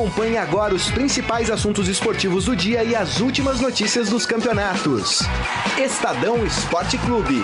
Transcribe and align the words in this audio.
Acompanhe 0.00 0.38
agora 0.38 0.74
os 0.74 0.90
principais 0.90 1.50
assuntos 1.50 1.86
esportivos 1.86 2.46
do 2.46 2.56
dia 2.56 2.82
e 2.82 2.96
as 2.96 3.20
últimas 3.20 3.60
notícias 3.60 4.08
dos 4.08 4.24
campeonatos. 4.24 5.20
Estadão 5.78 6.42
Esporte 6.42 6.96
Clube. 6.96 7.42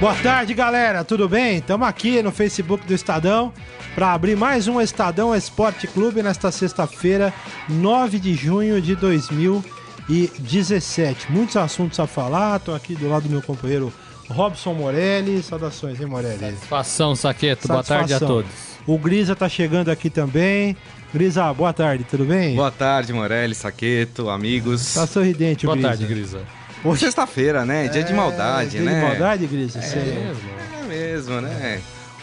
Boa 0.00 0.16
tarde, 0.16 0.52
galera. 0.52 1.04
Tudo 1.04 1.28
bem? 1.28 1.58
Estamos 1.58 1.86
aqui 1.86 2.20
no 2.24 2.32
Facebook 2.32 2.84
do 2.84 2.92
Estadão 2.92 3.52
para 3.94 4.12
abrir 4.12 4.36
mais 4.36 4.66
um 4.66 4.80
Estadão 4.80 5.32
Esporte 5.32 5.86
Clube 5.86 6.20
nesta 6.20 6.50
sexta-feira, 6.50 7.32
9 7.68 8.18
de 8.18 8.34
junho 8.34 8.82
de 8.82 8.96
2017. 8.96 11.30
Muitos 11.30 11.56
assuntos 11.56 12.00
a 12.00 12.06
falar. 12.08 12.56
Estou 12.56 12.74
aqui 12.74 12.96
do 12.96 13.08
lado 13.08 13.28
do 13.28 13.30
meu 13.30 13.42
companheiro 13.42 13.92
Robson 14.30 14.74
Morelli. 14.74 15.42
Saudações, 15.42 16.00
hein, 16.00 16.06
Morelli? 16.06 16.38
Satisfação, 16.38 17.14
Saqueto. 17.14 17.68
Boa 17.68 17.82
tarde 17.82 18.14
a 18.14 18.18
todos. 18.20 18.50
O 18.86 18.96
Grisa 18.98 19.36
tá 19.36 19.48
chegando 19.48 19.90
aqui 19.90 20.08
também. 20.08 20.76
Grisa, 21.12 21.52
boa 21.52 21.72
tarde, 21.72 22.04
tudo 22.08 22.24
bem? 22.24 22.54
Boa 22.54 22.70
tarde, 22.70 23.12
Morelli, 23.12 23.54
Saqueto, 23.54 24.30
amigos. 24.30 24.94
Tá 24.94 25.06
sorridente, 25.06 25.66
Boa 25.66 25.76
Grisa. 25.76 25.88
tarde, 25.88 26.06
Grisa. 26.06 26.40
Hoje 26.84 27.00
sexta-feira, 27.00 27.64
né? 27.64 27.88
Dia 27.88 28.02
de 28.04 28.12
maldade, 28.14 28.70
dia 28.70 28.80
né? 28.82 29.00
de 29.00 29.06
maldade, 29.06 29.46
Grisa? 29.46 29.80
É 29.80 29.82
Sei. 29.82 30.02
mesmo. 30.04 30.50
É 30.82 30.86
mesmo, 30.86 31.40
né? 31.40 31.80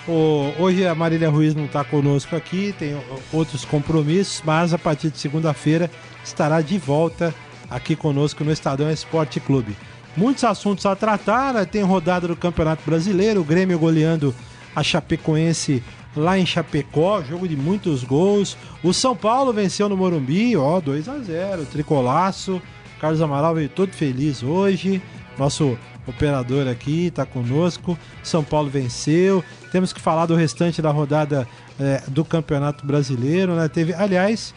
O- 0.08 0.54
hoje 0.58 0.88
a 0.88 0.96
Marília 0.96 1.30
Ruiz 1.30 1.54
não 1.54 1.66
está 1.66 1.84
conosco 1.84 2.34
aqui, 2.36 2.74
tem 2.80 2.98
outros 3.32 3.66
compromissos, 3.66 4.42
mas 4.46 4.74
a 4.74 4.78
partir 4.80 5.10
de 5.12 5.18
segunda-feira 5.20 5.92
estará 6.24 6.62
de 6.62 6.78
volta 6.80 7.36
aqui 7.70 7.94
conosco 7.96 8.44
no 8.44 8.52
Estadão 8.52 8.90
Esporte 8.90 9.40
Clube. 9.42 9.76
Muitos 10.18 10.44
assuntos 10.44 10.84
a 10.88 10.96
tratar, 10.96 11.54
né? 11.54 11.64
tem 11.64 11.84
rodada 11.84 12.28
do 12.28 12.36
Campeonato 12.36 12.82
Brasileiro, 12.84 13.42
o 13.42 13.44
Grêmio 13.44 13.78
goleando 13.78 14.34
a 14.76 14.82
Chapecoense 14.82 15.84
lá 16.16 16.40
em 16.40 16.46
Chapecó, 16.46 17.22
jogo 17.22 17.48
de 17.48 17.56
muitos 17.56 18.04
gols. 18.04 18.58
O 18.84 18.92
São 18.94 19.16
Paulo 19.16 19.54
venceu 19.54 19.88
no 19.88 19.96
Morumbi, 19.96 20.58
ó, 20.58 20.82
2 20.82 21.08
a 21.08 21.20
0 21.20 21.66
tricolaço. 21.66 22.60
Carlos 23.00 23.22
Amaral 23.22 23.54
veio 23.54 23.70
todo 23.70 23.92
feliz 23.92 24.42
hoje. 24.42 25.00
Nosso 25.38 25.78
operador 26.08 26.68
aqui 26.68 27.08
está 27.08 27.24
conosco. 27.24 27.96
São 28.24 28.44
Paulo 28.44 28.72
venceu. 28.72 29.44
Temos 29.72 29.94
que 29.94 30.02
falar 30.02 30.26
do 30.26 30.34
restante 30.36 30.82
da 30.82 30.90
rodada 30.90 31.48
eh, 31.80 32.02
do 32.08 32.26
Campeonato 32.26 32.88
Brasileiro, 32.88 33.54
né? 33.56 33.68
Teve, 33.68 33.94
aliás, 33.94 34.52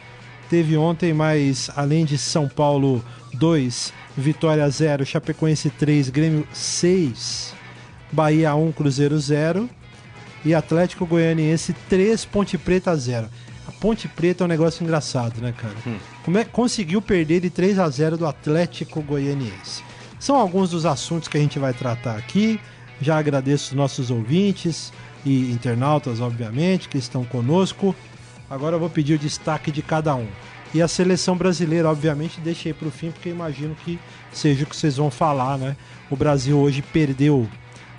teve 0.49 0.75
ontem 0.79 1.13
mais, 1.13 1.71
além 1.77 2.07
de 2.07 2.17
São 2.17 2.49
Paulo 2.49 3.05
2, 3.35 3.93
Vitória 4.17 4.69
0, 4.69 5.07
Chapecoense 5.07 5.71
3, 5.71 6.11
Grêmio 6.11 6.47
6, 6.53 7.55
Bahia 8.13 8.55
1, 8.55 8.73
Cruzeiro 8.73 9.19
0 9.19 9.69
e 10.45 10.55
Atlético 10.55 11.07
Goianiense 11.07 11.73
3, 11.89 12.25
Ponte 12.25 12.59
Preta 12.59 12.95
0. 12.97 13.29
A 13.69 13.73
Ponte 13.73 14.09
Preta 14.09 14.43
é 14.43 14.47
um 14.47 14.49
negócio 14.49 14.83
engraçado, 14.83 15.41
né, 15.41 15.55
cara? 15.57 15.75
Como 16.25 16.39
é 16.39 16.45
conseguiu 16.45 17.01
perder 17.01 17.41
de 17.41 17.51
3 17.51 17.79
a 17.79 17.89
0 17.89 18.17
do 18.17 18.27
Atlético 18.27 19.01
Goianiense? 19.01 19.83
São 20.19 20.37
alguns 20.37 20.71
dos 20.71 20.85
assuntos 20.85 21.29
que 21.29 21.39
a 21.39 21.41
gente 21.41 21.59
vai 21.59 21.73
tratar 21.73 22.17
aqui. 22.17 22.61
Já 23.01 23.17
agradeço 23.17 23.69
os 23.69 23.73
nossos 23.73 24.11
ouvintes 24.11 24.93
e 25.25 25.51
internautas, 25.51 26.21
obviamente, 26.21 26.89
que 26.89 26.99
estão 26.99 27.25
conosco. 27.25 27.95
Agora 28.51 28.77
eu 28.77 28.81
vou 28.81 28.91
pedir 28.91 29.15
o 29.15 29.19
destaque 29.19 29.71
de 29.71 29.81
cada 29.81 30.15
um. 30.15 30.27
E 30.73 30.81
a 30.81 30.87
seleção 30.87 31.37
brasileira, 31.37 31.91
obviamente, 31.91 32.41
deixei 32.41 32.73
para 32.73 32.87
o 32.87 32.91
fim, 32.91 33.11
porque 33.11 33.29
imagino 33.29 33.75
que 33.75 33.99
seja 34.33 34.65
o 34.65 34.67
que 34.67 34.77
vocês 34.77 34.97
vão 34.97 35.11
falar, 35.11 35.59
né? 35.59 35.77
O 36.09 36.17
Brasil 36.17 36.59
hoje 36.59 36.81
perdeu 36.81 37.49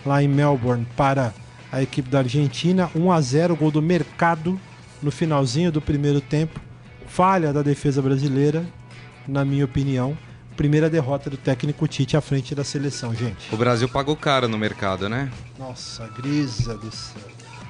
lá 0.05 0.23
em 0.23 0.27
Melbourne 0.27 0.88
para 0.95 1.33
a 1.72 1.81
equipe 1.81 2.09
da 2.09 2.19
Argentina, 2.19 2.89
1 2.95 3.11
a 3.11 3.22
0 3.22 3.55
gol 3.55 3.72
do 3.72 3.81
Mercado 3.81 4.59
no 5.02 5.11
finalzinho 5.11 5.72
do 5.72 5.81
primeiro 5.81 6.22
tempo. 6.22 6.59
Falha 7.08 7.52
da 7.52 7.61
defesa 7.61 8.02
brasileira, 8.02 8.65
na 9.27 9.43
minha 9.43 9.65
opinião. 9.65 10.17
Primeira 10.55 10.89
derrota 10.89 11.30
do 11.30 11.38
técnico 11.38 11.88
Tite 11.88 12.15
à 12.15 12.21
frente 12.21 12.53
da 12.53 12.64
seleção, 12.64 13.14
gente. 13.15 13.53
O 13.53 13.58
Brasil 13.58 13.89
pagou 13.89 14.15
caro 14.15 14.48
no 14.48 14.58
mercado, 14.58 15.09
né? 15.09 15.32
Nossa, 15.58 16.08
grisa 16.08 16.77
do 16.77 16.92
céu. 16.92 17.21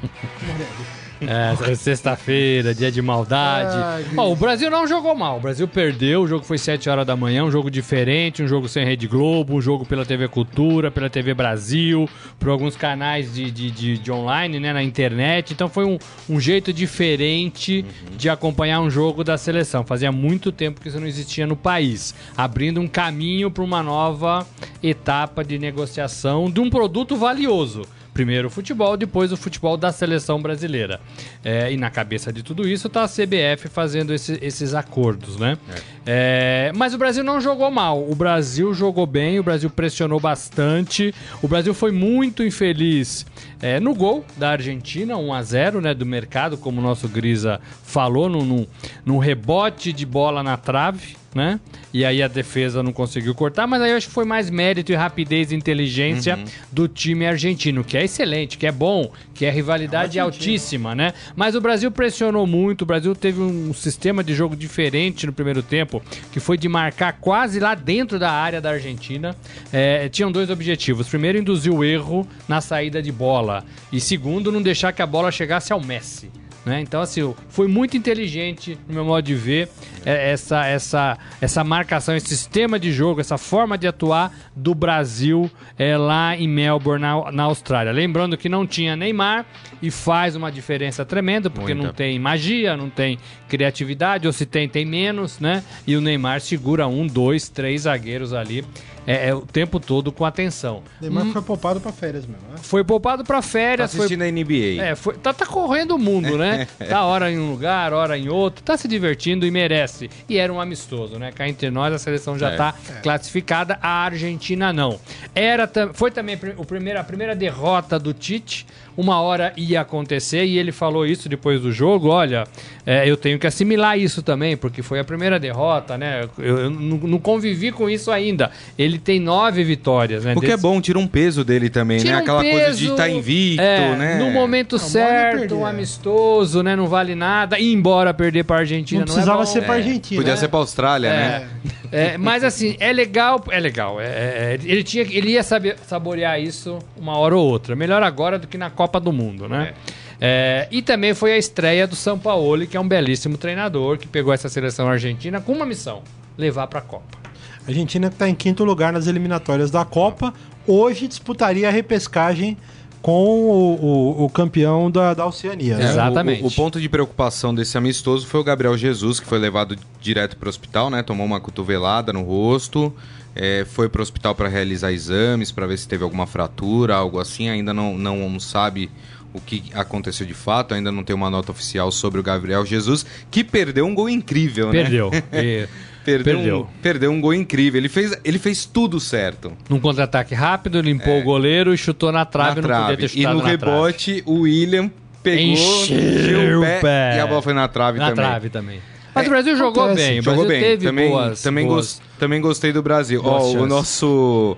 É, 1.28 1.76
sexta-feira, 1.76 2.74
dia 2.74 2.92
de 2.92 3.02
maldade. 3.02 3.78
Ai, 3.78 4.06
Ó, 4.18 4.32
o 4.32 4.36
Brasil 4.36 4.72
não 4.72 4.88
jogou 4.88 5.14
mal. 5.14 5.38
O 5.38 5.40
Brasil 5.40 5.68
perdeu. 5.68 6.24
O 6.24 6.28
jogo 6.28 6.44
foi 6.44 6.58
7 6.58 6.90
horas 6.90 7.06
da 7.06 7.16
manhã. 7.16 7.44
Um 7.44 7.52
jogo 7.52 7.70
diferente. 7.70 8.42
Um 8.42 8.48
jogo 8.48 8.68
sem 8.68 8.84
Rede 8.84 9.08
Globo. 9.08 9.56
Um 9.56 9.62
jogo 9.62 9.86
pela 9.86 10.04
TV 10.04 10.28
Cultura, 10.28 10.90
pela 10.90 11.10
TV 11.10 11.34
Brasil. 11.34 12.10
Por 12.40 12.50
alguns 12.50 12.76
canais 12.76 13.34
de, 13.34 13.52
de, 13.52 13.70
de, 13.70 13.98
de 14.00 14.12
online, 14.12 14.60
né? 14.60 14.74
Na 14.74 14.82
internet. 14.82 15.54
Então 15.54 15.70
foi 15.70 15.86
um, 15.86 16.00
um 16.28 16.40
jeito 16.40 16.74
diferente 16.74 17.86
de 18.18 18.28
acompanhar 18.28 18.82
um 18.82 18.90
jogo 18.90 19.24
da 19.24 19.38
seleção. 19.38 19.86
Fazia 19.86 20.12
muito 20.12 20.52
tempo 20.52 20.82
que 20.82 20.88
isso 20.88 21.00
não 21.00 21.08
existia 21.08 21.46
no 21.46 21.56
país. 21.56 22.16
Abrindo 22.36 22.82
um 22.82 22.88
caminho 22.88 23.52
para 23.52 23.64
uma 23.64 23.84
nova 23.84 24.46
etapa 24.82 25.44
de 25.44 25.60
negociação 25.60 26.50
de 26.50 26.60
um 26.60 26.70
produto 26.70 27.16
valioso. 27.16 27.84
Primeiro 28.14 28.50
o 28.50 28.52
futebol, 28.52 28.98
depois 28.98 29.32
o 29.32 29.38
futebol 29.38 29.78
da 29.78 29.90
seleção 29.92 30.42
brasileira. 30.42 31.00
É, 31.46 31.72
e 31.72 31.78
na 31.78 31.90
cabeça 31.90 32.32
de 32.32 32.44
tudo 32.44 32.68
isso 32.68 32.88
está 32.88 33.04
a 33.04 33.08
CBF 33.08 33.70
fazendo 33.70 34.14
esse- 34.14 34.38
esses 34.42 34.74
acordos, 34.74 35.38
né? 35.38 35.58
É, 36.06 36.72
mas 36.76 36.94
o 36.94 36.98
Brasil 36.98 37.24
não 37.24 37.40
jogou 37.40 37.72
mal. 37.72 38.04
O 38.10 38.14
Brasil 38.14 38.74
jogou 38.74 39.06
bem, 39.06 39.40
o 39.40 39.44
Brasil 39.44 39.70
pressionou 39.70 40.20
bastante. 40.20 41.16
O 41.42 41.48
Brasil 41.48 41.74
foi 41.74 41.92
muito 41.92 42.44
infeliz 42.44 43.26
é, 43.62 43.80
no 43.80 43.96
gol 43.96 44.26
da 44.36 44.50
Argentina, 44.52 45.16
1 45.16 45.34
a 45.34 45.42
0 45.44 45.80
né? 45.82 45.94
Do 45.94 46.06
mercado, 46.06 46.58
como 46.58 46.82
o 46.82 46.84
nosso 46.84 47.08
Grisa 47.08 47.62
falou, 47.84 48.28
num, 48.28 48.44
num, 48.44 48.68
num 49.06 49.18
rebote 49.20 49.94
de 49.94 50.06
bola 50.06 50.44
na 50.44 50.58
trave. 50.58 51.16
Né? 51.34 51.62
E 51.94 52.04
aí 52.04 52.22
a 52.22 52.28
defesa 52.28 52.84
não 52.84 52.92
conseguiu 52.92 53.34
cortar, 53.34 53.66
mas 53.66 53.82
aí 53.82 53.92
eu 53.92 53.98
acho 53.98 54.08
que 54.08 54.14
foi 54.14 54.26
mais 54.26 54.50
mérito 54.50 54.92
e 54.92 54.96
rapidez 54.96 55.52
e 55.52 55.56
inteligência 55.56 56.38
do 56.70 56.90
time 56.90 57.26
argentino, 57.26 57.86
que 57.86 57.96
é 57.96 58.04
excelente, 58.04 58.58
que 58.58 58.68
é 58.68 58.72
bom, 58.72 59.10
que 59.34 59.46
é 59.46 59.50
rivalidade 59.50 60.20
altíssima, 60.20 60.94
né? 60.94 61.14
Mas 61.34 61.56
o 61.56 61.62
Brasil 61.62 61.90
pressionou 61.90 62.46
muito, 62.46 62.82
o 62.82 62.86
Brasil 62.86 63.16
teve 63.16 63.40
um 63.40 63.74
sistema 63.74 64.24
de 64.24 64.34
jogo 64.34 64.58
diferente 64.58 65.26
no 65.26 65.32
primeiro 65.32 65.64
tempo, 65.64 66.04
que 66.32 66.40
foi 66.40 66.58
de 66.58 66.68
marcar 66.68 67.14
quase 67.14 67.60
lá 67.60 67.76
dentro 67.76 68.20
da 68.20 68.32
área 68.32 68.60
da 68.60 68.72
Argentina. 68.72 69.36
É, 69.72 70.10
tinham 70.10 70.32
dois 70.32 70.50
objetivos. 70.50 71.08
Primeiro, 71.08 71.38
induzir 71.38 71.74
o 71.74 71.84
erro 71.84 72.28
na 72.48 72.60
saída 72.60 73.02
de 73.02 73.12
bola. 73.12 73.64
E 73.92 74.00
segundo, 74.00 74.52
não 74.52 74.62
deixar 74.62 74.92
que 74.92 75.02
a 75.02 75.08
bola 75.08 75.32
chegasse 75.32 75.72
ao 75.72 75.82
Messi. 75.82 76.30
Né? 76.66 76.80
Então, 76.82 77.02
assim, 77.02 77.34
foi 77.50 77.68
muito 77.68 77.98
inteligente, 77.98 78.78
no 78.88 78.94
meu 78.94 79.06
modo 79.06 79.24
de 79.26 79.34
ver, 79.34 79.68
é, 80.06 80.32
essa, 80.32 80.66
essa, 80.66 81.18
essa 81.42 81.64
marcação, 81.64 82.16
esse 82.16 82.28
sistema 82.28 82.80
de 82.80 82.92
jogo, 82.92 83.20
essa 83.20 83.38
forma 83.38 83.78
de 83.78 83.88
atuar 83.88 84.32
do 84.56 84.76
Brasil 84.76 85.50
é, 85.78 85.98
lá 85.98 86.36
em 86.36 86.48
Melbourne, 86.48 87.02
na, 87.02 87.32
na 87.32 87.44
Austrália. 87.44 87.92
Lembrando 87.92 88.38
que 88.38 88.48
não 88.48 88.68
tinha 88.68 88.96
Neymar 88.96 89.46
e 89.82 89.90
faz 89.90 90.36
uma 90.36 90.52
diferença 90.52 91.04
tremenda, 91.04 91.50
porque 91.50 91.74
Muita. 91.74 91.88
não 91.88 91.94
tem 91.94 92.20
magia, 92.20 92.78
não 92.78 92.90
tem 92.90 93.18
criatividade, 93.48 94.28
ou 94.28 94.34
se 94.34 94.46
tem, 94.46 94.70
tem 94.70 94.86
menos, 94.86 95.40
né? 95.40 95.64
E 95.88 95.96
o 95.96 96.02
Neymar 96.02 96.42
segura 96.42 96.88
um, 96.88 97.08
dois, 97.08 97.50
três 97.50 97.82
zagueiros 97.82 98.34
ali 98.34 98.64
é, 99.06 99.30
é, 99.30 99.36
o 99.36 99.42
tempo 99.42 99.80
todo 99.80 100.12
com 100.12 100.24
atenção. 100.26 100.84
Neymar 101.02 101.26
foi 101.28 101.42
poupado 101.42 101.80
para 101.82 101.92
férias 101.92 102.26
mesmo, 102.26 102.44
né? 102.50 102.56
Foi 102.62 102.84
poupado 102.84 103.24
para 103.24 103.38
Tá 103.38 103.42
férias, 103.42 103.92
foi 103.92 104.06
assistindo 104.06 104.22
a 104.22 104.32
NBA. 104.32 104.82
é, 104.84 104.96
foi- 104.96 105.16
tá, 105.16 105.34
tá 105.34 105.46
correndo 105.46 105.96
o 105.96 106.00
mundo, 106.00 106.38
né? 106.38 106.51
Tá 106.90 107.04
hora 107.06 107.32
em 107.32 107.40
um 107.40 107.52
lugar, 107.52 107.94
hora 107.94 108.18
em 108.18 108.30
outro, 108.30 108.64
tá 108.64 108.78
se 108.78 108.88
divertindo 108.88 109.46
e 109.46 109.52
merece. 109.52 110.10
E 110.30 110.38
era 110.38 110.52
um 110.52 110.60
amistoso, 110.60 111.18
né? 111.18 111.32
Cá 111.32 111.48
entre 111.48 111.70
nós, 111.70 111.94
a 111.94 111.98
seleção 111.98 112.38
já 112.38 112.52
É. 112.52 112.56
tá 112.56 112.74
classificada, 113.04 113.78
a 113.82 114.04
Argentina 114.04 114.72
não. 114.72 115.00
Era, 115.34 115.70
foi 115.94 116.12
também 116.12 116.38
o 116.58 116.66
primeiro, 116.66 117.00
a 117.00 117.04
primeira 117.04 117.36
derrota 117.36 117.98
do 118.00 118.14
Tite, 118.14 118.66
uma 118.98 119.22
hora 119.22 119.54
ia 119.58 119.82
acontecer 119.82 120.44
e 120.46 120.58
ele 120.58 120.72
falou 120.72 121.06
isso 121.06 121.28
depois 121.30 121.62
do 121.62 121.72
jogo, 121.72 122.10
olha, 122.10 122.44
é, 122.86 123.10
eu 123.10 123.16
tenho 123.18 123.38
que 123.40 123.48
assimilar 123.48 123.98
isso 123.98 124.22
também, 124.22 124.58
porque 124.58 124.82
foi 124.82 125.00
a 125.00 125.04
primeira 125.04 125.40
derrota, 125.40 125.98
né? 125.98 126.28
Eu, 126.38 126.60
eu 126.60 126.70
não 126.70 126.98
não 126.98 127.20
convivi 127.20 127.72
com 127.72 127.90
isso 127.90 128.12
ainda. 128.12 128.52
Ele 128.78 128.98
tem 129.00 129.20
nove 129.20 129.64
vitórias, 129.64 130.24
né? 130.26 130.34
O 130.36 130.40
que 130.40 130.46
é 130.48 130.50
Desse- 130.52 130.62
bom, 130.62 130.80
tira 130.82 131.00
um 131.00 131.08
peso 131.08 131.44
dele 131.44 131.70
também, 131.70 132.00
Tira 132.00 132.12
né? 132.14 132.18
um 132.20 132.22
Aquela 132.22 132.42
coisa 132.42 132.72
de 132.74 132.82
peso, 132.84 132.92
estar 132.92 133.10
invicto, 133.10 133.62
é, 133.62 133.96
né? 133.96 134.16
No 134.20 134.32
momento 134.32 134.74
Não, 134.74 134.80
certo, 134.80 135.56
um 135.56 135.66
é. 135.68 135.70
amistoso, 135.70 136.62
né? 136.64 136.76
Não 136.76 136.88
vale 136.88 137.16
nada. 137.16 137.58
Ir 137.60 137.72
embora 137.74 138.14
perder 138.14 138.44
pra 138.44 138.58
Argentina 138.58 139.02
Não 139.02 139.08
não, 139.08 139.14
precisava 139.14 139.42
é 139.42 139.46
bom. 139.46 139.52
ser 139.52 139.62
pra 139.64 139.76
É, 139.76 139.78
Argentina. 139.78 140.20
Podia 140.22 140.34
né? 140.34 140.40
ser 140.40 140.48
pra 140.48 140.60
Austrália, 140.60 141.10
né? 141.10 141.48
É, 141.94 142.18
mas 142.18 142.44
assim, 142.44 142.76
é 142.80 142.92
legal, 142.94 143.44
é 143.50 143.60
legal. 143.60 144.00
é- 144.00 144.06
é- 144.06 144.60
ele, 144.64 144.82
tinha, 144.84 145.04
ele 145.04 145.32
ia 145.32 145.44
saber, 145.44 145.76
saborear 145.86 146.40
isso 146.42 146.80
uma 146.98 147.18
hora 147.18 147.36
ou 147.36 147.46
outra. 147.48 147.76
Melhor 147.76 148.02
agora 148.02 148.40
do 148.40 148.48
que 148.48 148.58
na 148.58 148.70
Copa 148.70 148.81
do 148.88 149.12
Mundo, 149.12 149.48
né? 149.48 149.74
É, 150.20 150.68
e 150.70 150.82
também 150.82 151.16
foi 151.16 151.34
a 151.34 151.38
estreia 151.38 151.88
do 151.88 151.96
São 151.96 152.18
Paulo, 152.18 152.66
que 152.68 152.78
é 152.78 152.80
um 152.80 152.88
belíssimo 152.88 153.38
treinador, 153.38 153.98
que 153.98 154.08
pegou 154.08 154.32
essa 154.32 154.48
seleção 154.48 154.88
argentina 154.88 155.42
com 155.42 155.52
uma 155.52 155.66
missão: 155.66 156.04
levar 156.38 156.68
pra 156.68 156.80
Copa. 156.80 157.18
A 157.66 157.70
Argentina 157.70 158.08
está 158.08 158.30
em 158.30 158.36
quinto 158.36 158.64
lugar 158.64 158.94
nas 158.94 159.08
eliminatórias 159.08 159.72
da 159.72 159.84
Copa. 159.84 160.34
Hoje 160.68 161.08
disputaria 161.08 161.68
a 161.68 161.72
repescagem 161.72 162.58
com 163.02 163.26
o, 163.26 163.76
o, 164.22 164.26
o 164.26 164.30
campeão 164.30 164.92
da, 164.92 165.14
da 165.14 165.26
Oceania. 165.26 165.74
É, 165.74 165.78
né? 165.78 165.90
Exatamente. 165.90 166.44
O, 166.44 166.48
o 166.48 166.52
ponto 166.52 166.80
de 166.80 166.88
preocupação 166.88 167.54
desse 167.54 167.78
amistoso 167.78 168.28
foi 168.28 168.40
o 168.40 168.44
Gabriel 168.44 168.78
Jesus, 168.78 169.20
que 169.20 169.26
foi 169.26 169.40
levado 169.40 169.76
direto 170.00 170.38
para 170.38 170.46
o 170.46 170.50
hospital, 170.50 170.90
né? 170.90 171.02
Tomou 171.02 171.26
uma 171.26 171.40
cotovelada 171.40 172.14
no 172.14 172.22
rosto, 172.22 172.94
é, 173.36 173.66
foi 173.70 173.88
para 173.90 174.00
o 174.00 174.02
hospital 174.04 174.36
para 174.36 174.48
realizar 174.50 174.92
exames, 174.92 175.52
para 175.52 175.66
ver 175.68 175.78
se 175.78 175.88
teve 175.88 176.04
alguma 176.04 176.28
fratura, 176.28 176.96
algo 176.96 177.20
assim. 177.20 177.50
Ainda 177.50 177.74
não, 177.74 177.98
não 177.98 178.40
sabe 178.40 178.90
o 179.34 179.40
que 179.40 179.64
aconteceu 179.74 180.26
de 180.28 180.34
fato, 180.34 180.74
ainda 180.74 180.92
não 180.92 181.04
tem 181.04 181.16
uma 181.16 181.30
nota 181.30 181.52
oficial 181.52 181.90
sobre 181.92 182.20
o 182.20 182.24
Gabriel 182.24 182.66
Jesus, 182.66 183.06
que 183.32 183.44
perdeu 183.44 183.86
um 183.86 183.96
gol 183.96 184.10
incrível, 184.10 184.68
né? 184.74 184.82
Perdeu. 184.84 185.12
E- 185.32 185.68
Perdeu, 186.04 186.36
Perdeu. 186.38 186.60
Um, 186.62 186.82
perdeu 186.82 187.12
um 187.12 187.22
gol 187.22 187.32
incrível. 187.32 187.80
Ele 187.80 187.88
fez, 187.88 188.20
ele 188.24 188.40
fez 188.40 188.66
tudo 188.66 189.00
certo. 189.00 189.54
Num 189.70 189.80
contra-ataque 189.80 190.34
rápido, 190.34 190.82
limpou 190.82 191.20
o 191.20 191.24
goleiro 191.24 191.72
e 191.76 191.78
chutou 191.78 192.12
na 192.12 192.26
trave. 192.26 192.60
É. 192.60 192.62
na 192.64 192.68
não 192.68 192.70
podia 192.70 192.86
trave. 192.86 192.98
ter 192.98 193.06
E 193.06 193.10
chutado 193.22 193.38
no 193.38 193.44
na 193.44 193.56
trave. 193.56 193.72
rebote, 193.78 194.24
o 194.26 194.40
William 194.40 194.90
pegou, 195.22 195.44
Encheu 195.44 196.58
o 196.60 196.64
pé, 196.64 196.80
pé. 196.82 197.18
e 197.18 197.20
a 197.20 197.28
bola 197.28 197.42
foi 197.44 197.54
na 197.54 197.68
trave 197.68 198.00
Na 198.00 198.10
também. 198.10 198.26
trave 198.26 198.50
também. 198.50 198.82
Mas 199.14 199.26
É, 199.26 199.28
o 199.28 199.30
Brasil 199.30 199.56
jogou 199.58 199.84
acontece. 199.84 200.08
bem. 200.10 200.20
O 200.20 200.24
Jogou 200.24 200.46
Brasil 200.46 200.62
bem. 200.62 200.70
teve 200.72 200.86
também, 200.88 201.10
boas, 201.10 201.42
também, 201.42 201.68
boas- 201.68 202.02
também 202.20 202.42
gostei 202.42 202.72
do 202.72 202.82
Brasil. 202.82 203.22
Ó, 203.24 203.38
o 203.40 203.52
chances. 203.52 203.68
nosso 203.68 204.58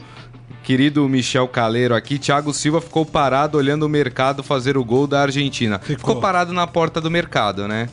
querido 0.63 1.07
Michel 1.09 1.47
Caleiro 1.47 1.93
aqui, 1.95 2.17
Thiago 2.19 2.53
Silva 2.53 2.79
ficou 2.79 3.05
parado 3.05 3.57
olhando 3.57 3.83
o 3.83 3.89
mercado 3.89 4.43
fazer 4.43 4.77
o 4.77 4.83
gol 4.83 5.07
da 5.07 5.21
Argentina. 5.21 5.79
Ficou, 5.79 5.97
Ficou. 5.97 6.15
parado 6.21 6.53
na 6.53 6.65
porta 6.67 7.01
do 7.01 7.09
mercado, 7.11 7.67
né? 7.67 7.89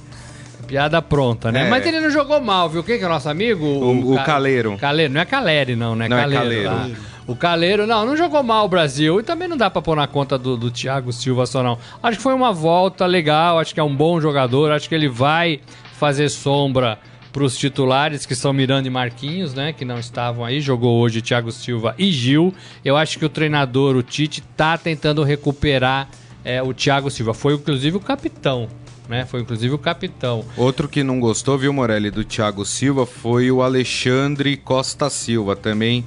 Piada 0.66 1.02
pronta, 1.02 1.50
né? 1.50 1.66
É. 1.66 1.70
Mas 1.70 1.84
ele 1.84 1.98
não 2.00 2.10
jogou 2.10 2.40
mal, 2.40 2.68
viu? 2.68 2.84
Quem 2.84 2.96
que 2.96 3.02
é 3.02 3.06
o 3.06 3.10
nosso 3.10 3.28
amigo? 3.28 3.64
O- 3.64 4.12
o 4.12 4.16
Ca- 4.16 4.22
Caleiro. 4.24 4.76
Caleiro, 4.78 5.12
não 5.12 5.20
é 5.20 5.24
Caleri, 5.24 5.74
não, 5.74 5.96
né? 5.96 6.08
Não, 6.08 6.16
é 6.16 6.20
Caleiro. 6.20 6.70
Caleiro. 6.70 6.96
O 7.30 7.36
Caleiro, 7.36 7.86
não, 7.86 8.04
não 8.04 8.16
jogou 8.16 8.42
mal 8.42 8.64
o 8.64 8.68
Brasil. 8.68 9.20
E 9.20 9.22
também 9.22 9.46
não 9.46 9.56
dá 9.56 9.70
pra 9.70 9.80
pôr 9.80 9.94
na 9.94 10.08
conta 10.08 10.36
do, 10.36 10.56
do 10.56 10.68
Thiago 10.68 11.12
Silva 11.12 11.46
só, 11.46 11.62
não. 11.62 11.78
Acho 12.02 12.16
que 12.16 12.22
foi 12.24 12.34
uma 12.34 12.52
volta 12.52 13.06
legal, 13.06 13.60
acho 13.60 13.72
que 13.72 13.78
é 13.78 13.84
um 13.84 13.94
bom 13.94 14.20
jogador, 14.20 14.72
acho 14.72 14.88
que 14.88 14.94
ele 14.96 15.08
vai 15.08 15.60
fazer 15.92 16.28
sombra 16.28 16.98
pros 17.32 17.56
titulares, 17.56 18.26
que 18.26 18.34
são 18.34 18.52
Miranda 18.52 18.88
e 18.88 18.90
Marquinhos, 18.90 19.54
né? 19.54 19.72
Que 19.72 19.84
não 19.84 20.00
estavam 20.00 20.44
aí. 20.44 20.60
Jogou 20.60 20.98
hoje 21.00 21.22
Thiago 21.22 21.52
Silva 21.52 21.94
e 21.96 22.10
Gil. 22.10 22.52
Eu 22.84 22.96
acho 22.96 23.16
que 23.16 23.24
o 23.24 23.28
treinador, 23.28 23.94
o 23.94 24.02
Tite, 24.02 24.40
tá 24.56 24.76
tentando 24.76 25.22
recuperar 25.22 26.08
é, 26.44 26.60
o 26.60 26.74
Thiago 26.74 27.12
Silva. 27.12 27.32
Foi 27.32 27.54
inclusive 27.54 27.96
o 27.96 28.00
capitão. 28.00 28.68
Né? 29.08 29.24
Foi 29.24 29.40
inclusive 29.40 29.72
o 29.72 29.78
capitão. 29.78 30.44
Outro 30.56 30.88
que 30.88 31.04
não 31.04 31.20
gostou, 31.20 31.56
viu, 31.56 31.72
Morelli, 31.72 32.10
do 32.10 32.24
Thiago 32.24 32.64
Silva 32.64 33.06
foi 33.06 33.52
o 33.52 33.62
Alexandre 33.62 34.56
Costa 34.56 35.08
Silva. 35.08 35.54
Também 35.54 36.04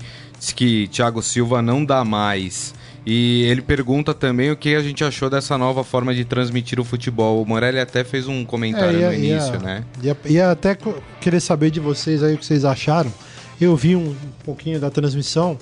que 0.51 0.88
Thiago 0.90 1.22
Silva 1.22 1.62
não 1.62 1.86
dá 1.86 2.04
mais. 2.04 2.74
E 3.06 3.44
ele 3.44 3.62
pergunta 3.62 4.13
também 4.13 4.50
o 4.50 4.56
que 4.56 4.75
a 4.75 4.81
gente 4.81 5.04
achou 5.04 5.30
dessa 5.30 5.57
nova 5.57 5.84
forma 5.84 6.13
de 6.16 6.24
transmitir 6.24 6.80
o 6.80 6.84
futebol. 6.86 7.42
O 7.42 7.45
Morelli 7.45 7.80
até 7.80 8.04
fez 8.04 8.28
um 8.28 8.45
comentário 8.45 8.98
ia- 9.00 9.07
no 9.10 9.13
início, 9.13 9.54
ia- 9.54 9.60
né? 9.60 9.84
Ia, 10.01 10.18
ia 10.25 10.51
até 10.51 10.78
querer 11.19 11.40
saber 11.42 11.69
de 11.69 11.80
vocês 11.81 12.24
aí 12.24 12.34
o 12.34 12.38
que 12.38 12.45
vocês 12.45 12.63
acharam. 12.66 13.12
Eu 13.60 13.75
vi 13.75 13.95
um 13.95 14.16
pouquinho 14.44 14.80
da 14.80 14.90
transmissão. 14.90 15.57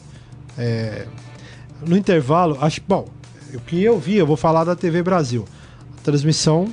é, 0.58 1.06
no 1.86 1.98
intervalo, 1.98 2.58
acho. 2.62 2.82
Bom, 2.88 3.08
o 3.54 3.60
que 3.62 3.82
eu 3.84 3.98
vi, 4.00 4.18
eu 4.18 4.28
vou 4.28 4.38
falar 4.38 4.64
da 4.64 4.76
TV 4.76 5.02
Brasil. 5.02 5.46
A 5.98 6.02
transmissão 6.04 6.68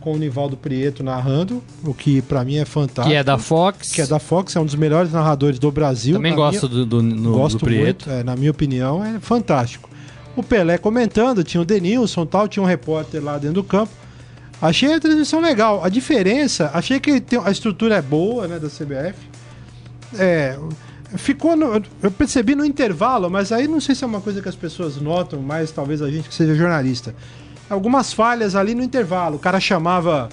com 0.00 0.12
o 0.14 0.16
Nivaldo 0.18 0.56
Prieto 0.56 1.02
narrando, 1.02 1.62
o 1.84 1.92
que 1.92 2.22
pra 2.22 2.42
mim 2.44 2.56
é 2.56 2.64
fantástico. 2.64 3.08
Que 3.10 3.14
é 3.16 3.22
da 3.22 3.36
Fox. 3.38 3.92
Que 3.92 4.00
é 4.00 4.06
da 4.06 4.18
Fox, 4.18 4.56
é 4.56 4.60
um 4.60 4.64
dos 4.64 4.74
melhores 4.74 5.12
narradores 5.12 5.58
do 5.58 5.70
Brasil. 5.70 6.14
Também 6.16 6.34
gosto 6.34 6.68
minha- 6.68 6.84
do, 6.84 6.86
do, 6.86 7.02
no- 7.02 7.32
gosto 7.32 7.58
do 7.58 7.64
Prieto. 7.66 8.08
muito, 8.08 8.10
é, 8.10 8.24
na 8.24 8.34
minha 8.36 8.50
opinião, 8.50 9.04
é 9.04 9.20
fantástico. 9.20 9.88
O 10.34 10.42
Pelé 10.42 10.78
comentando, 10.78 11.44
tinha 11.44 11.60
o 11.60 11.64
Denilson 11.64 12.24
tal, 12.24 12.48
tinha 12.48 12.62
um 12.62 12.66
repórter 12.66 13.22
lá 13.22 13.34
dentro 13.36 13.54
do 13.56 13.64
campo. 13.64 13.92
Achei 14.62 14.92
a 14.94 15.00
transmissão 15.00 15.40
legal. 15.40 15.82
A 15.84 15.88
diferença, 15.88 16.70
achei 16.72 16.98
que 17.00 17.20
tem- 17.20 17.40
a 17.44 17.50
estrutura 17.50 17.96
é 17.96 18.02
boa, 18.02 18.46
né, 18.46 18.58
da 18.58 18.68
CBF. 18.68 19.14
É, 20.18 20.58
ficou 21.16 21.56
no- 21.56 21.82
eu 22.02 22.10
percebi 22.10 22.54
no 22.54 22.64
intervalo, 22.64 23.30
mas 23.30 23.52
aí 23.52 23.66
não 23.68 23.80
sei 23.80 23.94
se 23.94 24.04
é 24.04 24.06
uma 24.06 24.20
coisa 24.20 24.40
que 24.40 24.48
as 24.48 24.56
pessoas 24.56 24.96
notam, 25.00 25.40
mais 25.40 25.70
talvez 25.70 26.02
a 26.02 26.10
gente 26.10 26.28
que 26.28 26.34
seja 26.34 26.54
jornalista. 26.54 27.14
Algumas 27.70 28.12
falhas 28.12 28.54
ali 28.56 28.74
no 28.74 28.82
intervalo. 28.82 29.36
O 29.36 29.38
cara 29.38 29.60
chamava 29.60 30.28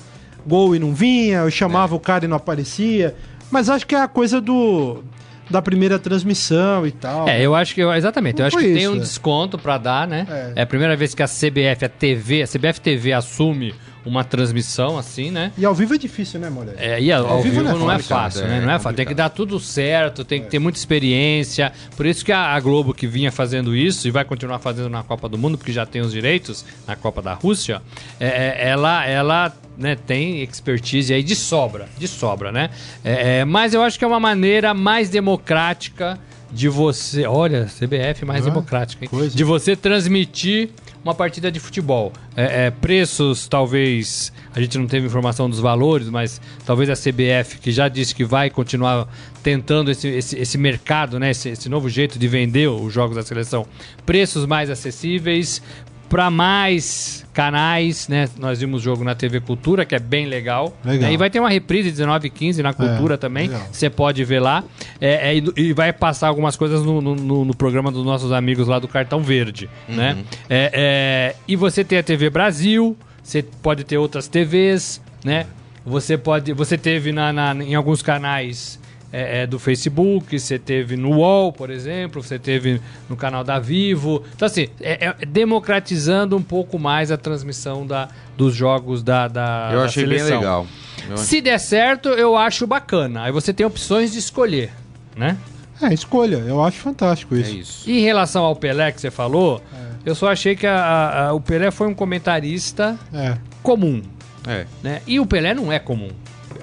gol 0.46 0.76
e 0.76 0.80
não 0.80 0.94
vinha, 0.94 1.40
eu 1.40 1.52
chamava 1.52 1.96
o 1.96 2.00
cara 2.00 2.26
e 2.26 2.28
não 2.28 2.38
aparecia. 2.38 3.16
Mas 3.52 3.70
acho 3.70 3.86
que 3.86 3.96
é 3.96 4.02
a 4.02 4.08
coisa 4.08 4.42
do 4.42 5.04
da 5.50 5.62
primeira 5.62 5.98
transmissão 5.98 6.86
e 6.86 6.92
tal. 6.92 7.28
É, 7.28 7.42
eu 7.42 7.56
acho 7.56 7.74
que 7.74 7.82
exatamente. 7.82 8.40
Eu 8.40 8.44
Não 8.44 8.48
acho 8.48 8.58
foi 8.58 8.66
que 8.66 8.74
tem 8.74 8.84
isso, 8.84 8.92
um 8.92 8.98
é. 8.98 9.00
desconto 9.00 9.58
pra 9.58 9.78
dar, 9.78 10.08
né? 10.08 10.28
É. 10.30 10.54
É. 10.58 10.62
a 10.64 10.66
primeira 10.66 10.96
vez 10.96 11.14
que 11.14 11.24
a 11.24 11.28
CBF, 11.28 11.86
a 11.86 11.90
TV, 11.90 12.42
a 12.44 12.48
CBF 12.48 12.82
TV 12.82 13.14
assume 13.14 13.74
uma 14.08 14.24
transmissão 14.24 14.98
assim, 14.98 15.32
né? 15.32 15.52
E 15.58 15.66
ao 15.66 15.76
vivo 15.76 15.94
é 15.94 15.98
difícil, 15.98 16.40
né, 16.40 16.50
Moreira? 16.50 16.80
É, 16.82 17.02
e 17.02 17.12
ao, 17.12 17.28
Ao 17.28 17.42
vivo 17.42 17.56
vivo 17.56 17.66
não 17.66 17.76
é 17.76 17.80
não 17.80 17.92
é 17.92 18.00
fácil, 18.00 18.44
é 18.44 18.48
né? 18.48 18.62
Não 18.62 18.72
é 18.72 18.80
fácil. 18.80 18.96
Tem 18.96 19.06
que 19.06 19.14
dar 19.14 19.30
tudo 19.30 19.60
certo, 19.60 20.24
tem 20.24 20.42
que 20.42 20.50
ter 20.50 20.60
muita 20.60 20.78
experiência. 20.78 21.72
Por 21.96 22.06
isso 22.06 22.24
que 22.24 22.32
a, 22.32 22.54
a 22.54 22.60
Globo 22.60 22.94
que 22.94 23.06
vinha 23.06 23.32
fazendo 23.32 23.76
isso 23.76 24.08
e 24.08 24.12
vai 24.12 24.26
continuar 24.26 24.60
fazendo 24.60 24.90
na 24.90 25.04
Copa 25.04 25.28
do 25.28 25.38
Mundo, 25.38 25.58
porque 25.58 25.72
já 25.72 25.86
tem 25.86 26.02
os 26.02 26.12
direitos 26.12 26.66
na 26.88 26.96
Copa 26.96 27.22
da 27.22 27.34
Rússia, 27.34 27.82
é, 28.20 28.28
é, 28.28 28.70
ela, 28.70 29.06
ela 29.06 29.54
né, 29.78 29.96
tem 29.96 30.42
expertise 30.42 31.14
aí 31.14 31.22
de 31.22 31.36
sobra, 31.36 31.88
de 31.98 32.08
sobra, 32.08 32.52
né? 32.52 32.70
É, 33.04 33.40
é, 33.40 33.46
mas 33.46 33.74
eu 33.74 33.82
acho 33.82 33.98
que 33.98 34.06
é 34.06 34.08
uma 34.08 34.20
maneira 34.20 34.74
mais 34.74 35.10
democrática 35.10 36.20
de 36.52 36.70
você. 36.70 37.26
Olha, 37.26 37.66
CBF 37.66 38.26
mais 38.26 38.46
Ah, 38.46 38.50
democrática, 38.50 39.04
hein? 39.04 39.10
coisa. 39.10 39.36
De 39.36 39.44
você 39.44 39.76
transmitir 39.76 40.70
uma 41.04 41.14
partida 41.16 41.52
de 41.52 41.60
futebol. 41.60 42.12
É, 42.36 42.66
é, 42.68 42.72
preços, 42.72 43.48
talvez. 43.48 44.32
A 44.54 44.60
gente 44.60 44.78
não 44.78 44.88
teve 44.88 45.06
informação 45.08 45.50
dos 45.50 45.60
valores, 45.60 46.10
mas 46.10 46.42
talvez 46.66 46.90
a 46.90 46.94
CBF, 46.96 47.60
que 47.60 47.72
já 47.72 47.88
disse 47.88 48.14
que 48.14 48.26
vai 48.26 48.50
continuar 48.50 49.08
tentando 49.42 49.90
esse, 49.92 50.08
esse, 50.08 50.38
esse 50.38 50.58
mercado, 50.58 51.20
né? 51.20 51.32
Esse, 51.32 51.50
esse 51.50 51.70
novo 51.70 51.90
jeito 51.90 52.20
de 52.20 52.28
vender 52.28 52.68
os 52.68 52.92
jogos 52.94 53.16
da 53.16 53.24
seleção. 53.24 53.66
Preços 54.06 54.46
mais 54.46 54.70
acessíveis. 54.70 55.62
Para 56.10 56.30
mais 56.30 57.26
canais, 57.34 58.08
né? 58.08 58.30
Nós 58.40 58.60
vimos 58.60 58.82
o 58.82 58.84
jogo 58.84 59.04
na 59.04 59.14
TV 59.14 59.40
Cultura, 59.42 59.86
que 59.86 59.94
é 59.94 60.00
bem 60.00 60.26
legal. 60.26 60.76
Legal. 60.84 61.10
né? 61.10 61.14
E 61.14 61.18
vai 61.18 61.30
ter 61.30 61.40
uma 61.40 61.50
reprise 61.50 61.92
19 61.92 62.28
e 62.28 62.30
15 62.30 62.64
na 62.64 62.74
Cultura 62.74 63.18
também. 63.18 63.48
legal. 63.50 63.68
Você 63.72 63.90
pode 63.90 64.24
ver 64.24 64.40
lá. 64.40 64.64
É, 65.00 65.36
é, 65.38 65.44
e, 65.58 65.74
vai 65.74 65.92
passar 65.94 66.28
algumas 66.30 66.56
coisas 66.56 66.84
no, 66.84 67.02
no- 67.02 67.46
no- 67.46 67.56
programa 67.56 67.92
dos 67.92 68.06
nossos 68.06 68.32
amigos 68.32 68.68
lá 68.68 68.80
do 68.80 68.88
Cartão 68.88 69.22
Verde, 69.22 69.70
né? 69.88 70.18
É, 70.50 70.72
é, 70.74 71.36
e 71.48 71.56
você 71.56 71.84
tem 71.84 71.98
a 72.00 72.04
TV 72.04 72.30
Brasil, 72.30 72.96
você 73.22 73.44
pode 73.44 73.84
ter 73.84 73.98
outras 73.98 74.28
TVs, 74.28 75.02
né? 75.24 75.46
Você 75.86 76.18
pode, 76.18 76.54
você 76.54 76.78
teve 76.78 77.12
na, 77.12 77.32
na- 77.34 77.54
em 77.64 77.76
alguns 77.76 78.02
canais 78.02 78.80
é, 79.20 79.44
é, 79.44 79.48
do 79.48 79.58
Facebook, 79.58 80.38
você 80.40 80.60
teve 80.60 80.96
no 80.96 81.12
UOL, 81.18 81.52
por 81.52 81.70
exemplo, 81.70 82.22
você 82.22 82.38
teve 82.38 82.82
no 83.10 83.16
canal 83.16 83.44
da 83.44 83.58
Vivo. 83.60 84.24
Então 84.36 84.46
assim, 84.46 84.68
é, 84.80 85.08
é 85.20 85.26
democratizando 85.26 86.36
um 86.38 86.42
pouco 86.42 86.78
mais 86.78 87.12
a 87.12 87.18
transmissão 87.18 87.86
da, 87.86 88.10
dos 88.38 88.54
jogos 88.56 89.02
da, 89.04 89.28
da 89.28 89.70
Eu 89.74 89.80
da 89.80 89.86
achei 89.86 90.06
bem 90.06 90.18
seleção. 90.20 90.40
legal. 90.40 90.68
Eu 91.10 91.18
Se 91.18 91.42
der 91.42 91.58
certo, 91.60 92.10
eu 92.10 92.36
acho 92.38 92.68
bacana. 92.68 93.24
Aí 93.24 93.32
você 93.32 93.54
tem 93.54 93.66
opções 93.66 94.12
de 94.12 94.20
escolher, 94.20 94.72
né? 95.16 95.38
É, 95.82 95.94
escolha. 95.94 96.38
Eu 96.38 96.64
acho 96.64 96.78
fantástico 96.80 97.36
É 97.36 97.40
isso. 97.40 97.56
isso. 97.58 97.90
E 97.90 98.00
em 98.00 98.02
relação 98.02 98.44
ao 98.44 98.56
Pelé 98.56 98.92
que 98.92 99.00
você 99.00 99.12
falou, 99.12 99.62
eu 100.06 100.16
só 100.16 100.32
achei 100.32 100.56
que 100.56 100.66
a- 100.66 101.28
a- 101.30 101.34
o 101.34 101.40
Pelé 101.42 101.70
foi 101.72 101.88
um 101.88 101.94
comentarista 101.94 102.98
É. 103.14 103.38
comum, 103.62 104.02
É. 104.48 104.66
né? 104.82 105.02
E 105.06 105.20
o 105.20 105.26
Pelé 105.26 105.54
não 105.54 105.72
é 105.72 105.78
comum. 105.80 106.10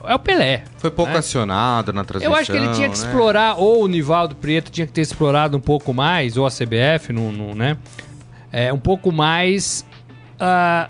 É 0.07 0.15
o 0.15 0.19
Pelé. 0.19 0.65
Foi 0.79 0.91
pouco 0.91 1.13
né? 1.13 1.19
acionado 1.19 1.93
na 1.93 2.05
transmissão. 2.05 2.33
Eu 2.33 2.39
acho 2.39 2.51
que 2.51 2.57
ele 2.57 2.69
tinha 2.75 2.89
que 2.89 2.99
né? 2.99 3.05
explorar, 3.05 3.55
ou 3.59 3.85
o 3.85 3.89
Nivaldo 3.89 4.35
Prieto 4.35 4.71
tinha 4.71 4.87
que 4.87 4.93
ter 4.93 5.01
explorado 5.01 5.57
um 5.57 5.61
pouco 5.61 5.93
mais, 5.93 6.37
ou 6.37 6.47
a 6.47 6.51
CBF, 6.51 7.13
no, 7.13 7.33
no, 7.33 7.55
né? 7.55 7.77
É, 8.53 8.73
um 8.73 8.79
pouco 8.79 9.11
mais 9.11 9.85
ah, 10.39 10.89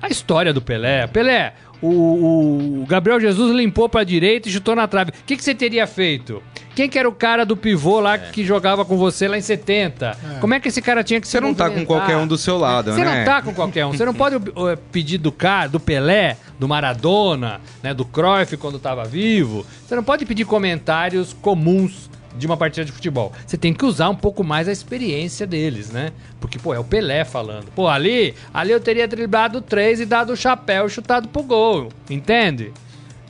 a 0.00 0.08
história 0.08 0.52
do 0.52 0.62
Pelé. 0.62 1.06
Pelé, 1.06 1.54
o, 1.82 2.82
o 2.82 2.86
Gabriel 2.86 3.18
Jesus 3.18 3.54
limpou 3.54 3.88
pra 3.88 4.04
direita 4.04 4.48
e 4.48 4.52
chutou 4.52 4.76
na 4.76 4.86
trave. 4.86 5.10
O 5.10 5.14
que, 5.24 5.36
que 5.36 5.42
você 5.42 5.54
teria 5.54 5.86
feito? 5.86 6.42
Quem 6.74 6.88
que 6.88 6.98
era 6.98 7.08
o 7.08 7.12
cara 7.12 7.44
do 7.44 7.56
pivô 7.56 8.00
lá 8.00 8.16
que 8.16 8.44
jogava 8.44 8.84
com 8.84 8.96
você 8.96 9.26
lá 9.26 9.36
em 9.36 9.40
70? 9.40 10.16
Como 10.40 10.54
é 10.54 10.60
que 10.60 10.68
esse 10.68 10.80
cara 10.80 11.02
tinha 11.02 11.20
que 11.20 11.26
se 11.26 11.32
Você 11.32 11.40
não 11.40 11.52
tá 11.52 11.64
com 11.64 11.70
movimentar? 11.70 11.98
qualquer 11.98 12.16
um 12.16 12.26
do 12.26 12.38
seu 12.38 12.56
lado, 12.56 12.92
Você 12.92 13.04
né? 13.04 13.18
não 13.18 13.24
tá 13.24 13.42
com 13.42 13.52
qualquer 13.52 13.86
um. 13.86 13.92
Você 13.92 14.04
não 14.04 14.14
pode 14.14 14.36
eh, 14.36 14.78
pedir 14.92 15.18
do 15.18 15.32
cara, 15.32 15.68
do 15.68 15.80
Pelé, 15.80 16.36
do 16.60 16.68
Maradona, 16.68 17.58
né, 17.82 17.94
do 17.94 18.04
Cruyff 18.04 18.54
quando 18.58 18.78
tava 18.78 19.06
vivo. 19.06 19.64
Você 19.86 19.96
não 19.96 20.04
pode 20.04 20.26
pedir 20.26 20.44
comentários 20.44 21.32
comuns 21.32 22.10
de 22.36 22.46
uma 22.46 22.56
partida 22.56 22.84
de 22.84 22.92
futebol. 22.92 23.32
Você 23.46 23.56
tem 23.56 23.72
que 23.72 23.84
usar 23.84 24.10
um 24.10 24.14
pouco 24.14 24.44
mais 24.44 24.68
a 24.68 24.72
experiência 24.72 25.46
deles, 25.46 25.90
né? 25.90 26.12
Porque, 26.38 26.58
pô, 26.58 26.74
é 26.74 26.78
o 26.78 26.84
Pelé 26.84 27.24
falando. 27.24 27.66
Pô, 27.74 27.88
ali, 27.88 28.34
ali 28.52 28.70
eu 28.70 28.78
teria 28.78 29.08
driblado 29.08 29.62
três 29.62 30.00
e 30.00 30.06
dado 30.06 30.34
o 30.34 30.36
chapéu 30.36 30.86
e 30.86 30.90
chutado 30.90 31.28
pro 31.28 31.42
gol. 31.42 31.88
Entende? 32.08 32.72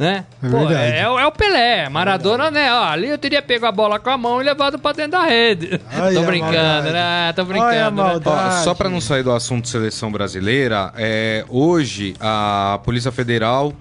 Né? 0.01 0.25
É 0.43 0.49
Pô, 0.49 0.71
é, 0.71 0.99
é 1.01 1.09
o- 1.11 1.19
é 1.19 1.27
o 1.27 1.31
Pelé. 1.31 1.89
Maradona, 1.91 2.51
né? 2.51 2.73
Ó, 2.73 2.85
ali 2.85 3.09
eu 3.09 3.19
teria 3.19 3.43
pego 3.43 3.67
a 3.67 3.71
bola 3.73 4.01
com 4.01 4.09
a 4.09 4.17
mão 4.17 4.41
e 4.41 4.45
levado 4.45 4.79
pra 4.79 4.93
dentro 4.93 5.13
da 5.13 5.25
rede. 5.27 5.79
Olha 6.01 6.15
tô 6.17 6.23
a 6.23 6.27
brincando, 6.27 6.91
né? 6.91 7.33
Tô 7.37 7.45
brincando. 7.45 7.97
né? 8.03 8.03
Ó, 8.03 8.09
Verdade. 8.15 8.65
só 8.65 8.75
para 8.75 8.89
não 8.89 9.01
sair 9.01 9.23
do 9.23 9.31
assunto 9.31 9.69
seleção 9.69 10.11
brasileira, 10.11 10.91
é, 10.97 11.45
hoje 11.51 12.15
a 12.19 12.81
Polícia 12.83 13.13
Federal 13.13 13.75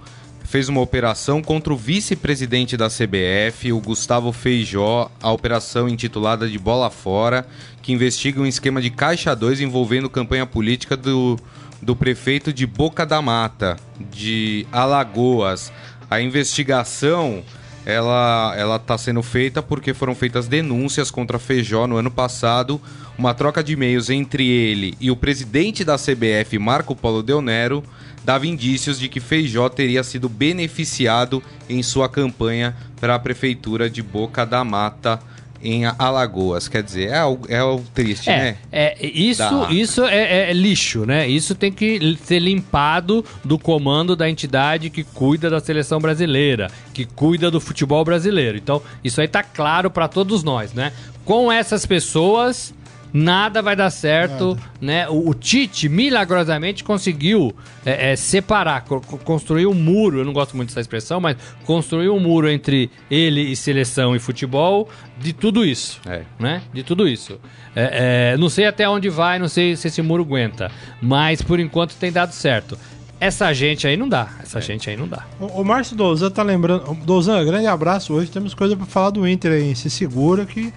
fez 0.44 0.68
uma 0.68 0.80
operação 0.80 1.40
contra 1.40 1.72
o 1.72 1.76
vice-presidente 1.76 2.76
da 2.76 2.88
CBF, 2.88 3.72
o 3.72 3.80
Gustavo 3.80 4.30
Feijó, 4.32 5.08
a 5.22 5.30
operação 5.32 5.88
intitulada 5.88 6.46
de 6.48 6.58
Bola 6.58 6.90
Fora, 6.90 7.46
que 7.80 7.92
investiga 7.92 8.40
um 8.42 8.46
esquema 8.46 8.82
de 8.82 8.90
Caixa 8.90 9.34
2 9.34 9.60
envolvendo 9.60 10.10
campanha 10.10 10.44
política 10.44 10.96
do, 10.96 11.38
do 11.80 11.94
prefeito 11.94 12.52
de 12.52 12.66
Boca 12.66 13.06
da 13.06 13.22
Mata, 13.22 13.76
de 14.10 14.66
Alagoas. 14.72 15.72
A 16.10 16.20
investigação 16.20 17.44
ela 17.86 18.54
ela 18.56 18.76
está 18.76 18.98
sendo 18.98 19.22
feita 19.22 19.62
porque 19.62 19.94
foram 19.94 20.14
feitas 20.14 20.46
denúncias 20.46 21.10
contra 21.10 21.38
Feijó 21.38 21.86
no 21.86 21.96
ano 21.96 22.10
passado, 22.10 22.80
uma 23.16 23.32
troca 23.32 23.64
de 23.64 23.72
e-mails 23.72 24.10
entre 24.10 24.46
ele 24.46 24.94
e 25.00 25.10
o 25.10 25.16
presidente 25.16 25.84
da 25.84 25.96
CBF, 25.96 26.58
Marco 26.58 26.94
Polo 26.94 27.22
Del 27.22 27.40
Nero, 27.40 27.82
dava 28.24 28.46
indícios 28.46 28.98
de 28.98 29.08
que 29.08 29.20
Feijó 29.20 29.68
teria 29.68 30.02
sido 30.02 30.28
beneficiado 30.28 31.42
em 31.68 31.82
sua 31.82 32.08
campanha 32.08 32.76
para 33.00 33.14
a 33.14 33.18
prefeitura 33.18 33.88
de 33.88 34.02
Boca 34.02 34.44
da 34.44 34.62
Mata 34.62 35.20
em 35.62 35.84
Alagoas. 35.98 36.68
Quer 36.68 36.82
dizer, 36.82 37.08
é 37.10 37.18
algo, 37.18 37.46
é 37.48 37.58
algo 37.58 37.84
triste, 37.94 38.30
É, 38.30 38.36
né? 38.38 38.56
é, 38.72 38.96
isso, 39.06 39.38
Dá. 39.42 39.68
isso 39.70 40.04
é, 40.04 40.16
é- 40.46 40.50
é 40.50 40.52
lixo, 40.52 41.04
né? 41.04 41.28
Isso 41.28 41.54
tem 41.54 41.70
que 41.72 42.16
ser 42.24 42.38
limpado 42.38 43.24
do 43.44 43.58
comando 43.58 44.14
da 44.16 44.28
entidade 44.28 44.90
que 44.90 45.04
cuida 45.04 45.50
da 45.50 45.60
seleção 45.60 45.98
brasileira, 46.00 46.68
que 46.94 47.04
cuida 47.04 47.50
do 47.50 47.60
futebol 47.60 48.04
brasileiro. 48.04 48.56
Então, 48.56 48.82
isso 49.04 49.20
aí 49.20 49.28
tá 49.28 49.42
claro 49.42 49.90
pra 49.90 50.08
todos 50.08 50.42
nós, 50.42 50.72
né? 50.72 50.92
Com 51.24 51.50
essas 51.52 51.84
pessoas, 51.86 52.72
nada 53.12 53.60
vai 53.62 53.74
dar 53.74 53.90
certo, 53.90 54.58
né? 54.80 55.08
O, 55.08 55.30
o 55.30 55.34
Tite 55.34 55.88
milagrosamente 55.88 56.84
conseguiu 56.84 57.54
é, 57.84 58.12
é, 58.12 58.16
separar, 58.16 58.82
co- 58.84 59.00
co- 59.00 59.18
construir 59.18 59.66
um 59.66 59.74
muro. 59.74 60.18
Eu 60.18 60.24
não 60.24 60.32
gosto 60.32 60.56
muito 60.56 60.68
dessa 60.68 60.80
expressão, 60.80 61.20
mas 61.20 61.36
construir 61.64 62.08
um 62.08 62.20
muro 62.20 62.48
entre 62.48 62.90
ele 63.10 63.40
e 63.40 63.56
seleção 63.56 64.14
e 64.14 64.18
futebol 64.18 64.88
de 65.18 65.32
tudo 65.32 65.64
isso 65.64 66.00
É. 66.06 66.22
né? 66.38 66.62
De 66.72 66.82
tudo 66.82 67.06
isso. 67.08 67.38
É, 67.74 68.32
é, 68.34 68.36
não 68.36 68.48
sei 68.48 68.66
até 68.66 68.88
onde 68.88 69.08
vai, 69.08 69.38
não 69.38 69.48
sei 69.48 69.76
se 69.76 69.88
esse 69.88 70.02
muro 70.02 70.22
aguenta. 70.22 70.70
Mas 71.00 71.40
por 71.42 71.58
enquanto 71.60 71.94
tem 71.94 72.10
dado 72.10 72.32
certo. 72.32 72.78
Essa 73.18 73.52
gente 73.52 73.86
aí 73.86 73.98
não 73.98 74.08
dá. 74.08 74.28
Essa 74.42 74.62
gente 74.62 74.88
aí 74.88 74.96
não 74.96 75.06
dá. 75.06 75.26
O, 75.38 75.60
o 75.60 75.64
Márcio 75.64 75.94
Douzan 75.94 76.30
tá 76.30 76.42
lembrando. 76.42 76.94
Douzan, 77.04 77.44
grande 77.44 77.66
abraço. 77.66 78.14
Hoje 78.14 78.30
temos 78.30 78.54
coisa 78.54 78.74
pra 78.74 78.86
falar 78.86 79.10
do 79.10 79.28
Inter 79.28 79.52
aí. 79.52 79.76
Se 79.76 79.90
segura 79.90 80.46
que 80.46 80.72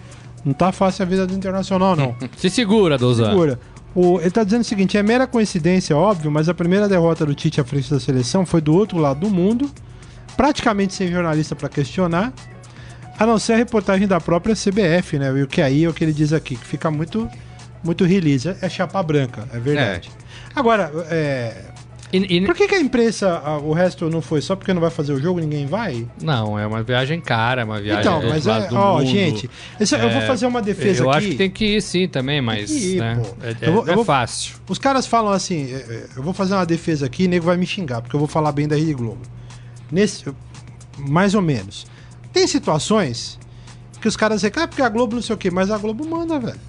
não 0.45 0.53
tá 0.53 0.71
fácil 0.71 1.03
a 1.03 1.05
vida 1.05 1.25
do 1.25 1.33
Internacional, 1.33 1.95
não. 1.95 2.15
Se 2.37 2.49
segura, 2.49 2.97
Douzan. 2.97 3.29
segura. 3.29 3.59
O, 3.95 4.19
ele 4.19 4.31
tá 4.31 4.43
dizendo 4.43 4.61
o 4.61 4.65
seguinte: 4.65 4.97
é 4.97 5.03
mera 5.03 5.27
coincidência, 5.27 5.95
óbvio, 5.95 6.31
mas 6.31 6.49
a 6.49 6.53
primeira 6.53 6.89
derrota 6.89 7.25
do 7.25 7.35
Tite 7.35 7.61
à 7.61 7.63
frente 7.63 7.89
da 7.89 7.99
seleção 7.99 8.45
foi 8.45 8.59
do 8.59 8.73
outro 8.73 8.97
lado 8.97 9.19
do 9.19 9.29
mundo, 9.29 9.69
praticamente 10.35 10.93
sem 10.93 11.11
jornalista 11.11 11.55
pra 11.55 11.69
questionar, 11.69 12.33
a 13.17 13.25
não 13.25 13.37
ser 13.37 13.53
a 13.53 13.57
reportagem 13.57 14.07
da 14.07 14.19
própria 14.19 14.55
CBF, 14.55 15.19
né? 15.19 15.31
E 15.37 15.43
o 15.43 15.47
que 15.47 15.61
aí 15.61 15.83
é 15.83 15.89
o 15.89 15.93
que 15.93 16.03
ele 16.03 16.13
diz 16.13 16.33
aqui, 16.33 16.55
que 16.55 16.65
fica 16.65 16.89
muito, 16.89 17.29
muito 17.83 18.03
release. 18.03 18.55
É 18.61 18.67
chapa 18.67 19.01
branca, 19.03 19.47
é 19.53 19.59
verdade. 19.59 20.11
Agora, 20.55 20.91
é, 21.09 21.72
E- 22.13 22.37
e- 22.37 22.45
por 22.45 22.53
que, 22.53 22.67
que 22.67 22.75
a 22.75 22.79
imprensa, 22.79 23.41
o 23.63 23.73
resto 23.73 24.07
não 24.07 24.21
foi? 24.21 24.39
Só 24.39 24.55
porque 24.55 24.71
não 24.71 24.79
vai 24.79 24.91
fazer 24.91 25.13
o 25.13 25.19
jogo, 25.19 25.39
ninguém 25.39 25.65
vai? 25.65 26.07
não, 26.21 26.59
é 26.59 26.67
uma 26.67 26.83
viagem 26.83 27.19
cara, 27.19 27.61
é 27.61 27.65
uma 27.65 27.81
viagem. 27.81 28.01
então, 28.01 28.21
mas 28.29 28.45
é. 28.45 28.69
Ó, 28.71 28.99
mundo. 28.99 29.07
gente, 29.07 29.49
esse- 29.79 29.95
eu 29.95 30.09
vou 30.11 30.21
É, 30.21 30.27
fazer 30.27 30.45
uma 30.45 30.61
defesa 30.61 31.03
Eu 31.03 31.09
aqui. 31.09 31.17
acho 31.17 31.27
que 31.29 31.35
tem 31.35 31.49
que 31.49 31.65
ir 31.77 31.81
sim 31.81 32.07
também, 32.07 32.39
mas. 32.39 32.69
ir, 32.69 32.99
né, 32.99 33.19
é, 33.41 33.49
é- 33.49 33.57
Eu 33.69 33.73
vou- 33.73 33.85
eu 33.87 33.91
é 33.93 33.95
vou- 33.95 34.05
fácil. 34.05 34.55
Os 34.69 34.77
caras 34.77 35.07
falam 35.07 35.33
assim, 35.33 35.73
é, 35.73 35.75
é, 35.77 36.05
eu 36.15 36.21
vou 36.21 36.33
fazer 36.33 36.53
uma 36.53 36.65
defesa 36.67 37.07
aqui 37.07 37.23
e 37.23 37.25
o 37.25 37.29
nego 37.29 37.45
vai 37.45 37.57
me 37.57 37.65
xingar, 37.65 38.01
porque 38.01 38.15
eu 38.15 38.19
vou 38.19 38.27
falar 38.27 38.51
bem 38.51 38.67
da 38.67 38.75
Rede 38.75 38.93
Globo. 38.93 39.21
Nesse, 39.91 40.23
mais 40.97 41.33
ou 41.33 41.41
menos. 41.41 41.87
Tem 42.31 42.45
situações 42.47 43.39
que 43.99 44.07
os 44.07 44.15
caras 44.15 44.41
reclamam, 44.43 44.65
"Ah, 44.65 44.67
porque 44.67 44.81
a 44.83 44.89
Globo 44.89 45.15
não 45.15 45.21
sei 45.23 45.33
o 45.33 45.37
quê, 45.37 45.49
mas 45.49 45.71
a 45.71 45.77
Globo 45.79 46.07
manda, 46.07 46.39
velho. 46.39 46.59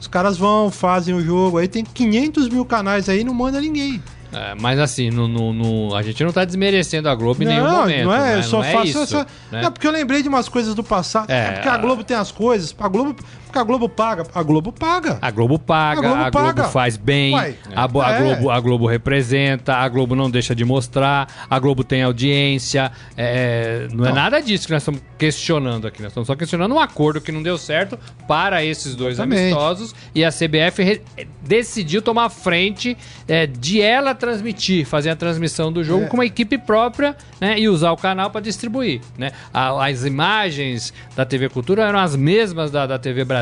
Os 0.00 0.06
caras 0.06 0.38
vão, 0.38 0.70
fazem 0.70 1.14
o 1.14 1.20
jogo, 1.20 1.58
aí 1.58 1.66
tem 1.68 1.84
500 1.84 2.48
mil 2.48 2.64
canais 2.64 3.08
aí, 3.08 3.22
não 3.24 3.34
manda 3.34 3.60
ninguém. 3.60 4.02
É, 4.32 4.54
mas 4.60 4.78
assim, 4.78 5.10
no, 5.10 5.26
no- 5.26 5.52
no- 5.52 5.94
a 5.94 6.02
gente 6.02 6.22
não 6.22 6.32
tá 6.32 6.44
desmerecendo 6.44 7.08
a 7.08 7.14
Globo 7.14 7.42
em 7.42 7.46
nenhum 7.46 7.64
não, 7.64 7.80
momento. 7.80 8.04
não 8.04 8.14
é, 8.14 8.18
né? 8.34 8.38
eu 8.38 8.42
só 8.44 8.58
Não 8.58 8.64
é 8.64 8.72
faço 8.72 8.86
isso, 8.86 8.98
essa. 9.02 9.26
né? 9.50 9.62
Não, 9.62 9.72
porque 9.72 9.86
eu 9.86 9.90
lembrei 9.90 10.22
de 10.22 10.28
umas 10.28 10.48
coisas 10.48 10.74
do 10.74 10.84
passado. 10.84 11.28
É, 11.30 11.48
É, 11.48 11.52
porque 11.52 11.68
a 11.68 11.76
Globo 11.76 12.04
tem 12.04 12.16
as 12.16 12.30
coisas. 12.30 12.74
A 12.78 12.86
Globo, 12.88 13.16
porque 13.50 13.58
a 13.58 13.64
Globo 13.64 13.88
paga. 13.88 14.24
A 14.34 14.42
Globo 14.42 14.72
paga. 14.72 15.18
A 15.20 15.30
Globo 15.30 15.58
paga, 15.58 16.00
A 16.00 16.02
Globo 16.30 16.38
a 16.38 16.52
Globo, 16.52 16.68
faz 16.70 16.96
bem, 16.96 17.34
Uai, 17.34 17.56
a, 17.74 17.86
Bo- 17.88 18.00
a 18.00 18.12
é. 18.12 18.18
Globo, 18.22 18.50
a 18.50 18.60
Globo 18.60 18.86
representa, 18.86 19.74
a 19.76 19.88
Globo 19.88 20.14
não 20.16 20.30
deixa 20.30 20.54
de 20.54 20.64
mostrar, 20.64 21.46
a 21.50 21.58
Globo 21.58 21.82
tem 21.84 22.02
audiência. 22.02 22.90
é, 23.16 23.88
não 23.92 24.04
é 24.04 24.08
Não. 24.08 24.14
nada 24.14 24.40
disso 24.40 24.66
que 24.66 24.72
nós 24.72 24.82
estamos 24.82 25.00
questionando 25.18 25.86
aqui. 25.86 26.00
Nós 26.02 26.10
estamos 26.12 26.26
só 26.26 26.34
questionando 26.34 26.74
um 26.74 26.80
acordo 26.80 27.20
que 27.20 27.30
não 27.32 27.42
deu 27.42 27.58
certo 27.58 27.98
para 28.26 28.64
esses 28.64 28.94
dois 28.94 29.14
Exatamente. 29.14 29.42
amistosos 29.52 29.94
e 30.14 30.24
a 30.24 30.30
CBF 30.30 30.82
re- 30.82 31.02
decidiu 31.42 32.00
tomar 32.02 32.28
frente 32.30 32.96
é, 33.28 33.46
de 33.46 33.80
ela 33.82 34.14
transmitir, 34.14 34.86
fazer 34.86 35.10
a 35.10 35.16
transmissão 35.16 35.72
do 35.72 35.82
jogo 35.84 36.04
É. 36.04 36.06
com 36.08 36.16
uma 36.16 36.24
equipe 36.26 36.56
própria 36.56 37.16
né, 37.40 37.58
e 37.58 37.68
usar 37.68 37.90
o 37.92 37.96
canal 37.96 38.30
para 38.30 38.40
distribuir. 38.40 39.00
Né? 39.18 39.32
A- 39.52 39.86
as 39.86 40.04
imagens 40.04 40.92
da 41.16 41.24
TV 41.24 41.48
Cultura 41.48 41.82
eram 41.84 41.98
as 41.98 42.14
mesmas 42.14 42.70
da, 42.70 42.86
da 42.86 42.98
TV 42.98 43.24
Brasil. 43.24 43.39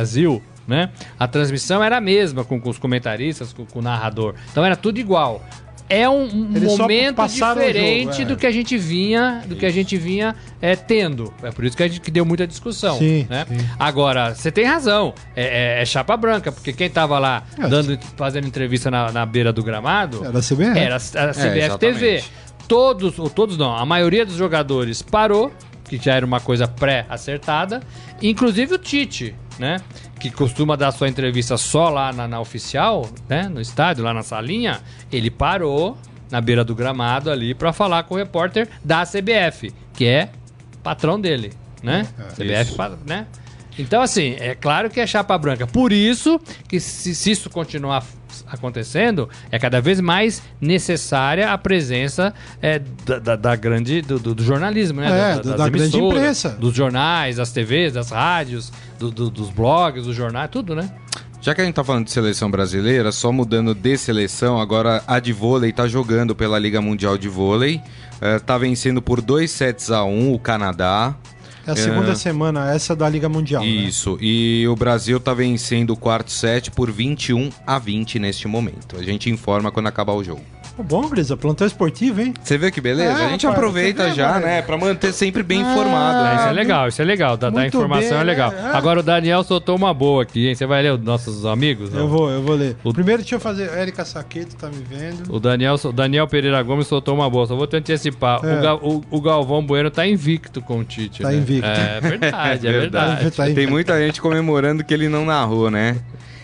Né? 0.66 0.90
A 1.18 1.26
transmissão 1.26 1.82
era 1.82 1.96
a 1.96 2.00
mesma 2.00 2.44
com, 2.44 2.60
com 2.60 2.68
os 2.68 2.78
comentaristas, 2.78 3.52
com, 3.54 3.64
com 3.64 3.78
o 3.78 3.82
narrador. 3.82 4.34
Então 4.50 4.64
era 4.64 4.76
tudo 4.76 4.98
igual. 4.98 5.42
É 5.90 6.06
um, 6.06 6.24
um 6.24 6.76
momento 6.76 7.22
o 7.22 7.28
jogo, 7.28 7.54
diferente 7.54 8.20
é. 8.20 8.24
do 8.26 8.36
que 8.36 8.46
a 8.46 8.50
gente 8.50 8.76
vinha, 8.76 9.42
do 9.46 9.56
que 9.56 9.64
a 9.64 9.70
gente 9.70 9.96
vinha 9.96 10.36
é, 10.60 10.76
tendo. 10.76 11.32
É 11.42 11.50
por 11.50 11.64
isso 11.64 11.74
que 11.74 11.82
a 11.82 11.88
gente 11.88 12.02
que 12.02 12.10
deu 12.10 12.26
muita 12.26 12.46
discussão. 12.46 12.98
Sim, 12.98 13.26
né? 13.30 13.46
sim. 13.48 13.56
Agora, 13.78 14.34
você 14.34 14.52
tem 14.52 14.66
razão. 14.66 15.14
É, 15.34 15.78
é- 15.78 15.82
é 15.82 15.84
chapa 15.86 16.14
branca, 16.18 16.52
porque 16.52 16.74
quem 16.74 16.90
tava 16.90 17.18
lá 17.18 17.42
É, 17.58 17.66
dando, 17.66 17.98
fazendo 18.18 18.46
entrevista 18.46 18.90
na, 18.90 19.10
na 19.10 19.24
beira 19.24 19.50
do 19.50 19.62
gramado 19.62 20.22
Era 20.26 20.38
a 20.38 20.42
CBF. 20.42 20.78
era 20.78 20.96
a 20.96 20.98
CBF 20.98 21.58
exatamente. 21.58 21.78
TV. 21.78 22.24
Todos, 22.68 23.18
ou 23.18 23.30
todos 23.30 23.56
não, 23.56 23.74
a 23.74 23.86
maioria 23.86 24.26
dos 24.26 24.34
jogadores 24.36 25.00
parou, 25.00 25.50
que 25.84 25.96
já 25.96 26.14
era 26.14 26.26
uma 26.26 26.38
coisa 26.40 26.68
pré-acertada, 26.68 27.80
inclusive 28.20 28.74
o 28.74 28.78
Tite, 28.78 29.34
né? 29.58 29.78
Que 30.20 30.30
costuma 30.30 30.76
dar 30.76 30.92
sua 30.92 31.08
entrevista 31.08 31.56
só 31.56 31.88
lá 31.90 32.12
na, 32.12 32.28
na 32.28 32.40
oficial, 32.40 33.08
né? 33.28 33.48
No 33.48 33.60
estádio, 33.60 34.04
lá 34.04 34.14
na 34.14 34.22
salinha, 34.22 34.80
ele 35.10 35.30
parou 35.30 35.96
na 36.30 36.40
beira 36.40 36.64
do 36.64 36.74
gramado 36.74 37.30
ali 37.30 37.54
pra 37.54 37.72
falar 37.72 38.02
com 38.04 38.14
o 38.14 38.18
repórter 38.18 38.68
da 38.84 39.04
CBF, 39.04 39.72
que 39.94 40.06
é 40.06 40.30
patrão 40.82 41.20
dele, 41.20 41.52
né? 41.82 42.06
CBF, 42.34 42.72
isso. 42.72 42.98
né? 43.06 43.26
Então, 43.78 44.02
assim, 44.02 44.34
é 44.40 44.54
claro 44.54 44.90
que 44.90 44.98
é 44.98 45.06
chapa 45.06 45.38
branca. 45.38 45.66
Por 45.66 45.92
isso 45.92 46.40
que 46.68 46.80
se, 46.80 47.14
se 47.14 47.30
isso 47.30 47.48
continuar 47.48 48.04
acontecendo, 48.46 49.28
é 49.50 49.58
cada 49.58 49.80
vez 49.80 50.00
mais 50.00 50.42
necessária 50.60 51.50
a 51.52 51.58
presença 51.58 52.32
é, 52.62 52.80
da, 53.04 53.18
da- 53.18 53.36
da 53.36 53.56
grande 53.56 54.02
do, 54.02 54.18
do- 54.18 54.34
do 54.34 54.42
jornalismo, 54.42 55.00
né? 55.00 55.06
É, 55.08 55.34
Da- 55.36 55.42
das 55.42 55.56
da 55.58 55.68
grande 55.68 55.98
imprensa. 55.98 56.50
Dos 56.50 56.74
jornais, 56.74 57.36
das 57.36 57.50
TVs, 57.52 57.92
das 57.94 58.10
rádios, 58.10 58.72
do- 58.98 59.10
do- 59.10 59.30
dos 59.30 59.50
blogs, 59.50 60.04
dos 60.04 60.14
jornais, 60.14 60.50
tudo, 60.50 60.74
né? 60.74 60.90
Já 61.40 61.54
que 61.54 61.60
a 61.60 61.64
gente 61.64 61.74
tá 61.74 61.84
falando 61.84 62.04
de 62.04 62.10
seleção 62.10 62.50
brasileira, 62.50 63.12
só 63.12 63.30
mudando 63.30 63.72
de 63.74 63.96
seleção, 63.96 64.60
agora 64.60 65.02
a 65.06 65.20
de 65.20 65.32
vôlei 65.32 65.72
tá 65.72 65.86
jogando 65.86 66.34
pela 66.34 66.58
Liga 66.58 66.80
Mundial 66.80 67.16
de 67.16 67.28
Vôlei. 67.28 67.80
eh, 68.20 68.40
tá 68.40 68.58
vencendo 68.58 69.00
por 69.00 69.20
2 69.20 69.48
sets 69.48 69.92
a 69.92 70.02
1 70.02 70.34
o 70.34 70.38
Canadá. 70.40 71.14
É 71.68 71.72
a 71.72 71.76
segunda 71.76 72.12
É. 72.12 72.14
semana, 72.14 72.72
essa 72.72 72.96
da 72.96 73.08
Liga 73.08 73.28
Mundial. 73.28 73.62
né? 73.62 73.68
Isso. 73.68 74.16
E 74.20 74.66
o 74.68 74.74
Brasil 74.74 75.20
tá 75.20 75.34
vencendo 75.34 75.90
o 75.90 75.96
quarto 75.96 76.30
set 76.30 76.70
por 76.70 76.90
21 76.90 77.50
a 77.66 77.78
20 77.78 78.18
neste 78.18 78.48
momento. 78.48 78.96
A 78.98 79.02
gente 79.02 79.28
informa 79.28 79.70
quando 79.70 79.86
acabar 79.86 80.14
o 80.14 80.24
jogo. 80.24 80.40
Pô, 80.78 80.84
Bom, 80.84 81.08
Grisa, 81.08 81.36
plantão 81.36 81.66
esportivo, 81.66 82.20
hein? 82.20 82.32
Você 82.40 82.56
vê 82.56 82.70
que 82.70 82.80
beleza? 82.80 83.10
É, 83.10 83.24
a 83.26 83.28
gente 83.30 83.44
rapaz, 83.44 83.58
aproveita 83.58 84.04
vê, 84.04 84.14
já, 84.14 84.38
né? 84.38 84.62
Pra 84.62 84.76
manter 84.78 85.12
sempre 85.12 85.42
bem 85.42 85.60
Ah, 85.64 85.72
informado. 85.72 86.18
É, 86.18 86.22
né? 86.22 86.34
isso 86.36 86.44
é 86.44 86.48
Ah, 86.48 86.52
legal, 86.52 86.88
isso 86.88 87.02
é 87.02 87.04
legal. 87.04 87.36
Da, 87.36 87.50
da 87.50 87.66
informação 87.66 88.10
bem, 88.10 88.20
é 88.20 88.22
legal. 88.22 88.52
né? 88.52 88.70
É. 88.72 88.76
Agora 88.76 89.00
o 89.00 89.02
Daniel 89.02 89.42
soltou 89.42 89.74
uma 89.74 89.92
boa 89.92 90.22
aqui, 90.22 90.46
hein? 90.46 90.54
Você 90.54 90.66
vai 90.66 90.80
ler 90.82 90.92
os 90.92 91.00
nossos 91.02 91.44
amigos? 91.44 91.92
Eu 91.92 92.00
Não? 92.00 92.08
vou, 92.08 92.30
eu 92.30 92.40
vou 92.42 92.54
ler. 92.54 92.76
O- 92.84 92.92
Primeiro 92.92 93.22
deixa 93.22 93.34
eu 93.34 93.40
fazer. 93.40 93.68
Érica 93.76 94.04
Saqueto 94.04 94.54
tá 94.54 94.68
me 94.68 94.84
vendo. 94.88 95.34
O 95.34 95.40
Daniel, 95.40 95.74
o 95.82 95.92
Daniel 95.92 96.28
Pereira 96.28 96.62
Gomes 96.62 96.86
soltou 96.86 97.14
uma 97.16 97.28
boa, 97.28 97.44
só 97.46 97.56
vou 97.56 97.66
te 97.66 97.76
antecipar. 97.76 98.40
É. 98.44 98.54
O, 98.58 98.62
Gal- 98.62 98.80
o- 98.80 99.04
o 99.10 99.20
Galvão 99.20 99.66
Bueno 99.66 99.90
tá 99.90 100.06
invicto 100.06 100.62
com 100.62 100.78
o 100.78 100.84
Tite. 100.84 101.22
Tá 101.22 101.30
né? 101.30 101.36
invicto. 101.38 101.66
É 101.68 102.00
verdade, 102.00 102.66
é 102.68 102.70
verdade. 102.78 103.30
Tá 103.32 103.44
Tem 103.46 103.66
muita 103.66 103.98
gente 103.98 104.20
comemorando 104.20 104.84
que 104.84 104.94
ele 104.94 105.08
não 105.08 105.24
narrou, 105.24 105.70
né? 105.72 105.96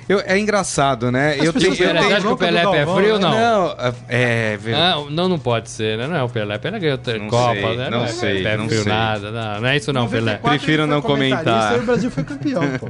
Eu, 0.08 0.20
é 0.24 0.38
engraçado, 0.38 1.10
né? 1.10 1.36
eu 1.38 1.52
pessoas 1.52 1.78
tenho, 1.78 1.88
eu 1.90 1.94
Pelé, 1.94 2.00
você 2.00 2.04
tenho... 2.06 2.16
acha 2.16 2.26
que 2.26 2.32
o 2.32 2.36
Pelé 2.36 2.60
é 2.60 2.86
frio 2.86 3.12
ou 3.14 3.18
né? 3.18 3.28
não? 3.28 3.30
Não, 3.68 3.76
é 4.08 4.56
verdade. 4.56 4.98
Ah, 5.06 5.10
não, 5.10 5.28
não 5.28 5.38
pode 5.38 5.70
ser, 5.70 5.96
né? 5.98 6.06
Não 6.06 6.16
é 6.16 6.22
o 6.22 6.28
Pelé. 6.28 6.58
Pelé 6.58 6.78
ganhou 6.78 6.98
Não 7.20 7.28
Copa, 7.28 7.54
sei, 7.54 7.76
né? 7.76 7.90
não 7.90 8.04
é 8.04 8.08
sei, 8.08 8.56
não 8.56 8.68
frio 8.68 8.82
sei. 8.82 8.92
nada. 8.92 9.30
Não, 9.30 9.60
não 9.60 9.68
é 9.68 9.76
isso 9.76 9.92
não, 9.92 10.08
Pelé. 10.08 10.32
94 10.32 10.50
Prefiro 10.58 10.86
não 10.86 11.00
comentar. 11.02 11.78
o 11.78 11.82
Brasil 11.82 12.10
foi 12.10 12.24
campeão, 12.24 12.62
pô. 12.78 12.88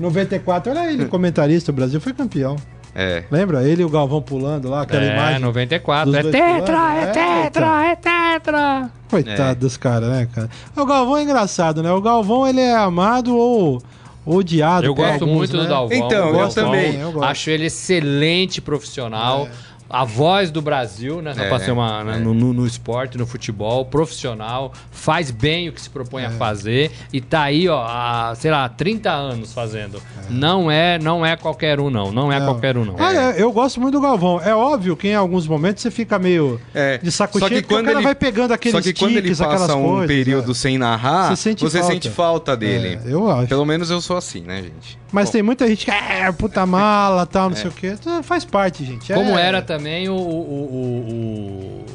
94 0.00 0.70
era 0.72 0.92
ele 0.92 1.04
comentarista, 1.06 1.70
o 1.70 1.74
Brasil 1.74 2.00
foi 2.00 2.12
campeão. 2.12 2.56
É. 2.94 3.24
Lembra? 3.30 3.62
Ele 3.62 3.82
e 3.82 3.84
o 3.84 3.88
Galvão 3.88 4.20
pulando 4.20 4.68
lá, 4.68 4.82
aquela 4.82 5.02
É, 5.04 5.14
imagem. 5.14 5.38
94. 5.40 6.10
dos 6.10 6.14
É 6.18 6.22
dois 6.22 6.34
tetra, 6.34 6.94
é 6.94 7.02
é, 7.02 7.06
tetra, 7.06 7.84
é 7.86 7.96
tetra. 7.96 8.90
Coitado 9.08 9.50
É. 9.50 9.54
dos 9.54 9.76
caras, 9.78 10.08
né, 10.10 10.28
cara? 10.34 10.50
O 10.76 10.84
Galvão 10.84 11.16
é 11.16 11.22
engraçado, 11.22 11.82
né? 11.82 11.90
O 11.90 12.02
Galvão, 12.02 12.46
ele 12.46 12.60
é 12.60 12.74
amado 12.74 13.34
ou 13.34 13.82
odiado 14.24 14.86
Eu 14.86 14.94
gosto 14.94 15.22
alguns, 15.22 15.36
muito 15.36 15.56
né? 15.56 15.62
do 15.62 15.68
Dalvão. 15.68 15.96
Então, 15.98 16.28
eu 16.28 16.32
Galvão. 16.32 16.48
também. 16.50 17.00
Eu 17.00 17.12
gosto. 17.12 17.24
Acho 17.28 17.50
ele 17.50 17.66
excelente 17.66 18.60
profissional. 18.60 19.48
A 19.92 20.04
voz 20.04 20.50
do 20.50 20.62
Brasil, 20.62 21.20
né? 21.20 21.34
Só 21.34 21.42
É, 21.42 21.48
pra 21.48 21.58
ser 21.60 21.70
uma, 21.70 22.02
né, 22.02 22.16
é. 22.16 22.18
no, 22.18 22.32
no- 22.32 22.52
no 22.54 22.66
esporte, 22.66 23.18
no 23.18 23.26
futebol, 23.26 23.84
profissional, 23.84 24.72
faz 24.90 25.30
bem 25.30 25.68
o 25.68 25.72
que 25.72 25.80
se 25.80 25.90
propõe 25.90 26.24
a 26.24 26.30
fazer 26.30 26.90
e 27.12 27.20
tá 27.20 27.42
aí, 27.42 27.68
ó, 27.68 27.84
há, 27.86 28.34
sei 28.36 28.50
lá, 28.50 28.68
30 28.68 29.10
anos 29.10 29.52
fazendo. 29.52 30.00
Não 30.30 30.70
é 30.70 30.98
não 30.98 31.24
é 31.26 31.36
qualquer 31.36 31.78
um, 31.78 31.90
não. 31.90 32.10
Não 32.10 32.32
é 32.32 32.40
qualquer 32.40 32.76
um, 32.76 32.84
não. 32.84 32.96
Ah, 32.98 33.14
é, 33.14 33.42
eu 33.42 33.52
gosto 33.52 33.80
muito 33.80 33.94
do 33.94 34.00
Galvão. 34.00 34.40
É 34.40 34.54
óbvio 34.54 34.96
que 34.96 35.08
em 35.08 35.14
alguns 35.14 35.46
momentos 35.46 35.82
você 35.82 35.90
fica 35.90 36.18
meio 36.18 36.60
É. 36.74 36.98
de 36.98 37.12
saco 37.12 37.38
Só 37.38 37.48
cheio, 37.48 37.60
que 37.62 37.68
porque 37.68 37.74
quando 37.74 37.84
o 37.84 37.88
cara 37.88 37.98
ele- 37.98 38.04
vai 38.04 38.14
pegando 38.14 38.52
aqueles 38.52 38.72
Só 38.76 38.80
que 38.82 38.98
quando 38.98 39.12
ele 39.12 39.22
tiques, 39.22 39.40
aquelas 39.40 39.60
passa 39.62 39.76
um 39.76 39.82
coisas, 39.84 40.06
período 40.06 40.50
é. 40.52 40.54
sem 40.54 40.78
narrar, 40.78 41.28
Você 41.28 41.36
você, 41.36 41.42
sente 41.50 41.60
falta. 41.70 41.86
sente 41.92 42.10
falta 42.10 42.56
dele. 42.56 42.98
É, 43.04 43.12
eu 43.12 43.30
acho. 43.30 43.48
Pelo 43.48 43.64
menos 43.66 43.90
eu 43.90 44.00
sou 44.00 44.16
assim, 44.16 44.40
né, 44.40 44.62
gente? 44.62 45.01
Mas 45.12 45.26
Bom, 45.28 45.32
tem 45.32 45.42
muita 45.42 45.68
gente 45.68 45.84
que 45.84 45.90
é 45.90 46.32
puta 46.32 46.64
mala, 46.64 47.26
tal, 47.26 47.50
não 47.50 47.56
sei 47.56 47.68
o 47.68 47.72
quê. 47.72 47.94
Faz 48.22 48.44
parte, 48.44 48.84
gente. 48.84 49.12
É- 49.12 49.14
Como 49.14 49.36
era 49.38 49.60
também 49.60 50.08
o, 50.08 50.14
o- 50.14 50.16
o- 50.18 51.84
o 51.84 51.86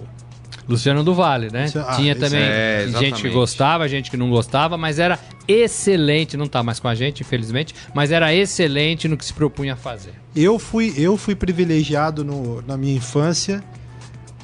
Luciano 0.69 1.03
do 1.03 1.13
Vale, 1.15 1.49
né? 1.51 1.65
Ah, 1.87 1.95
Tinha 1.95 2.15
também 2.15 2.41
é, 2.41 2.87
gente 2.99 3.21
que 3.21 3.29
gostava, 3.29 3.87
gente 3.87 4.11
que 4.11 4.17
não 4.17 4.29
gostava, 4.29 4.77
mas 4.77 4.99
era 4.99 5.17
excelente, 5.47 6.35
não 6.37 6.45
tá 6.45 6.61
mais 6.61 6.79
com 6.79 6.87
a 6.89 6.93
gente, 6.95 7.21
infelizmente, 7.21 7.73
mas 7.93 8.11
era 8.11 8.33
excelente 8.35 9.07
no 9.07 9.17
que 9.17 9.25
se 9.25 9.33
propunha 9.33 9.73
a 9.73 9.77
fazer. 9.77 10.11
Eu 10.35 10.59
fui, 10.59 10.93
eu 10.97 11.17
fui 11.17 11.33
privilegiado 11.35 12.23
no- 12.23 12.61
na 12.67 12.77
minha 12.77 12.95
infância 12.95 13.63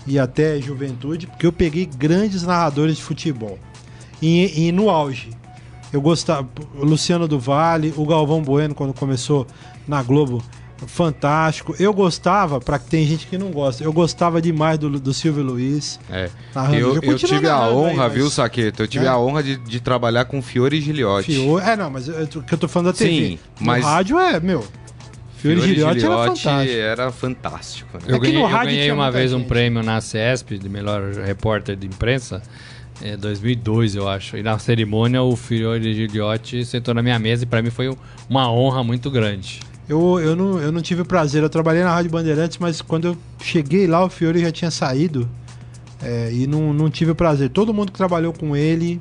e 0.08 0.18
até 0.18 0.60
juventude, 0.60 1.28
porque 1.28 1.46
eu 1.46 1.52
peguei 1.54 1.86
grandes 1.86 2.42
narradores 2.44 2.96
de 2.98 3.04
futebol. 3.04 3.60
E, 4.22 4.68
e 4.68 4.72
no 4.72 4.90
auge. 4.90 5.30
Eu 5.94 6.02
gostava. 6.02 6.48
O 6.76 6.84
Luciano 6.84 7.28
do 7.28 7.40
Vale, 7.40 7.94
o 7.96 8.06
Galvão 8.06 8.42
Bueno, 8.42 8.74
quando 8.74 8.94
começou 8.94 9.46
na 9.88 10.02
Globo, 10.02 10.44
fantástico. 10.88 11.76
Eu 11.80 11.94
gostava, 11.94 12.60
pra 12.60 12.78
que 12.80 12.90
tem 12.90 13.06
gente 13.06 13.28
que 13.28 13.38
não 13.38 13.52
gosta, 13.52 13.84
eu 13.84 13.94
gostava 13.94 14.42
demais 14.42 14.78
do, 14.78 14.90
do 15.00 15.14
Silvio 15.14 15.44
Luiz. 15.44 16.00
É. 16.10 16.30
Eu, 16.74 16.96
Eu 16.96 17.02
eu 17.12 17.18
tive 17.18 17.48
a 17.48 17.52
narrando 17.58 17.70
aí, 17.70 17.76
honra, 17.94 18.04
mas- 18.06 18.14
viu, 18.14 18.30
Saqueto? 18.30 18.84
Eu 18.84 18.88
tive 18.88 19.06
né? 19.06 19.12
a 19.12 19.18
honra 19.18 19.44
de, 19.44 19.56
de 19.58 19.80
trabalhar 19.80 20.26
com 20.26 20.42
Fiore 20.42 20.78
e 20.78 20.82
Giliotti. 20.82 21.34
Fio, 21.34 21.60
é, 21.60 21.76
não, 21.76 21.90
mas 21.90 22.08
eu- 22.08 22.16
eu 22.52 22.58
tô 22.58 22.68
falando 22.68 22.88
da 22.88 22.94
TV. 22.98 23.12
Sim, 23.12 23.40
mas- 23.60 23.84
No 23.84 23.90
rádio 23.90 24.20
é, 24.20 24.40
meu. 24.40 24.62
Fiore 25.38 25.58
Fiore 25.60 25.72
e 25.72 25.76
Giliotti 25.76 25.92
era 25.92 26.00
Giliotti 26.00 26.42
fantástico. 26.44 26.78
era 26.80 27.12
fantástico. 27.12 27.98
né? 27.98 28.04
Eu 28.08 28.16
É 28.16 28.20
que 28.20 28.26
ganhei, 28.32 28.42
eu 28.44 28.50
ganhei 28.50 28.92
uma 28.92 29.12
vez 29.12 29.34
um 29.34 29.40
gente. 29.40 29.48
prêmio 29.48 29.84
na 29.84 30.00
CESP 30.00 30.58
de 30.58 30.70
melhor 30.70 31.14
repórter 31.26 31.76
de 31.76 31.86
imprensa, 31.86 32.42
é, 33.02 33.18
2002, 33.18 33.96
eu 33.96 34.08
acho. 34.08 34.38
E 34.38 34.44
na 34.44 34.58
cerimônia 34.60 35.22
o 35.22 35.36
Fiore 35.36 35.94
Gigliotti 35.94 36.64
sentou 36.66 36.94
na 36.94 37.02
minha 37.02 37.18
mesa 37.20 37.44
e 37.44 37.46
pra 37.46 37.62
mim 37.62 37.70
foi 37.70 37.90
um- 37.90 37.96
uma 38.30 38.52
honra 38.52 38.84
muito 38.84 39.10
grande. 39.12 39.60
Eu, 39.90 40.20
eu, 40.20 40.36
não, 40.36 40.60
eu 40.60 40.72
não 40.72 40.82
tive 40.82 41.02
o 41.02 41.06
prazer, 41.06 41.44
eu 41.44 41.50
trabalhei 41.50 41.84
na 41.84 41.94
Rádio 41.94 42.10
Bandeirantes, 42.12 42.58
mas 42.58 42.82
quando 42.82 43.06
eu 43.10 43.18
cheguei 43.42 43.86
lá, 43.88 44.04
o 44.06 44.10
Fiore 44.10 44.40
já 44.40 44.52
tinha 44.52 44.72
saído 44.72 45.28
é, 46.02 46.32
e 46.32 46.48
não, 46.48 46.74
não 46.74 46.90
tive 46.90 47.12
o 47.12 47.16
prazer. 47.16 47.50
Todo 47.50 47.74
mundo 47.74 47.92
que 47.92 47.98
trabalhou 47.98 48.32
com 48.34 48.56
ele 48.56 49.00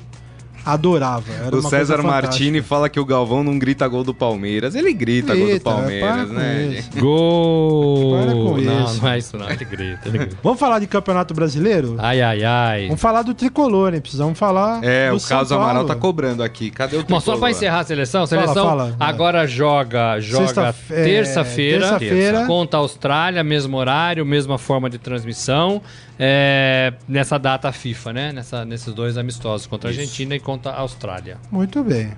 adorava. 0.65 1.23
Era 1.45 1.55
O 1.55 1.59
uma 1.59 1.69
César. 1.69 2.01
Martini 2.03 2.61
fala 2.61 2.89
que 2.89 2.99
o 2.99 3.05
Galvão 3.05 3.43
não 3.43 3.57
grita 3.59 3.87
gol 3.87 4.03
do 4.03 4.13
Palmeiras. 4.13 4.75
Ele 4.75 4.93
grita, 4.93 5.33
gol 5.35 5.43
do 5.45 5.49
Grita, 5.51 5.63
para 5.69 5.73
Palmeiras, 5.79 6.29
né? 6.31 6.65
isso. 6.79 6.89
Gol! 6.99 8.11
Para 8.19 8.31
com 8.33 8.57
não, 8.57 8.85
isso. 8.85 9.01
não 9.01 9.09
é 9.09 9.17
isso 9.17 9.37
não, 9.37 9.49
ele 9.49 9.65
grita, 9.65 9.99
ele 10.07 10.17
grita. 10.19 10.37
Vamos 10.43 10.59
falar 10.59 10.79
de 10.79 10.87
Campeonato 10.87 11.33
Brasileiro? 11.33 11.95
Ai, 11.99 12.21
ai, 12.21 12.43
ai. 12.43 12.85
Vamos 12.87 13.01
falar 13.01 13.21
do 13.23 13.33
tricolor, 13.33 13.93
hein? 13.93 14.01
Precisamos 14.01 14.37
falar. 14.37 14.83
É, 14.83 15.09
do 15.09 15.15
o 15.15 15.19
São 15.19 15.29
Carlos 15.29 15.51
Amaral 15.51 15.85
tá 15.85 15.95
cobrando 15.95 16.43
aqui. 16.43 16.69
Cadê 16.69 16.97
o 16.97 16.99
Bom, 17.03 17.15
só 17.15 17.31
tricolor? 17.33 17.39
pra 17.39 17.51
encerrar 17.51 17.79
a 17.79 17.83
seleção, 17.83 18.23
a 18.23 18.27
seleção 18.27 18.53
Fala, 18.53 18.83
fala. 18.91 18.95
agora 18.99 19.47
joga, 19.47 20.19
joga 20.19 20.73
é, 20.89 21.03
terça-feira 21.03 21.97
terça-feira. 21.99 22.45
contra 22.45 22.79
a 22.79 22.81
Austrália, 22.81 23.43
mesmo 23.43 23.77
horário, 23.77 24.25
mesma 24.25 24.57
forma 24.57 24.89
de 24.89 24.97
transmissão, 24.97 25.81
é, 26.19 26.93
nessa 27.07 27.37
data 27.37 27.71
FIFA, 27.71 28.13
né? 28.13 28.31
Nessa, 28.31 28.65
nesses 28.65 28.93
dois 28.93 29.17
amistosos, 29.17 29.67
contra 29.67 29.89
a 29.89 29.91
Isso. 29.91 30.01
Argentina 30.01 30.35
e 30.35 30.39
contra 30.39 30.71
a 30.71 30.79
Austrália. 30.79 31.37
Muito 31.51 31.83
bem. 31.83 32.13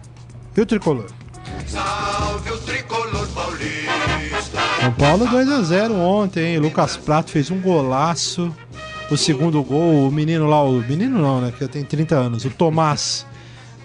E 0.55 0.61
o 0.61 0.65
tricolor? 0.65 1.07
Salve 1.67 2.51
o 2.51 2.57
tricolor 2.59 3.27
paulista. 3.29 4.59
São 4.81 4.93
Paulo 4.93 5.25
2x0 5.27 5.91
ontem, 5.91 6.53
hein? 6.53 6.59
Lucas 6.59 6.97
Prato 6.97 7.31
fez 7.31 7.49
um 7.51 7.59
golaço. 7.59 8.53
O 9.09 9.15
segundo 9.15 9.61
gol, 9.61 10.07
o 10.07 10.11
menino 10.11 10.47
lá, 10.47 10.63
o 10.63 10.81
menino 10.81 11.19
não, 11.19 11.39
né? 11.39 11.53
Que 11.55 11.67
tem 11.67 11.83
30 11.83 12.15
anos. 12.15 12.45
O 12.45 12.49
Tomás 12.49 13.25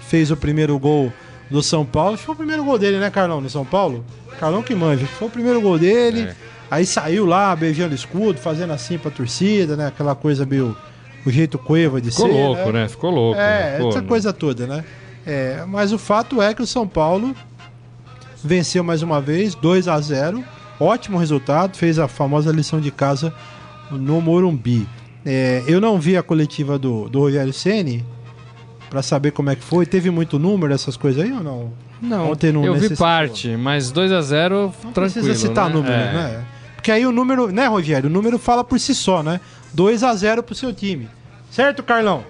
fez 0.09 0.31
o 0.31 0.37
primeiro 0.37 0.79
gol 0.79 1.13
do 1.51 1.63
São 1.63 1.85
Paulo. 1.85 2.15
Acho 2.15 2.23
que 2.23 2.27
Foi 2.27 2.35
o 2.35 2.39
primeiro 2.39 2.65
gol 2.65 2.79
dele, 2.79 2.99
né, 2.99 3.11
Carlão, 3.11 3.41
no 3.41 3.51
São 3.51 3.65
Paulo? 3.65 4.05
Carlão 4.39 4.63
que 4.63 4.75
manja. 4.75 5.07
Foi 5.07 5.29
o 5.29 5.31
primeiro 5.31 5.61
gol 5.61 5.79
dele. 5.79 6.23
É. 6.23 6.50
Aí 6.71 6.87
saiu 6.87 7.27
lá, 7.27 7.55
beijando 7.57 7.95
escudo, 7.95 8.39
fazendo 8.39 8.73
assim 8.73 8.97
pra 8.97 9.11
torcida, 9.11 9.77
né? 9.77 9.87
Aquela 9.89 10.15
coisa 10.15 10.47
meio. 10.47 10.77
O 11.27 11.31
jeito 11.31 11.59
coeva 11.59 12.01
de 12.01 12.11
Ficou 12.11 12.29
ser. 12.29 12.33
louco, 12.33 12.73
né? 12.73 12.89
Ficou 12.89 13.11
louco. 13.11 13.39
É, 13.41 13.73
Ficou, 13.75 13.89
essa 13.91 14.01
né? 14.01 14.09
coisa 14.09 14.33
toda, 14.33 14.67
né? 14.67 14.85
É, 15.27 15.65
mas 15.69 15.93
o 15.93 15.99
fato 15.99 16.41
é 16.41 16.55
que 16.55 16.63
o 16.63 16.67
São 16.67 16.87
Paulo 16.89 17.35
venceu 18.43 18.83
mais 18.83 19.03
uma 19.03 19.21
vez, 19.21 19.55
2 19.55 19.89
a 19.89 20.01
0 20.01 20.43
Ótimo 20.79 21.19
resultado, 21.19 21.77
fez 21.77 21.99
a 21.99 22.09
famosa 22.09 22.51
lição 22.51 22.81
de 22.81 22.91
casa 22.91 23.35
no 23.91 24.19
Morumbi. 24.23 24.89
É, 25.27 25.63
eu 25.67 25.79
não 25.79 26.01
vi 26.01 26.17
a 26.17 26.23
coletiva 26.23 26.79
do, 26.79 27.07
do 27.07 27.19
Rogério 27.21 27.53
Ceni 27.53 28.03
para 28.89 29.03
saber 29.03 29.33
como 29.33 29.51
é 29.51 29.57
que 29.57 29.63
foi. 29.63 29.85
Teve 29.85 30.09
muito 30.11 30.39
número, 30.39 30.73
essas 30.73 30.97
coisas 30.97 31.23
aí 31.23 31.31
ou 31.33 31.43
não? 31.43 31.71
Não, 32.01 32.31
Ontem 32.31 32.51
não 32.51 32.65
eu 32.65 32.75
vi 32.77 32.97
parte, 32.97 33.55
mas 33.59 33.91
2 33.91 34.11
a 34.11 34.23
0 34.23 34.73
Não 34.83 34.93
tranquilo, 34.93 34.93
precisa 35.27 35.35
citar 35.35 35.69
né? 35.69 35.75
número, 35.75 35.93
É. 35.93 36.13
né? 36.13 36.45
Porque 36.81 36.91
aí 36.91 37.05
o 37.05 37.13
número, 37.13 37.53
né, 37.53 37.67
Rogério? 37.67 38.09
O 38.09 38.13
número 38.13 38.39
fala 38.39 38.65
por 38.65 38.81
si 38.81 38.95
só, 38.95 39.23
né? 39.23 39.39
2 39.75 40.03
a 40.03 40.15
0 40.15 40.43
pro 40.43 40.55
seu 40.55 40.73
time. 40.73 41.11
Certo, 41.51 41.83
Carlão? 41.83 42.25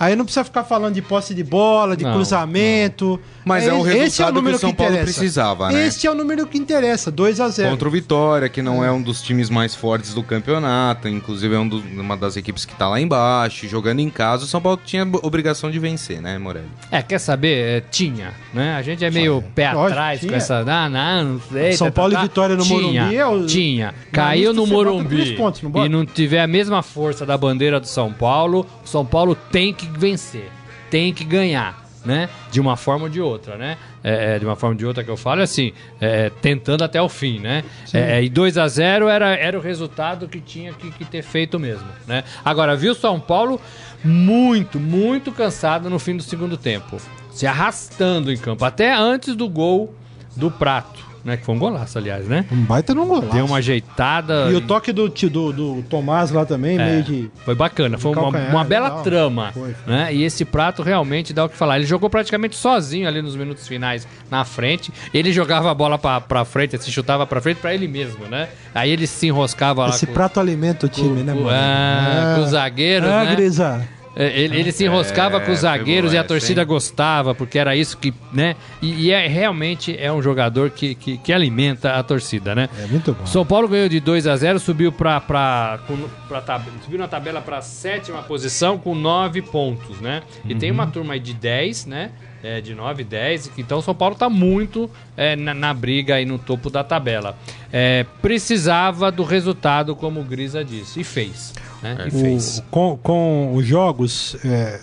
Aí 0.00 0.16
não 0.16 0.24
precisa 0.24 0.42
ficar 0.44 0.64
falando 0.64 0.94
de 0.94 1.02
posse 1.02 1.34
de 1.34 1.44
bola, 1.44 1.94
de 1.94 2.04
Não, 2.04 2.14
cruzamento. 2.14 3.20
Mas 3.44 3.66
é 3.66 3.72
o 3.72 3.86
Esse 3.86 3.98
resultado 4.22 4.42
que 4.42 4.48
o 4.48 4.58
São 4.58 4.72
Paulo 4.72 4.96
precisava, 4.98 5.70
né? 5.70 5.86
Esse 5.86 6.06
é 6.06 6.10
o 6.10 6.14
número 6.14 6.46
que 6.46 6.56
interessa, 6.56 7.10
2 7.10 7.38
a 7.40 7.48
0 7.48 7.70
Contra 7.70 7.88
o 7.88 7.90
Vitória, 7.90 8.48
que 8.48 8.62
não 8.62 8.82
é 8.84 8.90
um 8.90 9.02
dos 9.02 9.20
times 9.20 9.50
mais 9.50 9.74
fortes 9.74 10.14
do 10.14 10.22
campeonato, 10.22 11.06
inclusive 11.06 11.54
é 11.54 11.58
um 11.58 11.68
do- 11.68 11.82
uma 12.00 12.16
das 12.16 12.36
equipes 12.36 12.64
que 12.64 12.74
tá 12.74 12.88
lá 12.88 12.98
embaixo, 13.00 13.68
jogando 13.68 14.00
em 14.00 14.08
casa, 14.08 14.44
o 14.44 14.46
São 14.46 14.60
Paulo 14.60 14.80
tinha 14.84 15.06
obrigação 15.22 15.70
de 15.70 15.78
vencer, 15.78 16.20
né, 16.22 16.38
Morelli? 16.38 16.68
É, 16.90 17.02
quer 17.02 17.18
saber? 17.18 17.56
É, 17.78 17.80
tinha, 17.80 18.32
né? 18.54 18.76
A 18.76 18.82
gente 18.82 19.04
é 19.04 19.10
meio 19.10 19.42
pé 19.54 19.72
Lógico, 19.72 19.92
atrás 19.92 20.20
tinha. 20.20 20.30
com 20.32 20.36
essa. 20.36 20.64
Ah, 20.66 20.88
não, 20.88 21.24
não 21.34 21.40
sei. 21.52 21.72
São 21.74 21.88
tá, 21.88 21.92
Paulo 21.92 22.12
tá, 22.14 22.20
e 22.20 22.22
Vitória 22.22 22.56
no 22.56 22.62
tinha, 22.62 22.80
Morumbi 23.02 23.16
é 23.16 23.26
o- 23.26 23.46
Tinha. 23.46 23.94
Caiu 24.12 24.54
no 24.54 24.66
Morumbi 24.66 25.34
pontos, 25.36 25.60
não 25.62 25.84
e 25.84 25.88
não 25.88 26.06
tiver 26.06 26.40
a 26.40 26.46
mesma 26.46 26.82
força 26.82 27.26
da 27.26 27.36
bandeira 27.36 27.78
do 27.80 27.86
São 27.86 28.12
Paulo, 28.12 28.66
o 28.84 28.88
São 28.88 29.04
Paulo 29.04 29.34
tem 29.34 29.74
que 29.74 29.89
vencer. 29.98 30.50
Tem 30.90 31.12
que 31.12 31.24
ganhar. 31.24 31.88
Né? 32.02 32.30
De 32.50 32.58
uma 32.58 32.78
forma 32.78 33.04
ou 33.04 33.10
de 33.10 33.20
outra, 33.20 33.58
né? 33.58 33.76
É, 34.02 34.36
é, 34.36 34.38
de 34.38 34.46
uma 34.46 34.56
forma 34.56 34.72
ou 34.72 34.78
de 34.78 34.86
outra 34.86 35.04
que 35.04 35.10
eu 35.10 35.18
falo 35.18 35.42
é 35.42 35.44
assim, 35.44 35.74
é, 36.00 36.30
tentando 36.40 36.82
até 36.82 37.00
o 37.02 37.10
fim, 37.10 37.38
né? 37.38 37.62
É, 37.92 38.22
e 38.24 38.30
2 38.30 38.56
a 38.56 38.66
0 38.66 39.06
era, 39.06 39.36
era 39.36 39.58
o 39.58 39.60
resultado 39.60 40.26
que 40.26 40.40
tinha 40.40 40.72
que, 40.72 40.90
que 40.92 41.04
ter 41.04 41.20
feito 41.20 41.60
mesmo, 41.60 41.86
né? 42.06 42.24
Agora, 42.42 42.74
viu 42.74 42.94
São 42.94 43.20
Paulo 43.20 43.60
muito, 44.02 44.80
muito 44.80 45.30
cansado 45.30 45.90
no 45.90 45.98
fim 45.98 46.16
do 46.16 46.22
segundo 46.22 46.56
tempo. 46.56 46.96
Se 47.32 47.46
arrastando 47.46 48.32
em 48.32 48.36
campo, 48.38 48.64
até 48.64 48.94
antes 48.94 49.36
do 49.36 49.46
gol 49.46 49.94
do 50.34 50.50
Prato, 50.50 51.04
né? 51.24 51.36
Que 51.36 51.44
foi 51.44 51.54
um 51.54 51.58
golaço, 51.58 51.98
aliás, 51.98 52.26
né? 52.26 52.44
Um 52.50 52.62
baita 52.62 52.94
num 52.94 53.06
golaço. 53.06 53.32
Deu 53.32 53.44
uma 53.46 53.58
ajeitada. 53.58 54.50
E 54.50 54.54
o 54.54 54.60
toque 54.60 54.92
do, 54.92 55.08
do, 55.08 55.52
do 55.52 55.82
Tomás 55.88 56.30
lá 56.30 56.44
também, 56.44 56.78
É, 56.78 56.84
meio 56.84 57.02
de... 57.02 57.30
Foi 57.44 57.54
bacana, 57.54 57.98
foi 57.98 58.12
uma, 58.12 58.28
uma 58.28 58.64
bela 58.64 58.88
legal. 58.88 59.02
trama. 59.02 59.50
Foi. 59.52 59.74
Né? 59.86 60.14
E 60.14 60.22
esse 60.24 60.44
prato 60.44 60.82
realmente 60.82 61.32
dá 61.32 61.44
o 61.44 61.48
que 61.48 61.56
falar. 61.56 61.76
Ele 61.76 61.86
jogou 61.86 62.08
praticamente 62.10 62.56
sozinho 62.56 63.06
ali 63.08 63.20
nos 63.22 63.36
minutos 63.36 63.66
finais 63.68 64.06
na 64.30 64.44
frente. 64.44 64.92
Ele 65.12 65.32
jogava 65.32 65.70
a 65.70 65.74
bola 65.74 65.98
pra, 65.98 66.20
pra 66.20 66.44
frente, 66.44 66.76
se 66.82 66.90
chutava 66.90 67.26
pra 67.26 67.40
frente 67.40 67.58
pra 67.58 67.74
ele 67.74 67.86
mesmo, 67.88 68.26
né? 68.26 68.48
Aí 68.74 68.90
ele 68.90 69.06
se 69.06 69.26
enroscava 69.26 69.82
lá 69.84 69.90
Esse 69.90 70.06
com, 70.06 70.12
prato 70.12 70.38
alimenta 70.40 70.86
o 70.86 70.88
time, 70.88 71.08
com- 71.20 71.24
né, 71.24 71.32
com- 71.32 71.40
mano? 71.40 71.56
ah, 71.56 72.34
com 72.36 72.42
os 72.44 72.50
zagueiros, 72.50 73.08
Ah, 73.08 73.24
né? 73.24 73.34
Grisa. 73.34 73.88
É, 74.16 74.40
Ele, 74.40 74.58
ele 74.58 74.72
se 74.72 74.84
enroscava 74.84 75.36
É, 75.36 75.40
com 75.40 75.52
os 75.52 75.60
zagueiros 75.60 76.10
pegou 76.10 76.14
e 76.14 76.18
a 76.18 76.24
torcida 76.24 76.62
hein? 76.62 76.66
gostava, 76.66 77.34
porque 77.34 77.58
era 77.58 77.76
isso 77.76 77.96
que, 77.96 78.12
né? 78.32 78.56
E, 78.82 79.06
e 79.06 79.10
é 79.12 79.26
realmente 79.28 79.96
é 79.98 80.12
um 80.12 80.20
jogador 80.20 80.70
que, 80.70 80.94
que, 80.96 81.16
que 81.18 81.32
alimenta 81.32 81.92
a 81.94 82.02
torcida, 82.02 82.54
né? 82.54 82.68
É 82.82 82.86
muito 82.86 83.12
bom. 83.12 83.24
São 83.24 83.46
Paulo 83.46 83.68
ganhou 83.68 83.88
de 83.88 84.00
2 84.00 84.26
a 84.26 84.36
0 84.36 84.58
subiu 84.58 84.90
pra, 84.90 85.20
pra, 85.20 85.78
com- 85.86 86.08
pra 86.28 86.40
tab- 86.40 86.66
subiu 86.84 86.98
na 86.98 87.06
tabela 87.06 87.40
para 87.40 87.60
sétima 87.62 88.20
posição 88.22 88.76
com 88.78 88.94
9 88.96 89.42
pontos, 89.42 90.00
né? 90.00 90.22
E 90.44 90.54
tem 90.56 90.70
uma 90.72 90.86
turma 90.88 91.14
aí 91.14 91.20
de 91.20 91.32
10, 91.32 91.86
né? 91.86 92.10
É, 92.42 92.60
de 92.60 92.74
9, 92.74 93.04
10. 93.04 93.50
Então 93.58 93.78
o 93.78 93.82
São 93.82 93.94
Paulo 93.94 94.14
tá 94.14 94.28
muito 94.30 94.90
é, 95.16 95.36
na, 95.36 95.52
na 95.52 95.74
briga 95.74 96.14
aí 96.14 96.24
no 96.24 96.38
topo 96.38 96.70
da 96.70 96.82
tabela. 96.82 97.36
É, 97.72 98.06
precisava 98.22 99.12
do 99.12 99.22
resultado, 99.24 99.94
como 99.94 100.20
o 100.20 100.24
Grisa 100.24 100.64
disse, 100.64 101.00
e 101.00 101.04
fez. 101.04 101.52
Né? 101.82 102.04
E 102.06 102.10
fez. 102.10 102.58
O- 102.58 102.62
com, 102.70 102.98
com 103.02 103.52
os 103.54 103.66
jogos. 103.66 104.36
é, 104.44 104.80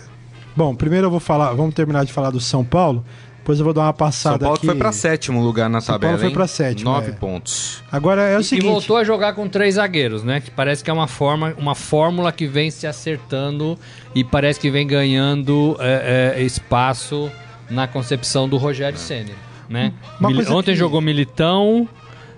bom, 0.56 0.74
primeiro 0.74 1.06
eu 1.06 1.10
vou 1.10 1.18
falar. 1.20 1.52
Vamos 1.54 1.74
terminar 1.74 2.04
de 2.04 2.12
falar 2.12 2.30
do 2.30 2.38
São 2.40 2.64
Paulo. 2.64 3.04
Depois 3.38 3.58
eu 3.60 3.64
vou 3.64 3.72
dar 3.72 3.80
uma 3.80 3.86
São 3.86 3.94
passada 3.96 4.38
Paulo 4.40 4.56
aqui. 4.56 4.66
foi 4.66 4.74
pra 4.76 4.92
sétimo 4.92 5.42
lugar 5.42 5.70
na 5.70 5.80
São 5.80 5.94
tabela. 5.94 6.12
Paulo 6.12 6.22
foi 6.26 6.32
pra 6.34 6.46
sétimo, 6.46 6.90
Nove 6.92 7.10
é. 7.10 7.14
pontos. 7.14 7.82
Agora 7.90 8.22
é 8.22 8.36
o 8.36 8.40
E- 8.40 8.44
seguinte. 8.44 8.66
E 8.66 8.70
voltou 8.70 8.96
a 8.98 9.02
jogar 9.04 9.32
com 9.32 9.48
três 9.48 9.76
zagueiros, 9.76 10.22
né? 10.22 10.40
Que 10.40 10.50
parece 10.50 10.84
que 10.84 10.90
é 10.90 10.92
uma 10.92 11.06
forma, 11.08 11.54
uma 11.58 11.74
fórmula 11.74 12.30
que 12.30 12.46
vem 12.46 12.70
se 12.70 12.86
acertando 12.86 13.76
e 14.14 14.22
parece 14.22 14.60
que 14.60 14.70
vem 14.70 14.86
ganhando 14.86 15.76
é, 15.80 16.34
é, 16.36 16.42
espaço 16.42 17.30
na 17.70 17.86
concepção 17.86 18.48
do 18.48 18.56
Rogério 18.56 18.98
Ceni, 18.98 19.34
né? 19.68 19.92
Uma 20.18 20.28
Mili- 20.30 20.42
coisa 20.44 20.54
Ontem 20.58 20.72
que- 20.72 20.78
jogou 20.78 21.00
Militão, 21.00 21.88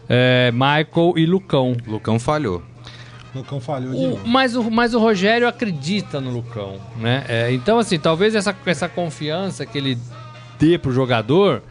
é, 0.08 0.50
Michael 0.52 1.14
e 1.16 1.26
Lucão. 1.26 1.76
Lucão 1.86 2.18
falhou. 2.18 2.62
Lucão 3.34 3.60
falhou 3.60 3.92
de 3.92 3.96
O- 3.98 4.08
novo. 4.10 4.26
mas, 4.26 4.56
o, 4.56 4.70
mas 4.70 4.92
o 4.92 4.98
Rogério 4.98 5.46
acredita 5.46 6.20
no 6.20 6.30
Lucão, 6.30 6.80
né? 6.96 7.24
É, 7.28 7.52
então, 7.52 7.78
assim, 7.78 7.96
talvez 7.98 8.34
essa, 8.34 8.54
essa 8.66 8.88
confiança 8.88 9.64
que 9.64 9.78
ele 9.78 9.96
dê 10.58 10.76
pro 10.76 10.90
jogador, 10.92 11.62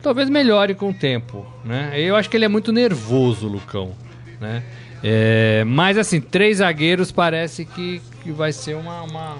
talvez 0.00 0.30
melhore 0.30 0.76
com 0.76 0.90
o 0.90 0.94
tempo, 0.94 1.44
né? 1.64 1.90
Eu 1.96 2.14
acho 2.14 2.30
que 2.30 2.36
ele 2.36 2.44
é 2.44 2.48
muito 2.48 2.70
nervoso, 2.72 3.48
o 3.48 3.50
Lucão, 3.50 3.92
né? 4.40 4.62
É, 5.02 5.64
mas, 5.66 5.98
assim, 5.98 6.20
três 6.20 6.58
zagueiros 6.58 7.10
parece 7.10 7.64
que, 7.64 8.00
que 8.22 8.30
vai 8.30 8.52
ser 8.52 8.76
uma, 8.76 9.02
uma 9.02 9.36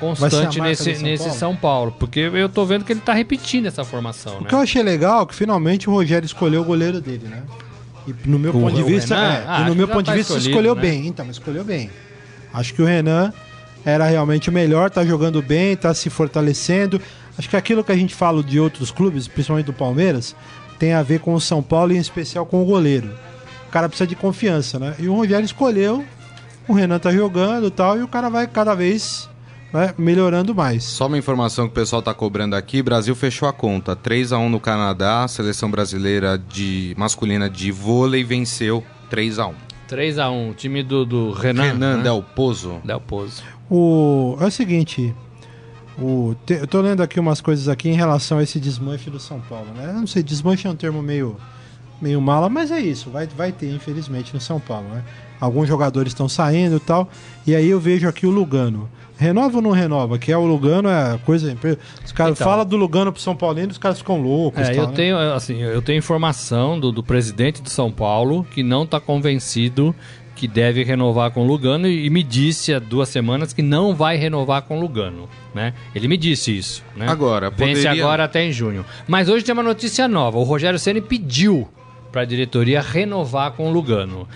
constante 0.00 0.60
nesse, 0.60 0.94
São 0.94 1.02
nesse 1.02 1.24
Paulo? 1.24 1.38
São 1.38 1.56
Paulo, 1.56 1.92
porque 1.98 2.20
eu 2.20 2.48
tô 2.48 2.64
vendo 2.64 2.84
que 2.84 2.92
ele 2.92 3.00
tá 3.00 3.12
repetindo 3.12 3.66
essa 3.66 3.84
formação, 3.84 4.38
O 4.38 4.40
né? 4.42 4.48
que 4.48 4.54
eu 4.54 4.58
achei 4.60 4.82
legal 4.82 5.22
é 5.22 5.26
que 5.26 5.34
finalmente 5.34 5.88
o 5.88 5.92
Rogério 5.92 6.26
escolheu 6.26 6.62
o 6.62 6.64
goleiro 6.64 7.00
dele, 7.00 7.26
né? 7.28 7.42
E 8.06 8.14
no 8.28 8.38
meu 8.38 8.50
O- 8.54 8.60
ponto 8.60 8.74
de 8.74 8.82
vista, 8.82 9.14
Renan? 9.14 9.28
é, 9.32 9.44
Ah, 9.46 9.60
e 9.62 9.68
no 9.68 9.74
meu 9.74 9.88
ponto 9.88 10.02
de 10.02 10.10
tá 10.10 10.14
vista 10.14 10.32
escolhido, 10.34 10.50
escolheu 10.50 10.74
né? 10.74 10.80
bem. 10.82 11.06
Então, 11.06 11.24
mas 11.24 11.36
escolheu 11.36 11.64
bem. 11.64 11.90
Acho 12.52 12.74
que 12.74 12.82
o 12.82 12.84
Renan 12.84 13.32
era 13.84 14.06
realmente 14.06 14.50
o 14.50 14.52
melhor, 14.52 14.90
tá 14.90 15.04
jogando 15.04 15.40
bem, 15.40 15.74
tá 15.76 15.94
se 15.94 16.10
fortalecendo. 16.10 17.00
Acho 17.38 17.48
que 17.48 17.56
aquilo 17.56 17.82
que 17.82 17.90
a 17.92 17.96
gente 17.96 18.14
fala 18.14 18.42
de 18.42 18.60
outros 18.60 18.90
clubes, 18.90 19.26
principalmente 19.26 19.66
do 19.66 19.72
Palmeiras, 19.72 20.36
tem 20.78 20.92
a 20.92 21.02
ver 21.02 21.20
com 21.20 21.34
o 21.34 21.40
São 21.40 21.62
Paulo 21.62 21.92
e 21.92 21.96
em 21.96 22.00
especial 22.00 22.44
com 22.44 22.62
o 22.62 22.64
goleiro. 22.66 23.10
O 23.68 23.70
cara 23.70 23.88
precisa 23.88 24.06
de 24.06 24.14
confiança, 24.14 24.78
né? 24.78 24.94
E 24.98 25.08
o 25.08 25.14
Rogério 25.14 25.44
escolheu, 25.44 26.04
o 26.68 26.72
Renan 26.74 26.98
tá 26.98 27.10
jogando 27.10 27.66
e 27.66 27.70
tal, 27.70 27.98
e 27.98 28.02
o 28.02 28.08
cara 28.08 28.28
vai 28.28 28.46
cada 28.46 28.74
vez 28.74 29.28
né, 29.74 29.92
melhorando 29.98 30.54
mais. 30.54 30.84
Só 30.84 31.06
uma 31.08 31.18
informação 31.18 31.66
que 31.66 31.72
o 31.72 31.74
pessoal 31.74 32.00
tá 32.00 32.14
cobrando 32.14 32.54
aqui: 32.56 32.80
Brasil 32.82 33.14
fechou 33.14 33.46
a 33.48 33.52
conta. 33.52 33.94
3 33.94 34.32
a 34.32 34.38
1 34.38 34.48
no 34.48 34.60
Canadá, 34.60 35.24
a 35.24 35.28
seleção 35.28 35.70
brasileira 35.70 36.38
de 36.38 36.94
masculina 36.96 37.50
de 37.50 37.70
vôlei 37.72 38.22
venceu 38.24 38.82
3 39.10 39.38
a 39.40 39.48
1 39.48 39.54
3x1, 39.86 40.50
o 40.50 40.54
time 40.54 40.82
do, 40.82 41.04
do 41.04 41.32
Renan. 41.32 41.62
Renan 41.64 41.96
né? 41.98 42.02
Del 42.04 42.22
Pozo. 42.34 42.80
Del 42.82 43.00
Pozo. 43.02 43.42
O, 43.70 44.34
é 44.40 44.46
o 44.46 44.50
seguinte, 44.50 45.14
o, 45.98 46.34
te- 46.46 46.54
eu 46.54 46.66
tô 46.66 46.80
lendo 46.80 47.02
aqui 47.02 47.20
umas 47.20 47.40
coisas 47.42 47.68
aqui 47.68 47.90
em 47.90 47.94
relação 47.94 48.38
a 48.38 48.42
esse 48.42 48.58
desmanche 48.58 49.10
do 49.10 49.20
São 49.20 49.40
Paulo, 49.40 49.66
né? 49.76 49.90
Eu 49.90 49.92
não 50.00 50.06
sei, 50.06 50.22
desmanche 50.22 50.66
é 50.66 50.70
um 50.70 50.74
termo 50.74 51.02
meio, 51.02 51.36
meio 52.00 52.18
mala, 52.20 52.48
mas 52.48 52.70
é 52.70 52.80
isso, 52.80 53.10
vai, 53.10 53.26
vai 53.26 53.52
ter, 53.52 53.70
infelizmente, 53.72 54.32
no 54.32 54.40
São 54.40 54.58
Paulo, 54.58 54.88
né? 54.88 55.04
Alguns 55.38 55.68
jogadores 55.68 56.12
estão 56.12 56.28
saindo 56.30 56.76
e 56.76 56.80
tal, 56.80 57.08
e 57.46 57.54
aí 57.54 57.68
eu 57.68 57.78
vejo 57.78 58.08
aqui 58.08 58.26
o 58.26 58.30
Lugano. 58.30 58.88
Renova 59.16 59.56
ou 59.56 59.62
não 59.62 59.70
renova? 59.70 60.18
Que 60.18 60.32
é 60.32 60.36
o 60.36 60.44
Lugano, 60.44 60.88
é 60.88 61.18
coisa. 61.24 61.56
Os 62.04 62.12
caras 62.12 62.34
Então. 62.34 62.46
falam 62.46 62.64
do 62.66 62.76
Lugano 62.76 63.12
pro 63.12 63.20
São 63.22 63.36
Paulino, 63.36 63.70
os 63.70 63.78
caras 63.78 63.98
ficam 63.98 64.20
loucos. 64.20 64.60
É, 64.68 64.72
tal, 64.72 64.84
eu 64.84 64.88
né? 64.88 64.94
tenho, 64.94 65.18
assim, 65.32 65.60
eu 65.62 65.80
tenho 65.80 65.98
informação 65.98 66.78
do, 66.80 66.90
do 66.90 67.02
presidente 67.02 67.62
de 67.62 67.70
São 67.70 67.92
Paulo 67.92 68.44
que 68.50 68.62
não 68.62 68.82
está 68.82 68.98
convencido 69.00 69.94
que 70.34 70.48
deve 70.48 70.82
renovar 70.82 71.30
com 71.30 71.44
o 71.44 71.46
Lugano 71.46 71.86
e, 71.86 72.06
e 72.06 72.10
me 72.10 72.20
disse 72.22 72.74
há 72.74 72.80
duas 72.80 73.08
semanas 73.08 73.52
que 73.52 73.62
não 73.62 73.94
vai 73.94 74.16
renovar 74.16 74.62
com 74.62 74.76
o 74.76 74.80
Lugano, 74.80 75.28
né? 75.54 75.72
Ele 75.94 76.08
me 76.08 76.16
disse 76.16 76.56
isso, 76.58 76.82
né? 76.96 77.06
Agora, 77.08 77.50
Vence 77.50 77.82
poderia- 77.82 78.02
agora 78.04 78.24
até 78.24 78.44
em 78.44 78.50
junho. 78.50 78.84
Mas 79.06 79.28
hoje 79.28 79.44
tem 79.44 79.52
uma 79.52 79.62
notícia 79.62 80.08
nova. 80.08 80.36
O 80.38 80.42
Rogério 80.42 80.76
Ceni 80.78 81.00
pediu 81.00 81.68
para 82.10 82.22
a 82.22 82.24
diretoria 82.24 82.80
renovar 82.80 83.52
com 83.52 83.68
o 83.68 83.72
Lugano. 83.72 84.26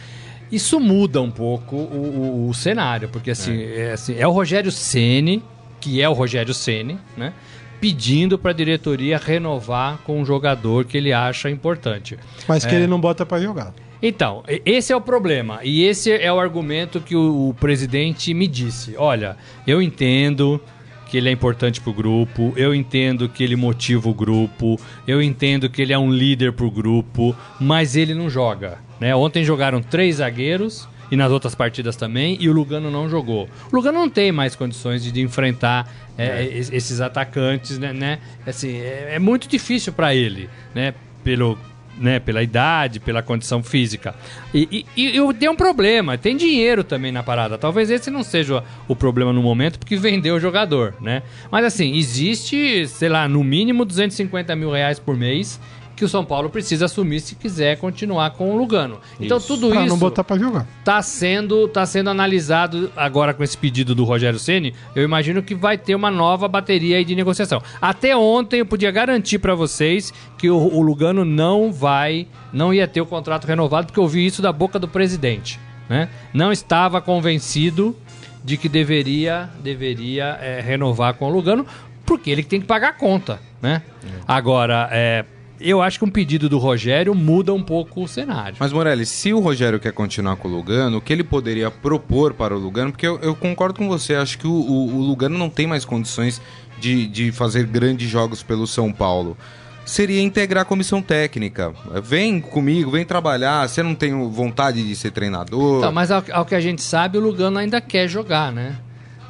Isso 0.50 0.80
muda 0.80 1.20
um 1.20 1.30
pouco 1.30 1.76
o, 1.76 2.46
o- 2.46 2.48
o 2.48 2.54
cenário, 2.54 3.08
porque 3.08 3.30
assim 3.30 3.60
é. 3.62 3.92
assim, 3.92 4.14
é 4.18 4.26
o 4.26 4.30
Rogério 4.30 4.70
Ceni, 4.72 5.42
que 5.80 6.00
é 6.00 6.08
o 6.08 6.12
Rogério 6.12 6.54
Ceni, 6.54 6.98
né? 7.16 7.32
Pedindo 7.80 8.38
para 8.38 8.50
a 8.50 8.54
diretoria 8.54 9.18
renovar 9.18 9.98
com 10.04 10.20
um 10.20 10.24
jogador 10.24 10.84
que 10.84 10.96
ele 10.96 11.12
acha 11.12 11.48
importante. 11.48 12.18
Mas 12.48 12.64
que 12.64 12.74
É. 12.74 12.78
ele 12.78 12.86
não 12.86 13.00
bota 13.00 13.24
pra 13.24 13.40
jogar. 13.40 13.72
Então, 14.02 14.42
esse 14.64 14.92
é 14.92 14.96
o 14.96 15.00
problema. 15.00 15.60
E 15.62 15.84
esse 15.84 16.10
é 16.12 16.32
o 16.32 16.38
argumento 16.40 17.00
que 17.00 17.14
o, 17.16 17.48
o 17.50 17.54
presidente 17.54 18.32
me 18.32 18.46
disse. 18.48 18.94
Olha, 18.96 19.36
eu 19.66 19.82
entendo 19.82 20.60
que 21.08 21.16
ele 21.16 21.28
é 21.28 21.32
importante 21.32 21.80
pro 21.80 21.92
grupo, 21.92 22.52
eu 22.56 22.74
entendo 22.74 23.28
que 23.28 23.42
ele 23.42 23.56
motiva 23.56 24.08
o 24.08 24.14
grupo, 24.14 24.78
eu 25.06 25.22
entendo 25.22 25.68
que 25.70 25.80
ele 25.82 25.92
é 25.92 25.98
um 25.98 26.12
líder 26.12 26.52
pro 26.52 26.70
grupo, 26.70 27.34
mas 27.58 27.96
ele 27.96 28.14
não 28.14 28.28
joga. 28.28 28.78
Né? 29.00 29.14
Ontem 29.14 29.42
jogaram 29.44 29.80
três 29.82 30.16
zagueiros 30.16 30.88
e 31.10 31.16
nas 31.16 31.32
outras 31.32 31.54
partidas 31.54 31.96
também, 31.96 32.36
e 32.38 32.48
o 32.50 32.52
Lugano 32.52 32.90
não 32.90 33.08
jogou. 33.08 33.48
O 33.72 33.76
Lugano 33.76 33.98
não 33.98 34.10
tem 34.10 34.30
mais 34.30 34.54
condições 34.54 35.02
de, 35.02 35.10
de 35.10 35.22
enfrentar 35.22 35.90
é, 36.18 36.44
es- 36.44 36.70
esses 36.70 37.00
atacantes, 37.00 37.78
né? 37.78 37.92
né? 37.94 38.18
Assim, 38.46 38.76
é, 38.76 39.12
é 39.14 39.18
muito 39.18 39.48
difícil 39.48 39.92
para 39.94 40.14
ele, 40.14 40.50
né? 40.74 40.92
Pelo, 41.24 41.58
né, 41.98 42.18
pela 42.18 42.42
idade, 42.42 43.00
pela 43.00 43.22
condição 43.22 43.62
física. 43.62 44.14
E, 44.54 44.86
e, 44.96 45.18
e 45.18 45.34
tem 45.34 45.48
um 45.48 45.56
problema, 45.56 46.16
tem 46.16 46.36
dinheiro 46.36 46.84
também 46.84 47.12
na 47.12 47.22
parada. 47.22 47.58
Talvez 47.58 47.90
esse 47.90 48.10
não 48.10 48.22
seja 48.22 48.62
o 48.86 48.96
problema 48.96 49.32
no 49.32 49.42
momento, 49.42 49.78
porque 49.78 49.96
vendeu 49.96 50.36
o 50.36 50.40
jogador, 50.40 50.94
né? 51.00 51.22
Mas 51.50 51.64
assim, 51.64 51.94
existe, 51.96 52.86
sei 52.86 53.08
lá, 53.08 53.28
no 53.28 53.42
mínimo 53.42 53.84
250 53.84 54.54
mil 54.56 54.70
reais 54.70 54.98
por 54.98 55.16
mês 55.16 55.60
que 55.98 56.04
o 56.04 56.08
São 56.08 56.24
Paulo 56.24 56.48
precisa 56.48 56.84
assumir 56.84 57.20
se 57.20 57.34
quiser 57.34 57.76
continuar 57.78 58.30
com 58.30 58.54
o 58.54 58.56
Lugano. 58.56 59.00
Então 59.20 59.40
tudo 59.40 59.68
Pra 59.68 59.80
isso 59.80 59.88
não 59.88 59.98
botar 59.98 60.22
pra 60.22 60.38
jogar. 60.38 60.66
tá 60.84 61.02
sendo, 61.02 61.66
tá 61.68 61.84
sendo 61.84 62.08
analisado 62.08 62.90
agora 62.96 63.34
com 63.34 63.42
esse 63.42 63.58
pedido 63.58 63.94
do 63.94 64.04
Rogério 64.04 64.38
Ceni. 64.38 64.72
Eu 64.94 65.02
imagino 65.02 65.42
que 65.42 65.54
vai 65.54 65.76
ter 65.76 65.94
uma 65.94 66.10
nova 66.10 66.46
bateria 66.46 66.96
aí 66.98 67.04
de 67.04 67.14
negociação. 67.14 67.60
Até 67.80 68.16
ontem 68.16 68.60
eu 68.60 68.66
podia 68.66 68.90
garantir 68.90 69.38
pra 69.40 69.54
vocês 69.54 70.14
que 70.38 70.48
o, 70.48 70.56
o 70.56 70.80
Lugano 70.80 71.24
não 71.24 71.72
vai, 71.72 72.28
não 72.52 72.72
ia 72.72 72.86
ter 72.86 73.00
o 73.00 73.06
contrato 73.06 73.44
renovado, 73.46 73.88
porque 73.88 73.98
eu 74.00 74.06
vi 74.06 74.24
isso 74.24 74.40
da 74.40 74.52
boca 74.52 74.78
do 74.78 74.86
presidente, 74.86 75.58
né? 75.88 76.08
Não 76.32 76.52
estava 76.52 77.00
convencido 77.00 77.96
de 78.44 78.56
que 78.56 78.68
deveria, 78.68 79.50
deveria 79.62 80.38
é, 80.40 80.60
renovar 80.60 81.14
com 81.14 81.26
o 81.26 81.30
Lugano, 81.30 81.66
porque 82.06 82.30
ele 82.30 82.42
que 82.44 82.48
tem 82.48 82.60
que 82.60 82.66
pagar 82.66 82.90
a 82.90 82.92
conta, 82.92 83.40
né? 83.60 83.82
Agora, 84.26 84.88
é, 84.92 85.24
eu 85.60 85.80
acho 85.82 85.98
que 85.98 86.04
um 86.04 86.10
pedido 86.10 86.48
do 86.48 86.58
Rogério 86.58 87.14
muda 87.14 87.52
um 87.52 87.62
pouco 87.62 88.02
o 88.02 88.08
cenário. 88.08 88.56
Mas, 88.60 88.72
Morelli, 88.72 89.04
se 89.06 89.32
o 89.32 89.40
Rogério 89.40 89.78
quer 89.80 89.92
continuar 89.92 90.36
com 90.36 90.48
o 90.48 90.50
Lugano, 90.50 90.98
o 90.98 91.00
que 91.00 91.12
ele 91.12 91.24
poderia 91.24 91.70
propor 91.70 92.34
para 92.34 92.54
o 92.54 92.58
Lugano? 92.58 92.90
Porque 92.92 93.06
eu, 93.06 93.18
eu 93.20 93.34
concordo 93.34 93.78
com 93.78 93.88
você, 93.88 94.14
acho 94.14 94.38
que 94.38 94.46
o, 94.46 94.50
o- 94.52 94.96
o 94.96 95.00
Lugano 95.00 95.36
não 95.38 95.48
tem 95.50 95.66
mais 95.66 95.84
condições 95.84 96.40
de, 96.80 97.06
de 97.06 97.32
fazer 97.32 97.66
grandes 97.66 98.08
jogos 98.08 98.42
pelo 98.42 98.66
São 98.66 98.92
Paulo. 98.92 99.36
Seria 99.84 100.20
integrar 100.20 100.62
a 100.62 100.64
comissão 100.66 101.00
técnica. 101.00 101.72
Vem 102.04 102.40
comigo, 102.40 102.90
vem 102.90 103.06
trabalhar. 103.06 103.66
Você 103.66 103.82
não 103.82 103.94
tem 103.94 104.12
vontade 104.30 104.86
de 104.86 104.94
ser 104.94 105.10
treinador? 105.12 105.78
Então, 105.78 105.90
mas 105.92 106.10
ao, 106.10 106.22
ao 106.30 106.44
que 106.44 106.54
a 106.54 106.60
gente 106.60 106.82
sabe, 106.82 107.16
o 107.16 107.20
Lugano 107.22 107.58
ainda 107.58 107.80
quer 107.80 108.06
jogar, 108.06 108.52
né? 108.52 108.76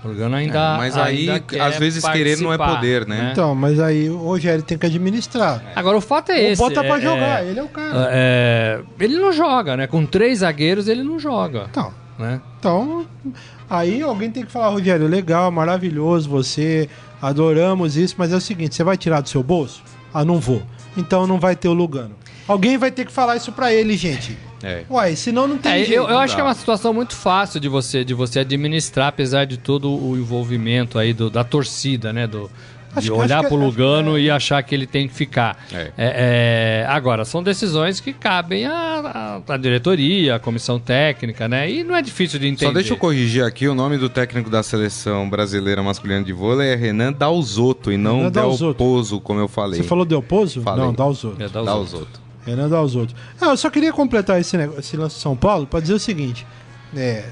O 0.04 0.08
Lugano 0.08 0.37
ainda. 0.37 0.74
É, 0.74 0.76
mas 0.78 0.96
aí, 0.96 1.18
ainda 1.28 1.40
quer 1.40 1.61
às 1.61 1.76
vezes, 1.76 2.04
querer 2.08 2.38
não 2.40 2.52
é 2.52 2.56
poder, 2.58 3.06
né? 3.06 3.30
Então, 3.32 3.54
mas 3.54 3.80
aí 3.80 4.08
o 4.08 4.18
Rogério 4.18 4.62
tem 4.62 4.78
que 4.78 4.87
administrar. 4.87 5.62
Agora, 5.74 5.96
o 5.96 6.00
fato 6.00 6.30
é 6.30 6.37
Ou 6.37 6.40
esse. 6.52 6.62
bota 6.62 6.84
pra 6.84 6.98
é- 6.98 7.00
jogar, 7.00 7.44
é- 7.44 7.48
ele 7.50 7.58
é 7.58 7.62
o 7.62 7.68
cara. 7.68 8.08
é, 8.12 8.80
ele 9.00 9.16
não 9.18 9.32
joga, 9.32 9.76
né? 9.76 9.87
Com 9.88 10.06
três 10.06 10.38
zagueiros, 10.38 10.87
ele 10.88 11.02
não 11.02 11.18
joga. 11.18 11.66
Então, 11.70 11.92
Né? 12.18 12.40
Então, 12.58 13.06
aí 13.70 14.02
alguém 14.02 14.28
tem 14.28 14.44
que 14.44 14.50
falar, 14.50 14.70
Rogério, 14.70 15.06
legal, 15.06 15.52
maravilhoso 15.52 16.28
você, 16.28 16.88
adoramos 17.22 17.96
isso, 17.96 18.16
mas 18.18 18.32
é 18.32 18.37
o 18.37 18.40
seguinte, 18.40 18.74
você 18.74 18.82
vai 18.82 18.96
tirar 18.96 19.20
do 19.20 19.28
seu 19.28 19.40
bolso? 19.42 19.82
Ah, 20.12 20.24
não 20.24 20.38
vou. 20.40 20.61
Então 20.96 21.26
não 21.28 21.38
vai 21.38 21.54
ter 21.54 21.68
o 21.68 21.72
Lugano. 21.72 22.16
Alguém 22.48 22.76
vai 22.76 22.90
ter 22.90 23.04
que 23.04 23.12
falar 23.12 23.37
isso 23.37 23.52
pra 23.52 23.72
ele, 23.72 23.96
gente. 23.96 24.37
É. 24.62 24.83
Uai, 24.90 25.14
senão 25.16 25.47
não 25.47 25.59
tem 25.59 25.73
É, 25.73 25.77
jeito. 25.79 25.92
eu, 25.92 26.09
eu 26.09 26.18
acho 26.18 26.35
que 26.35 26.40
é 26.40 26.44
uma 26.44 26.55
situação 26.55 26.92
muito 26.92 27.14
fácil 27.14 27.61
de 27.61 27.68
você 27.68 28.05
de 28.05 28.14
você 28.14 28.40
administrar, 28.40 29.09
apesar 29.09 29.44
de 29.44 29.57
todo 29.57 29.88
o 29.90 30.16
envolvimento 30.16 30.99
aí 30.99 31.12
do- 31.12 31.31
da 31.31 31.44
torcida, 31.44 32.12
né? 32.12 32.27
Do, 32.27 32.51
Acho 32.97 33.03
de 33.05 33.12
olhar 33.12 33.40
acho 33.40 33.49
que- 33.49 33.55
pro 33.55 33.64
acho 33.66 33.77
que 33.77 33.81
Lugano 33.83 34.18
e 34.18 34.31
achar 34.31 34.62
que 34.62 34.75
ele 34.75 34.87
tem 34.87 35.07
que 35.07 35.14
ficar. 35.14 35.62
É. 35.73 35.77
É, 35.77 35.92
é, 35.99 36.87
agora, 36.88 37.25
são 37.25 37.42
decisões 37.42 38.01
que 38.01 38.12
cabem 38.14 38.64
à, 38.66 39.42
à- 39.47 39.57
diretoria, 39.59 40.37
à 40.37 40.38
comissão 40.38 40.81
técnica, 40.81 41.47
né? 41.47 41.71
E 41.71 41.85
não 41.85 41.94
é 41.94 42.01
difícil 42.03 42.40
de 42.40 42.47
entender. 42.49 42.66
Só 42.66 42.73
deixa 42.73 42.94
eu 42.94 42.97
corrigir 42.97 43.44
aqui, 43.44 43.68
o 43.68 43.75
nome 43.75 43.99
do 43.99 44.09
técnico 44.09 44.49
da 44.51 44.62
seleção 44.62 45.29
brasileira 45.29 45.83
masculina 45.83 46.25
de 46.25 46.33
vôlei 46.33 46.71
é 46.71 46.75
Renan 46.75 47.12
Dalzotto 47.12 47.92
e 47.92 47.97
não 47.99 48.16
Renan 48.18 48.31
Del 48.31 48.42
Dalzotto. 48.49 48.75
Pozo, 48.75 49.21
como 49.21 49.38
eu 49.38 49.49
falei. 49.49 49.81
Você 49.83 49.87
falou 49.87 50.05
Del 50.07 50.23
Pozo? 50.23 50.62
Falei. 50.62 50.81
Não, 50.81 50.88
outros. 50.88 51.25
É, 51.38 51.44
outros. 51.44 51.64
Dalzotto. 51.66 52.27
Renan 52.48 52.68
dá 52.68 52.80
os 52.82 52.94
outros. 52.96 53.16
Ah, 53.40 53.46
eu 53.46 53.56
só 53.56 53.68
queria 53.70 53.92
completar 53.92 54.40
esse, 54.40 54.56
negócio, 54.56 54.80
esse 54.80 54.96
lance 54.96 55.16
de 55.16 55.22
São 55.22 55.37
Paulo 55.37 55.66
pra 55.66 55.80
dizer 55.80 55.94
o 55.94 55.98
seguinte. 56.00 56.46
É, 56.96 57.24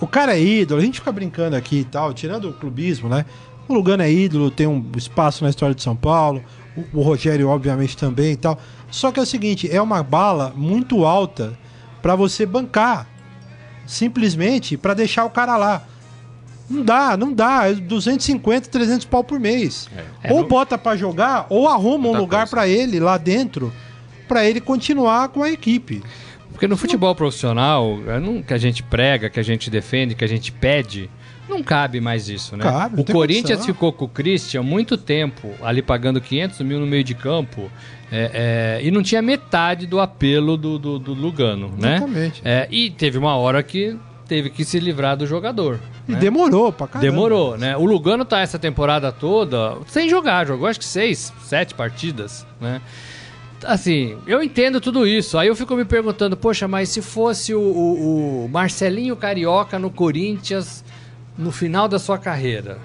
o 0.00 0.06
cara 0.06 0.36
é 0.36 0.42
ídolo, 0.42 0.80
a 0.80 0.84
gente 0.84 0.98
fica 0.98 1.12
brincando 1.12 1.54
aqui 1.56 1.80
e 1.80 1.84
tal, 1.84 2.12
tirando 2.12 2.48
o 2.50 2.52
clubismo, 2.52 3.08
né? 3.08 3.24
O 3.68 3.74
Lugano 3.74 4.02
é 4.02 4.12
ídolo, 4.12 4.50
tem 4.50 4.66
um 4.66 4.84
espaço 4.96 5.42
na 5.44 5.50
história 5.50 5.74
de 5.74 5.82
São 5.82 5.96
Paulo, 5.96 6.42
o, 6.76 6.98
o 7.00 7.02
Rogério, 7.02 7.48
obviamente, 7.48 7.96
também 7.96 8.32
e 8.32 8.36
tal. 8.36 8.58
Só 8.90 9.10
que 9.10 9.18
é 9.18 9.22
o 9.22 9.26
seguinte, 9.26 9.70
é 9.70 9.80
uma 9.80 10.02
bala 10.02 10.52
muito 10.54 11.04
alta 11.04 11.56
pra 12.02 12.14
você 12.14 12.44
bancar. 12.44 13.06
Simplesmente 13.86 14.76
pra 14.76 14.94
deixar 14.94 15.24
o 15.24 15.30
cara 15.30 15.56
lá. 15.56 15.82
Não 16.68 16.82
dá, 16.82 17.16
não 17.16 17.32
dá. 17.32 17.68
É 17.68 17.74
250, 17.74 18.68
300 18.70 19.04
pau 19.06 19.22
por 19.22 19.38
mês. 19.38 19.88
É, 20.22 20.32
ou 20.32 20.40
no- 20.42 20.48
bota 20.48 20.78
pra 20.78 20.96
jogar, 20.96 21.46
ou 21.50 21.68
arruma 21.68 22.08
um 22.08 22.16
lugar 22.16 22.48
pra 22.48 22.66
ele 22.66 22.98
lá 22.98 23.18
dentro, 23.18 23.72
pra 24.26 24.44
ele 24.44 24.60
continuar 24.60 25.28
com 25.28 25.42
a 25.42 25.50
equipe. 25.50 26.02
Porque 26.52 26.68
no 26.68 26.76
futebol 26.76 27.14
profissional, 27.14 27.98
é 28.06 28.42
que 28.42 28.54
a 28.54 28.58
gente 28.58 28.82
prega, 28.82 29.28
que 29.28 29.40
a 29.40 29.42
gente 29.42 29.68
defende, 29.68 30.14
que 30.14 30.24
a 30.24 30.28
gente 30.28 30.52
pede, 30.52 31.10
não 31.48 31.62
cabe 31.62 32.00
mais 32.00 32.28
isso, 32.28 32.56
né? 32.56 32.62
Cabe, 32.62 33.00
o 33.00 33.04
Corinthians 33.04 33.58
condição. 33.58 33.74
ficou 33.74 33.92
com 33.92 34.04
o 34.04 34.08
Christian 34.08 34.62
muito 34.62 34.96
tempo, 34.96 35.50
ali 35.62 35.82
pagando 35.82 36.20
500 36.20 36.60
mil 36.60 36.78
no 36.78 36.86
meio 36.86 37.02
de 37.02 37.14
campo, 37.14 37.70
é, 38.10 38.78
é, 38.80 38.86
e 38.86 38.90
não 38.92 39.02
tinha 39.02 39.20
metade 39.20 39.84
do 39.86 39.98
apelo 39.98 40.56
do, 40.56 40.78
do, 40.78 40.98
do 40.98 41.12
Lugano, 41.12 41.74
né? 41.76 41.96
Exatamente. 41.96 42.42
É, 42.44 42.68
e 42.70 42.88
teve 42.90 43.18
uma 43.18 43.34
hora 43.34 43.60
que 43.60 43.98
teve 44.28 44.48
que 44.48 44.64
se 44.64 44.78
livrar 44.78 45.16
do 45.16 45.26
jogador. 45.26 45.80
E 46.08 46.12
né? 46.12 46.18
demorou 46.18 46.72
pra 46.72 46.86
caramba. 46.86 47.10
Demorou, 47.10 47.58
né? 47.58 47.76
O 47.76 47.84
Lugano 47.84 48.24
tá 48.24 48.40
essa 48.40 48.58
temporada 48.58 49.10
toda 49.10 49.76
sem 49.86 50.08
jogar, 50.08 50.46
jogou 50.46 50.68
acho 50.68 50.78
que 50.78 50.84
seis, 50.84 51.32
sete 51.42 51.74
partidas, 51.74 52.46
né? 52.60 52.80
Assim, 53.66 54.16
eu 54.26 54.42
entendo 54.42 54.80
tudo 54.80 55.06
isso. 55.06 55.36
Aí 55.38 55.48
eu 55.48 55.56
fico 55.56 55.74
me 55.74 55.84
perguntando, 55.84 56.36
poxa, 56.36 56.66
mas 56.68 56.88
se 56.88 57.00
fosse 57.02 57.54
o, 57.54 57.60
o- 57.60 58.44
o 58.44 58.48
Marcelinho 58.48 59.16
Carioca 59.16 59.78
no 59.78 59.90
Corinthians 59.90 60.84
no 61.36 61.50
final 61.50 61.88
da 61.88 61.98
sua 61.98 62.18
carreira? 62.18 62.78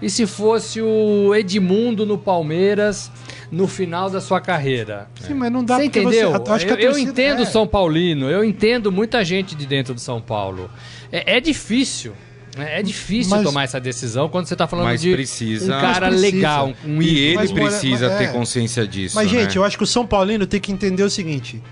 E 0.00 0.10
se 0.10 0.26
fosse 0.26 0.82
o 0.82 1.34
Edmundo 1.34 2.04
no 2.04 2.18
Palmeiras 2.18 3.10
no 3.50 3.66
final 3.66 4.10
da 4.10 4.20
sua 4.20 4.40
carreira? 4.40 5.08
Sim, 5.20 5.34
mas 5.34 5.50
não 5.50 5.64
dá 5.64 5.76
Você 5.76 5.84
entendeu? 5.86 6.32
Você, 6.32 6.50
acho 6.52 6.66
que 6.66 6.72
eu, 6.72 6.78
eu 6.78 6.98
entendo 6.98 7.38
é. 7.40 7.42
o 7.42 7.46
São 7.46 7.66
Paulino, 7.66 8.28
eu 8.28 8.44
entendo 8.44 8.92
muita 8.92 9.24
gente 9.24 9.54
de 9.54 9.64
dentro 9.66 9.94
do 9.94 10.00
São 10.00 10.20
Paulo. 10.20 10.70
É, 11.10 11.36
é 11.36 11.40
difícil. 11.40 12.12
Né? 12.56 12.80
É 12.80 12.82
difícil 12.82 13.30
Mas- 13.36 13.42
tomar 13.44 13.64
essa 13.64 13.78
decisão 13.80 14.28
quando 14.28 14.46
você 14.46 14.56
tá 14.56 14.66
falando 14.66 14.86
Mas 14.86 15.00
de 15.00 15.12
precisa- 15.12 15.76
um 15.76 15.80
cara 15.80 16.10
Mas 16.10 16.20
precisa. 16.20 16.36
legal, 16.36 16.72
um 16.84 17.02
E 17.02 17.18
ele 17.18 17.36
Mas, 17.36 17.52
precisa 17.52 18.08
mas- 18.08 18.18
ter 18.18 18.24
é. 18.24 18.28
consciência 18.28 18.86
disso. 18.86 19.14
Mas, 19.16 19.30
né? 19.30 19.40
gente, 19.40 19.56
eu 19.56 19.64
acho 19.64 19.76
que 19.76 19.84
o 19.84 19.86
São 19.86 20.06
Paulino 20.06 20.46
tem 20.46 20.60
que 20.60 20.72
entender 20.72 21.02
o 21.02 21.10
seguinte: 21.10 21.62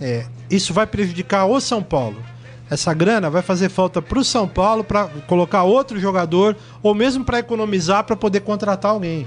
é, 0.00 0.24
isso 0.50 0.72
vai 0.72 0.86
prejudicar 0.86 1.46
o 1.46 1.60
São 1.60 1.82
Paulo. 1.82 2.22
Essa 2.70 2.92
grana 2.92 3.30
vai 3.30 3.40
fazer 3.40 3.70
falta 3.70 4.02
pro 4.02 4.22
São 4.22 4.46
Paulo 4.46 4.84
pra 4.84 5.08
colocar 5.26 5.62
outro 5.62 5.98
jogador 5.98 6.54
ou 6.82 6.94
mesmo 6.94 7.24
pra 7.24 7.38
economizar 7.38 8.04
pra 8.04 8.14
poder 8.14 8.40
contratar 8.40 8.90
alguém. 8.92 9.26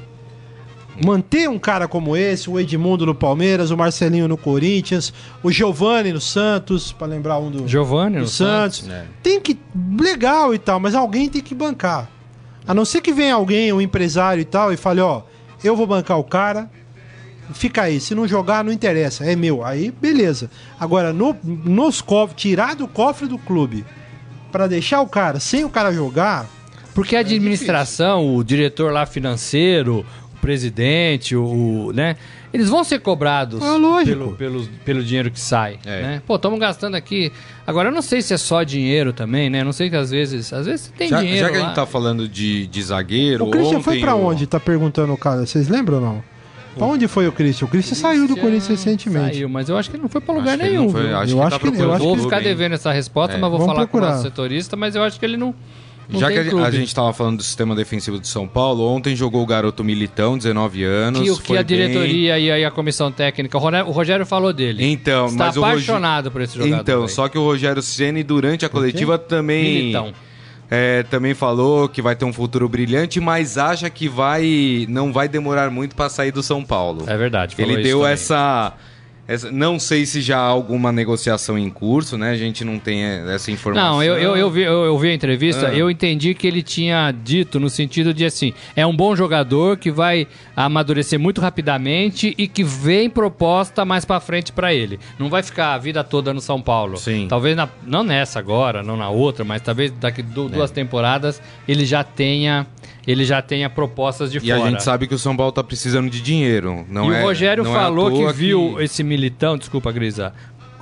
Manter 1.03 1.49
um 1.49 1.57
cara 1.57 1.87
como 1.87 2.17
esse, 2.17 2.49
o 2.49 2.59
Edmundo 2.59 3.05
no 3.05 3.15
Palmeiras, 3.15 3.71
o 3.71 3.77
Marcelinho 3.77 4.27
no 4.27 4.37
Corinthians, 4.37 5.13
o 5.41 5.51
Giovani 5.51 6.11
no 6.11 6.19
Santos, 6.19 6.91
pra 6.91 7.07
lembrar 7.07 7.39
um 7.39 7.49
do, 7.49 7.67
Giovanni 7.67 8.17
do 8.17 8.21
no 8.23 8.27
Santos. 8.27 8.87
É. 8.87 9.05
Tem 9.23 9.39
que. 9.39 9.57
Legal 9.99 10.53
e 10.53 10.59
tal, 10.59 10.79
mas 10.79 10.93
alguém 10.93 11.29
tem 11.29 11.41
que 11.41 11.55
bancar. 11.55 12.09
A 12.67 12.73
não 12.73 12.85
ser 12.85 13.01
que 13.01 13.13
venha 13.13 13.35
alguém, 13.35 13.71
um 13.71 13.81
empresário 13.81 14.41
e 14.41 14.45
tal, 14.45 14.71
e 14.71 14.77
fale, 14.77 15.01
ó, 15.01 15.23
eu 15.63 15.75
vou 15.75 15.87
bancar 15.87 16.19
o 16.19 16.23
cara, 16.23 16.69
fica 17.53 17.83
aí. 17.83 17.99
Se 17.99 18.13
não 18.13 18.27
jogar, 18.27 18.63
não 18.63 18.71
interessa, 18.71 19.25
é 19.25 19.35
meu. 19.35 19.63
Aí, 19.63 19.91
beleza. 19.91 20.49
Agora, 20.79 21.13
no, 21.13 21.35
nos 21.43 22.01
cofres, 22.01 22.41
tirar 22.41 22.75
do 22.75 22.87
cofre 22.87 23.27
do 23.27 23.37
clube 23.37 23.85
pra 24.51 24.67
deixar 24.67 25.01
o 25.01 25.07
cara 25.07 25.39
sem 25.39 25.63
o 25.63 25.69
cara 25.69 25.91
jogar. 25.91 26.47
Porque 26.93 27.15
a 27.15 27.19
administração, 27.19 28.35
o 28.35 28.43
diretor 28.43 28.91
lá 28.91 29.05
financeiro, 29.05 30.05
presidente, 30.41 31.35
o, 31.35 31.43
o, 31.87 31.93
né? 31.93 32.15
Eles 32.53 32.67
vão 32.67 32.83
ser 32.83 32.99
cobrados 32.99 33.61
É 33.63 34.03
pelo, 34.05 34.33
pelo, 34.33 34.67
pelo 34.83 35.03
dinheiro 35.03 35.31
que 35.31 35.39
sai, 35.39 35.79
É. 35.85 36.01
né? 36.01 36.21
Pô, 36.27 36.35
estamos 36.35 36.59
gastando 36.59 36.95
aqui. 36.95 37.31
Agora 37.65 37.87
eu 37.89 37.93
não 37.93 38.01
sei 38.01 38.21
se 38.21 38.33
é 38.33 38.37
só 38.37 38.63
dinheiro 38.63 39.13
também, 39.13 39.49
né? 39.49 39.61
Eu 39.61 39.65
não 39.65 39.71
sei 39.71 39.89
que 39.89 39.95
às 39.95 40.11
vezes, 40.11 40.51
às 40.51 40.65
vezes 40.65 40.91
tem 40.97 41.07
Já, 41.07 41.19
dinheiro 41.19 41.39
já 41.39 41.49
que 41.49 41.57
a 41.57 41.59
lá. 41.61 41.65
gente 41.67 41.75
tá 41.75 41.85
falando 41.85 42.27
de, 42.27 42.67
de 42.67 42.83
zagueiro, 42.83 43.45
O 43.47 43.51
Christian 43.51 43.79
foi 43.81 43.93
ontem 43.93 44.01
pra 44.03 44.15
o- 44.15 44.25
onde? 44.25 44.45
Tá 44.47 44.59
perguntando 44.59 45.13
o 45.13 45.17
cara. 45.17 45.45
Vocês 45.45 45.69
lembram 45.69 45.97
ou 45.99 46.01
não? 46.03 46.23
Pra 46.75 46.85
onde 46.87 47.05
foi 47.07 47.27
o 47.27 47.31
Christian? 47.33 47.65
O 47.67 47.69
Christian 47.69 47.95
saiu 47.95 48.27
do 48.27 48.35
Corinthians 48.35 48.67
recentemente. 48.67 49.35
Saiu, 49.35 49.49
mas 49.49 49.67
eu 49.69 49.77
acho 49.77 49.89
que 49.89 49.95
ele 49.97 50.03
não 50.03 50.09
foi 50.09 50.21
pra 50.21 50.33
lugar 50.33 50.55
Acho 50.55 50.63
nenhum. 50.63 50.83
não 50.83 50.89
foi- 50.89 51.01
Eu 51.01 51.07
que 51.09 51.13
acho 51.15 51.35
tá 51.49 51.59
que 51.59 51.67
ele- 51.67 51.81
eu 51.81 51.93
acho 51.93 52.03
Vou 52.03 52.17
ficar 52.17 52.41
devendo 52.41 52.73
essa 52.73 52.91
resposta, 52.93 53.35
É. 53.35 53.39
mas 53.39 53.49
vou 53.49 53.59
Vamos 53.59 53.73
falar 53.73 53.87
com 53.87 53.97
o 53.97 53.99
procurar. 53.99 54.11
nosso 54.11 54.23
setorista, 54.23 54.75
mas 54.77 54.95
eu 54.95 55.03
acho 55.03 55.19
que 55.19 55.25
ele 55.25 55.35
não. 55.37 55.53
Não 56.09 56.19
Já 56.19 56.29
que 56.31 56.39
a, 56.39 56.45
clube. 56.45 56.65
a 56.65 56.71
gente 56.71 56.93
tava 56.93 57.13
falando 57.13 57.37
do 57.37 57.43
sistema 57.43 57.75
defensivo 57.75 58.19
de 58.19 58.27
São 58.27 58.47
Paulo, 58.47 58.85
ontem 58.87 59.15
jogou 59.15 59.41
o 59.41 59.45
garoto 59.45 59.83
Militão, 59.83 60.37
19 60.37 60.83
anos. 60.83 61.21
que, 61.21 61.31
o 61.31 61.37
que 61.37 61.53
a 61.53 61.63
bem. 61.63 61.65
diretoria 61.65 62.37
e 62.39 62.51
aí 62.51 62.65
a 62.65 62.71
comissão 62.71 63.11
técnica, 63.11 63.57
o 63.57 63.91
Rogério, 63.91 64.25
falou 64.25 64.51
dele. 64.51 64.83
Então, 64.85 65.27
Está 65.27 65.45
mas 65.45 65.57
apaixonado 65.57 66.29
por 66.31 66.41
esse 66.41 66.57
jogador. 66.57 66.81
Então, 66.81 67.03
aí. 67.03 67.09
só 67.09 67.27
que 67.29 67.37
o 67.37 67.43
Rogério 67.43 67.81
Ceni 67.81 68.23
durante 68.23 68.65
a 68.65 68.69
coletiva 68.69 69.17
também 69.17 69.63
Militão. 69.75 70.13
é, 70.69 71.03
também 71.03 71.33
falou 71.33 71.87
que 71.87 72.01
vai 72.01 72.15
ter 72.15 72.25
um 72.25 72.33
futuro 72.33 72.67
brilhante, 72.67 73.19
mas 73.19 73.57
acha 73.57 73.89
que 73.89 74.07
vai 74.09 74.85
não 74.89 75.11
vai 75.13 75.27
demorar 75.29 75.69
muito 75.69 75.95
para 75.95 76.09
sair 76.09 76.31
do 76.31 76.41
São 76.43 76.63
Paulo. 76.63 77.03
É 77.07 77.17
verdade. 77.17 77.55
Ele 77.57 77.81
deu 77.83 77.99
também. 77.99 78.13
essa- 78.13 78.73
não 79.51 79.79
sei 79.79 80.05
se 80.05 80.19
já 80.21 80.37
há 80.37 80.45
alguma 80.45 80.91
negociação 80.91 81.57
em 81.57 81.69
curso, 81.69 82.17
né? 82.17 82.31
A 82.31 82.35
gente 82.37 82.65
não 82.65 82.77
tem 82.77 83.03
é, 83.03 83.33
essa 83.33 83.49
informação. 83.51 83.91
Não, 83.93 84.03
eu, 84.03 84.17
eu, 84.17 84.35
eu, 84.35 84.49
vi, 84.51 84.61
eu, 84.63 84.83
eu 84.85 84.97
vi 84.99 85.09
a 85.09 85.13
entrevista, 85.13 85.67
Ah. 85.69 85.73
eu 85.73 85.89
entendi 85.89 86.33
que 86.33 86.45
ele 86.45 86.61
tinha 86.61 87.11
dito 87.11 87.59
no 87.59 87.69
sentido 87.69 88.13
de 88.13 88.25
assim, 88.25 88.53
é 88.75 88.85
um 88.85 88.95
bom 88.95 89.15
jogador 89.15 89.77
que 89.77 89.89
vai 89.91 90.27
amadurecer 90.55 91.19
muito 91.19 91.39
rapidamente 91.39 92.33
e 92.37 92.47
que 92.47 92.63
vem 92.63 93.09
proposta 93.09 93.85
mais 93.85 94.03
pra 94.03 94.19
frente 94.19 94.51
pra 94.51 94.73
ele. 94.73 94.99
Não 95.17 95.29
vai 95.29 95.41
ficar 95.43 95.73
a 95.73 95.77
vida 95.77 96.03
toda 96.03 96.33
no 96.33 96.41
São 96.41 96.61
Paulo. 96.61 96.97
Sim. 96.97 97.27
Talvez 97.29 97.55
na- 97.55 97.69
não 97.85 98.03
nessa 98.03 98.39
agora, 98.39 98.83
não 98.83 98.97
na 98.97 99.09
outra, 99.09 99.45
mas 99.45 99.61
talvez 99.61 99.91
daqui 99.91 100.21
É. 100.21 100.23
duas 100.23 100.71
temporadas 100.71 101.41
ele 101.67 101.85
já 101.85 102.03
tenha 102.03 102.65
ele 103.07 103.25
já 103.25 103.41
tenha 103.41 103.69
propostas 103.69 104.31
de 104.31 104.37
E 104.37 104.41
fora. 104.41 104.63
a 104.63 104.69
gente 104.69 104.83
sabe 104.83 105.07
que 105.07 105.15
o 105.15 105.19
São 105.19 105.35
Paulo 105.35 105.51
tá 105.51 105.63
precisando 105.63 106.09
de 106.09 106.21
dinheiro. 106.21 106.85
Não 106.89 107.11
e 107.11 107.15
é, 107.15 107.21
o 107.21 107.23
Rogério 107.25 107.63
não 107.63 107.71
é 107.71 107.79
falou 107.79 108.11
que 108.11 108.17
toa 108.17 108.33
viu 108.33 108.81
esse 108.81 109.03
militão, 109.03 109.57
desculpa, 109.57 109.91
Grisa, 109.91 110.33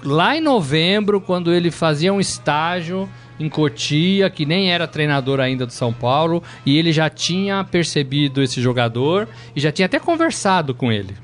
lá 0.04 0.36
em 0.36 0.42
novembro, 0.42 1.22
quando 1.22 1.54
ele 1.54 1.72
fazia 1.72 2.14
um 2.14 2.20
estágio 2.20 3.10
em 3.40 3.48
Cotia, 3.48 4.30
que 4.30 4.46
nem 4.46 4.70
era 4.70 4.86
treinador 4.86 5.40
ainda 5.40 5.66
do 5.66 5.72
São 5.72 5.94
Paulo, 5.94 6.44
e 6.66 6.78
ele 6.78 6.92
já 6.92 7.10
tinha 7.10 7.64
percebido 7.64 8.44
esse 8.44 8.62
jogador 8.62 9.28
e 9.56 9.62
já 9.62 9.72
tinha 9.72 9.86
até 9.86 9.98
conversado 9.98 10.74
com 10.76 10.92
ele. 10.92 11.16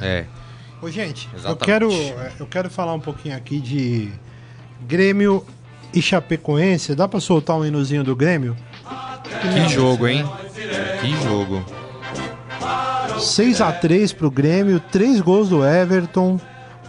É. 0.00 0.24
Ô, 0.82 0.90
gente, 0.90 1.28
eu 1.32 1.38
Exatamente. 1.38 1.64
quero, 1.64 1.90
eu 2.40 2.46
quero 2.46 2.68
falar 2.68 2.92
um 2.92 3.00
pouquinho 3.00 3.36
aqui 3.36 3.58
de 3.58 4.10
Grêmio 4.86 5.46
e 5.94 6.02
Chapecoense. 6.02 6.94
Dá 6.94 7.08
pra 7.08 7.20
soltar 7.20 7.56
um 7.56 7.64
hinozinho 7.64 8.04
do 8.04 8.14
Grêmio? 8.16 8.54
Que 9.54 9.68
jogo, 9.72 10.06
hein? 10.08 10.24
Que 11.02 11.16
jogo. 11.24 11.64
6 13.18 13.60
a 13.60 13.72
3 13.72 14.12
pro 14.12 14.30
Grêmio, 14.30 14.78
3 14.78 15.20
gols 15.20 15.48
do 15.48 15.64
Everton. 15.66 16.38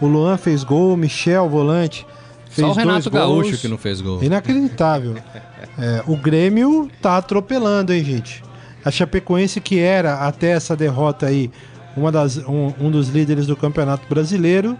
O 0.00 0.06
Luan 0.06 0.36
fez 0.36 0.62
gol, 0.62 0.94
o 0.94 0.96
Michel, 0.96 1.48
volante, 1.48 2.06
fez 2.48 2.64
Só 2.64 2.72
o 2.72 2.76
Renato 2.76 3.10
dois 3.10 3.24
gols. 3.24 3.42
Gaúcho 3.42 3.60
que 3.60 3.66
não 3.66 3.76
fez 3.76 4.00
gol. 4.00 4.22
Inacreditável. 4.22 5.16
É, 5.76 6.04
o 6.06 6.16
Grêmio 6.16 6.88
tá 7.02 7.16
atropelando, 7.16 7.92
hein, 7.92 8.04
gente? 8.04 8.44
A 8.84 8.92
Chapecoense, 8.92 9.60
que 9.60 9.80
era 9.80 10.18
até 10.20 10.50
essa 10.50 10.76
derrota 10.76 11.26
aí, 11.26 11.50
uma 11.96 12.12
das, 12.12 12.36
um, 12.36 12.72
um 12.78 12.92
dos 12.92 13.08
líderes 13.08 13.44
do 13.48 13.56
Campeonato 13.56 14.06
Brasileiro, 14.08 14.78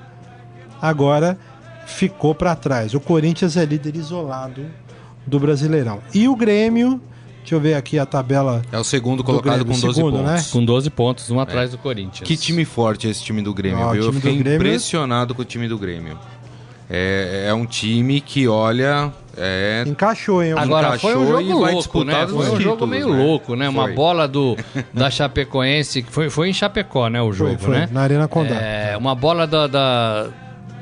agora 0.81 1.37
ficou 1.85 2.33
para 2.33 2.55
trás. 2.55 2.95
O 2.95 3.01
Corinthians 3.01 3.57
é 3.57 3.65
líder 3.65 3.97
isolado 3.97 4.67
do 5.27 5.41
Brasileirão. 5.41 6.01
E 6.15 6.29
o 6.29 6.37
Grêmio, 6.37 7.01
deixa 7.45 7.55
eu 7.55 7.61
ver 7.61 7.75
aqui 7.75 7.99
a 7.99 8.07
tabela. 8.07 8.63
É 8.73 8.79
o 8.79 8.85
segundo 8.85 9.19
Do 9.19 9.25
colocado 9.25 9.65
Grêmio, 9.65 9.75
com 9.75 9.81
12 9.81 9.95
segundo, 9.95 10.19
né? 10.23 10.33
pontos. 10.33 10.51
Com 10.51 10.65
12 10.65 10.91
pontos, 10.91 11.31
um 11.31 11.39
atrás 11.39 11.71
do 11.71 11.79
Corinthians. 11.79 12.27
Que 12.27 12.37
time 12.37 12.65
forte 12.65 13.07
esse 13.09 13.23
time 13.23 13.43
do 13.43 13.53
Grêmio, 13.55 13.87
Ah, 13.87 13.93
viu? 13.93 14.05
Eu 14.05 14.13
fiquei 14.13 14.37
Grêmio- 14.39 14.57
impressionado 14.57 15.35
com 15.35 15.43
o 15.43 15.45
time 15.45 15.69
do 15.69 15.79
Grêmio. 15.79 16.19
é, 16.91 17.47
é 17.49 17.55
um 17.55 17.65
time 17.67 18.21
que, 18.21 18.47
olha, 18.49 19.11
é, 19.37 19.85
Encaixou, 19.87 20.43
hein? 20.43 20.53
Agora 20.57 20.99
foi 20.99 21.15
um 21.17 21.25
encaixou 21.25 21.43
jogo 21.43 21.59
louco, 21.73 22.05
né? 22.05 22.27
Foi 22.27 22.37
um 22.37 22.45
jogo 22.45 22.59
títulos, 22.59 22.89
meio 22.91 23.09
né? 23.09 23.25
louco, 23.25 23.57
né? 23.57 23.69
Uma 23.69 23.85
Foi. 23.85 23.93
bola 23.95 24.29
do 24.29 24.57
da 24.93 25.11
Chapecoense, 25.11 26.03
que 26.03 26.13
foi, 26.13 26.29
foi 26.31 26.51
em 26.51 26.53
Chapecó, 26.53 27.09
né? 27.09 27.21
O 27.23 27.33
jogo, 27.33 27.59
foi, 27.59 27.75
né? 27.75 27.89
na 27.91 28.03
Arena 28.03 28.29
Condá. 28.29 28.55
É, 28.55 28.97
uma 28.97 29.15
bola 29.15 29.47
da, 29.47 29.67
da- 29.67 30.29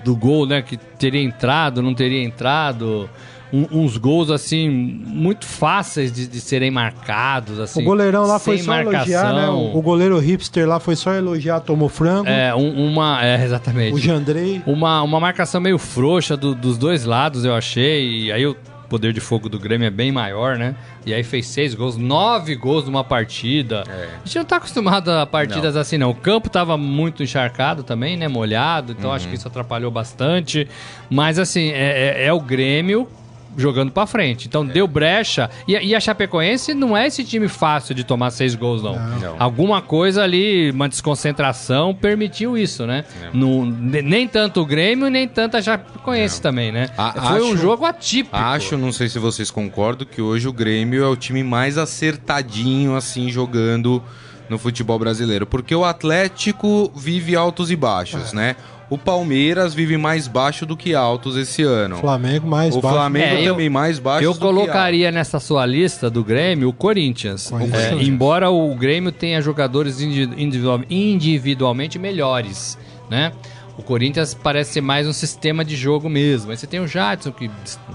do 0.05 0.17
gol, 0.17 0.45
né? 0.47 0.61
Que 0.63 0.77
teria 0.77 1.23
entrado, 1.23 1.81
não 1.83 1.95
teria 1.95 2.23
entrado. 2.23 3.09
Um- 3.53 3.67
uns 3.83 3.97
gols, 3.99 4.31
assim, 4.31 4.69
muito 4.71 5.45
fáceis 5.45 6.11
de, 6.11 6.27
de 6.27 6.41
serem 6.41 6.71
marcados, 6.71 7.61
assim. 7.61 7.83
o 7.83 7.85
goleirão 7.85 8.25
lá 8.27 8.39
foi 8.39 8.57
só 8.59 8.75
elogiar, 8.81 9.33
né? 9.35 9.49
O, 9.49 9.77
o 9.77 9.83
goleiro 9.83 10.19
hipster 10.19 10.67
lá 10.67 10.81
foi 10.81 10.97
só 10.97 11.13
elogiar, 11.13 11.61
tomou 11.61 11.89
frango. 11.91 12.29
É, 12.29 12.55
um- 12.55 12.87
uma... 12.93 13.23
É, 13.25 13.45
exatamente. 13.45 13.95
o 13.95 13.99
Jandrei. 13.99 14.63
Uma, 14.67 15.03
uma 15.03 15.21
marcação 15.21 15.61
meio 15.61 15.77
frouxa 15.79 16.37
do- 16.37 16.55
dos 16.55 16.79
dois 16.79 17.05
lados, 17.05 17.45
eu 17.45 17.55
achei. 17.55 18.23
E 18.27 18.33
aí 18.33 18.47
o 18.47 18.57
poder 18.89 19.13
de 19.15 19.21
fogo 19.21 19.49
do 19.49 19.59
Grêmio 19.59 19.87
é 19.87 19.91
bem 19.91 20.13
maior, 20.13 20.57
né? 20.59 20.75
E 21.07 21.13
aí 21.15 21.23
fez 21.23 21.47
seis 21.47 21.75
gols, 21.75 21.97
nove 21.97 22.55
gols 22.55 22.85
numa 22.85 23.03
partida. 23.03 23.85
A 23.89 24.27
gente 24.27 24.37
não 24.39 24.45
tá 24.45 24.57
acostumado 24.57 25.11
a 25.11 25.25
partidas 25.27 25.77
assim, 25.77 25.97
não. 25.99 26.11
O 26.11 26.15
campo 26.15 26.49
tava 26.51 26.77
muito 26.77 27.23
encharcado 27.23 27.83
também, 27.83 28.17
né? 28.19 28.29
Molhado, 28.29 28.93
então 28.99 29.11
acho 29.13 29.29
que 29.29 29.35
isso 29.35 29.49
atrapalhou 29.49 29.91
bastante. 29.91 30.69
Mas 31.11 31.39
assim, 31.39 31.71
é, 31.71 32.19
é- 32.23 32.27
é 32.27 32.33
o 32.35 32.41
Grêmio 32.41 33.09
jogando 33.57 33.91
pra 33.93 34.07
frente. 34.07 34.47
Então 34.49 34.65
deu 34.65 34.87
brecha. 34.89 35.51
E, 35.69 35.77
a- 35.77 35.83
e 35.83 35.95
a 35.95 36.01
Chapecoense 36.01 36.75
não 36.75 36.97
é 36.97 37.07
esse 37.07 37.23
time 37.25 37.49
fácil 37.49 37.95
de 37.95 38.05
tomar 38.05 38.31
seis 38.31 38.55
gols, 38.55 38.83
não. 38.83 38.95
Não. 39.19 39.37
Alguma 39.39 39.81
coisa 39.83 40.23
ali, 40.23 40.71
uma 40.71 40.89
desconcentração, 40.89 41.95
permitiu 41.95 42.57
isso, 42.57 42.87
né? 42.87 43.05
Não- 43.33 43.65
ne- 43.65 44.03
nem 44.03 44.27
tanto 44.29 44.61
o 44.61 44.67
Grêmio, 44.67 45.09
nem 45.09 45.27
tanto 45.29 45.57
a 45.57 45.63
Chapecoense 45.63 46.41
também, 46.41 46.73
né? 46.73 46.89
A- 46.97 47.13
Foi 47.13 47.43
um 47.43 47.53
acho- 47.53 47.57
jogo 47.59 47.85
atípico. 47.85 48.37
Acho, 48.37 48.77
não 48.77 48.93
sei 48.93 49.09
se 49.09 49.19
vocês 49.19 49.51
concordam, 49.51 50.07
que 50.11 50.21
hoje 50.23 50.49
o 50.49 50.53
Grêmio 50.53 51.03
é 51.05 51.09
o 51.09 51.17
time 51.17 51.43
mais 51.43 51.77
acertadinho, 51.79 52.95
assim, 52.97 53.31
jogando 53.31 54.03
no 54.49 54.59
futebol 54.59 54.99
brasileiro. 54.99 55.47
Porque 55.47 55.75
o 55.75 55.85
Atlético 55.85 56.93
vive 56.95 57.35
altos 57.37 57.71
e 57.71 57.77
baixos, 57.77 58.33
né? 58.33 58.57
O 58.93 58.99
Palmeiras 58.99 59.73
vive 59.73 59.97
mais 59.97 60.29
baixo 60.29 60.67
do 60.67 60.77
que 60.77 60.95
altos 60.95 61.35
esse 61.37 61.63
ano. 61.63 61.97
Flamengo 61.97 62.47
mais 62.47 62.77
o 62.77 62.81
baixo. 62.83 62.95
Flamengo 62.97 63.25
É, 63.25 63.43
eu- 63.49 63.53
também 63.55 63.71
mais 63.71 63.99
baixo 63.99 64.25
Eu 64.25 64.33
do 64.33 64.39
que 64.39 64.45
colocaria 64.45 65.11
nessa 65.11 65.41
sua 65.41 65.65
lista 65.65 66.11
do 66.11 66.23
Grêmio 66.23 66.69
o 66.69 66.73
Corinthians. 66.75 67.49
Corinthians. 67.49 67.75
É, 67.85 67.95
embora 68.03 68.51
o 68.51 68.75
Grêmio 68.75 69.11
tenha 69.11 69.41
jogadores 69.41 70.01
indi- 70.03 70.29
individual- 70.37 70.83
individualmente 70.91 71.99
melhores, 71.99 72.77
né? 73.11 73.33
O 73.79 73.83
Corinthians 73.83 74.35
parece 74.35 74.75
ser 74.75 74.81
mais 74.83 75.07
um 75.09 75.13
sistema 75.15 75.65
de 75.65 75.75
jogo 75.75 76.11
mesmo. 76.11 76.51
Aí 76.51 76.57
você 76.59 76.67
tem 76.67 76.79
o 76.79 76.87
Jadson, 76.87 77.33
que 77.33 77.49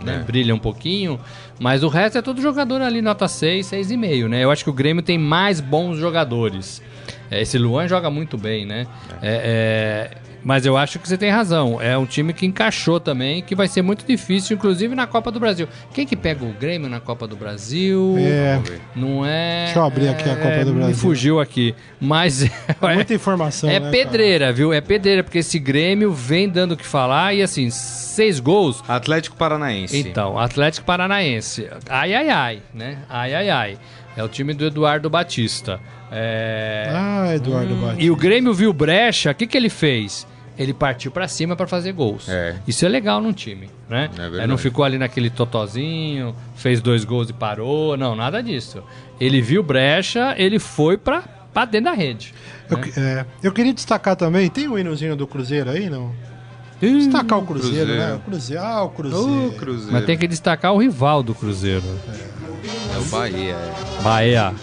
né, 0.04 0.22
É. 0.22 0.24
brilha 0.24 0.56
um 0.56 0.60
pouquinho, 0.60 1.20
mas 1.60 1.84
o 1.84 1.88
resto 1.88 2.18
é 2.18 2.22
todo 2.24 2.42
jogador 2.42 2.82
ali, 2.82 3.04
nota 3.04 3.28
6, 3.28 3.68
6,5, 3.68 4.28
né? 4.28 4.44
Eu 4.44 4.50
acho 4.50 4.64
que 4.64 4.70
o 4.72 4.74
Grêmio 4.74 5.04
tem 5.04 5.20
mais 5.20 5.60
bons 5.62 5.98
jogadores. 6.00 6.82
É, 7.30 7.40
Esse 7.42 7.60
Luan 7.60 7.88
joga 7.88 8.10
muito 8.10 8.36
bem, 8.36 8.66
né? 8.66 8.88
É, 9.22 10.12
é, 10.14 10.18
mas 10.48 10.66
eu 10.66 10.78
acho 10.78 10.98
que 10.98 11.06
você 11.06 11.18
tem 11.18 11.30
razão. 11.30 11.82
É 11.82 11.98
um 11.98 12.06
time 12.06 12.32
que 12.32 12.46
encaixou 12.46 13.02
também, 13.02 13.42
que 13.42 13.54
vai 13.54 13.68
ser 13.68 13.82
muito 13.82 14.06
difícil, 14.08 14.56
inclusive 14.56 14.96
na 14.96 15.06
Copa 15.06 15.30
do 15.30 15.42
Brasil. 15.42 15.68
Quem 15.94 16.08
que 16.08 16.16
pega 16.16 16.46
o 16.46 16.54
Grêmio 16.54 16.88
na 16.88 17.02
Copa 17.02 17.28
do 17.28 17.36
Brasil? 17.36 18.16
É, 18.18 18.58
Não 18.96 19.26
é. 19.26 19.66
Deixa 19.66 19.80
eu 19.80 19.84
abrir 19.84 20.08
aqui 20.08 20.30
a 20.30 20.38
Copa 20.38 20.64
do 20.64 20.72
Me 20.74 20.80
Brasil. 20.80 20.96
fugiu 20.96 21.42
aqui. 21.42 21.76
Mas. 22.00 22.50
muita 22.82 23.12
informação, 23.14 23.70
É 23.70 23.78
né, 23.78 23.92
pedreira, 23.92 24.54
viu? 24.54 24.72
É 24.72 24.80
pedreira, 24.80 25.22
porque 25.22 25.40
esse 25.40 25.60
Grêmio 25.60 26.14
vem 26.14 26.48
dando 26.48 26.72
o 26.72 26.78
que 26.78 26.86
falar 26.86 27.34
e 27.34 27.42
assim, 27.42 27.70
seis 27.70 28.40
gols. 28.40 28.82
Atlético 28.88 29.36
Paranaense. 29.36 29.98
Então, 30.00 30.40
Atlético 30.40 30.86
Paranaense. 30.86 31.68
Ai, 31.90 32.14
ai, 32.14 32.30
ai, 32.30 32.62
né? 32.74 33.00
Ai, 33.10 33.34
ai, 33.34 33.50
ai. 33.50 33.78
É 34.16 34.24
o 34.24 34.30
time 34.30 34.54
do 34.54 34.66
Eduardo 34.66 35.10
Batista. 35.10 35.78
É... 36.10 36.90
Ah, 36.90 37.36
Eduardo 37.36 37.76
Batista. 37.76 38.02
E 38.02 38.10
o 38.10 38.16
Grêmio 38.16 38.54
viu 38.54 38.72
brecha, 38.72 39.32
o 39.32 39.36
que, 39.36 39.46
que 39.46 39.58
ele 39.58 39.70
fez? 39.70 40.26
Ele 40.58 40.74
partiu 40.74 41.12
pra 41.12 41.28
cima 41.28 41.56
pra 41.56 41.68
fazer 41.68 41.92
gols. 41.92 42.28
É. 42.28 42.56
Isso 42.68 42.84
é 42.86 42.90
legal 42.90 43.22
num 43.22 43.32
time, 43.32 43.70
né? 43.88 44.10
É. 44.18 44.42
Aí 44.42 44.48
não 44.48 44.58
ficou 44.58 44.84
ali 44.84 44.98
naquele 44.98 45.30
totozinho, 45.30 46.36
fez 46.56 46.82
dois 46.82 47.06
gols 47.06 47.30
e 47.30 47.34
parou. 47.34 47.96
Não, 47.96 48.16
nada 48.16 48.42
disso. 48.42 48.82
Ele 49.20 49.42
viu 49.42 49.62
brecha, 49.62 50.34
ele 50.38 50.58
foi 50.60 50.98
pra, 50.98 51.22
pra 51.54 51.66
dentro 51.66 51.92
da 51.92 51.96
rede. 51.96 52.34
Eu, 52.70 52.78
que- 52.80 53.00
é, 53.00 53.26
eu 53.44 53.52
queria 53.52 53.74
destacar 53.74 54.16
também, 54.16 54.50
tem 54.50 54.68
o 54.68 54.78
hinozinho 54.80 55.16
do 55.16 55.28
Cruzeiro 55.28 55.70
aí, 55.70 55.90
não? 55.90 56.12
Destacar 56.82 57.40
o 57.40 57.46
Cruzeiro, 57.46 57.86
Cruzeiro. 57.88 57.98
né? 58.02 58.14
O 58.16 58.20
Cruzeiro. 58.20 58.64
Ah, 58.64 58.84
o 58.84 58.90
Cruzeiro. 58.90 59.48
Ô, 59.48 59.52
Cruzeiro. 59.54 59.92
Mas 59.94 60.06
tem 60.06 60.18
que 60.18 60.28
destacar 60.28 60.74
o 60.74 60.78
rival 60.78 61.24
do 61.24 61.34
Cruzeiro. 61.34 61.84
É 62.96 62.98
o 63.00 63.06
Bahia. 63.06 63.54
é. 63.56 64.02
Bahia. 64.04 64.54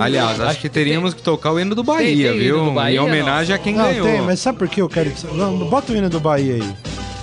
Aliás, 0.00 0.40
acho 0.40 0.60
que 0.60 0.68
teríamos 0.68 1.14
que 1.14 1.22
tocar 1.22 1.52
o 1.52 1.60
hino 1.60 1.74
do 1.74 1.82
Bahia, 1.84 2.30
tem 2.30 2.40
hino 2.42 2.56
viu? 2.56 2.64
do 2.66 2.70
Bahia, 2.72 2.96
em 2.96 3.00
homenagem 3.00 3.54
a 3.54 3.58
quem 3.58 3.74
Não, 3.74 3.84
ganhou. 3.84 4.06
tem, 4.06 4.20
mas 4.22 4.40
sabe 4.40 4.58
por 4.58 4.68
que 4.68 4.80
eu 4.80 4.88
quero... 4.88 5.12
Não, 5.34 5.56
bota 5.68 5.92
o 5.92 5.96
hino 5.96 6.08
do 6.08 6.20
Bahia 6.20 6.54
aí. 6.54 6.74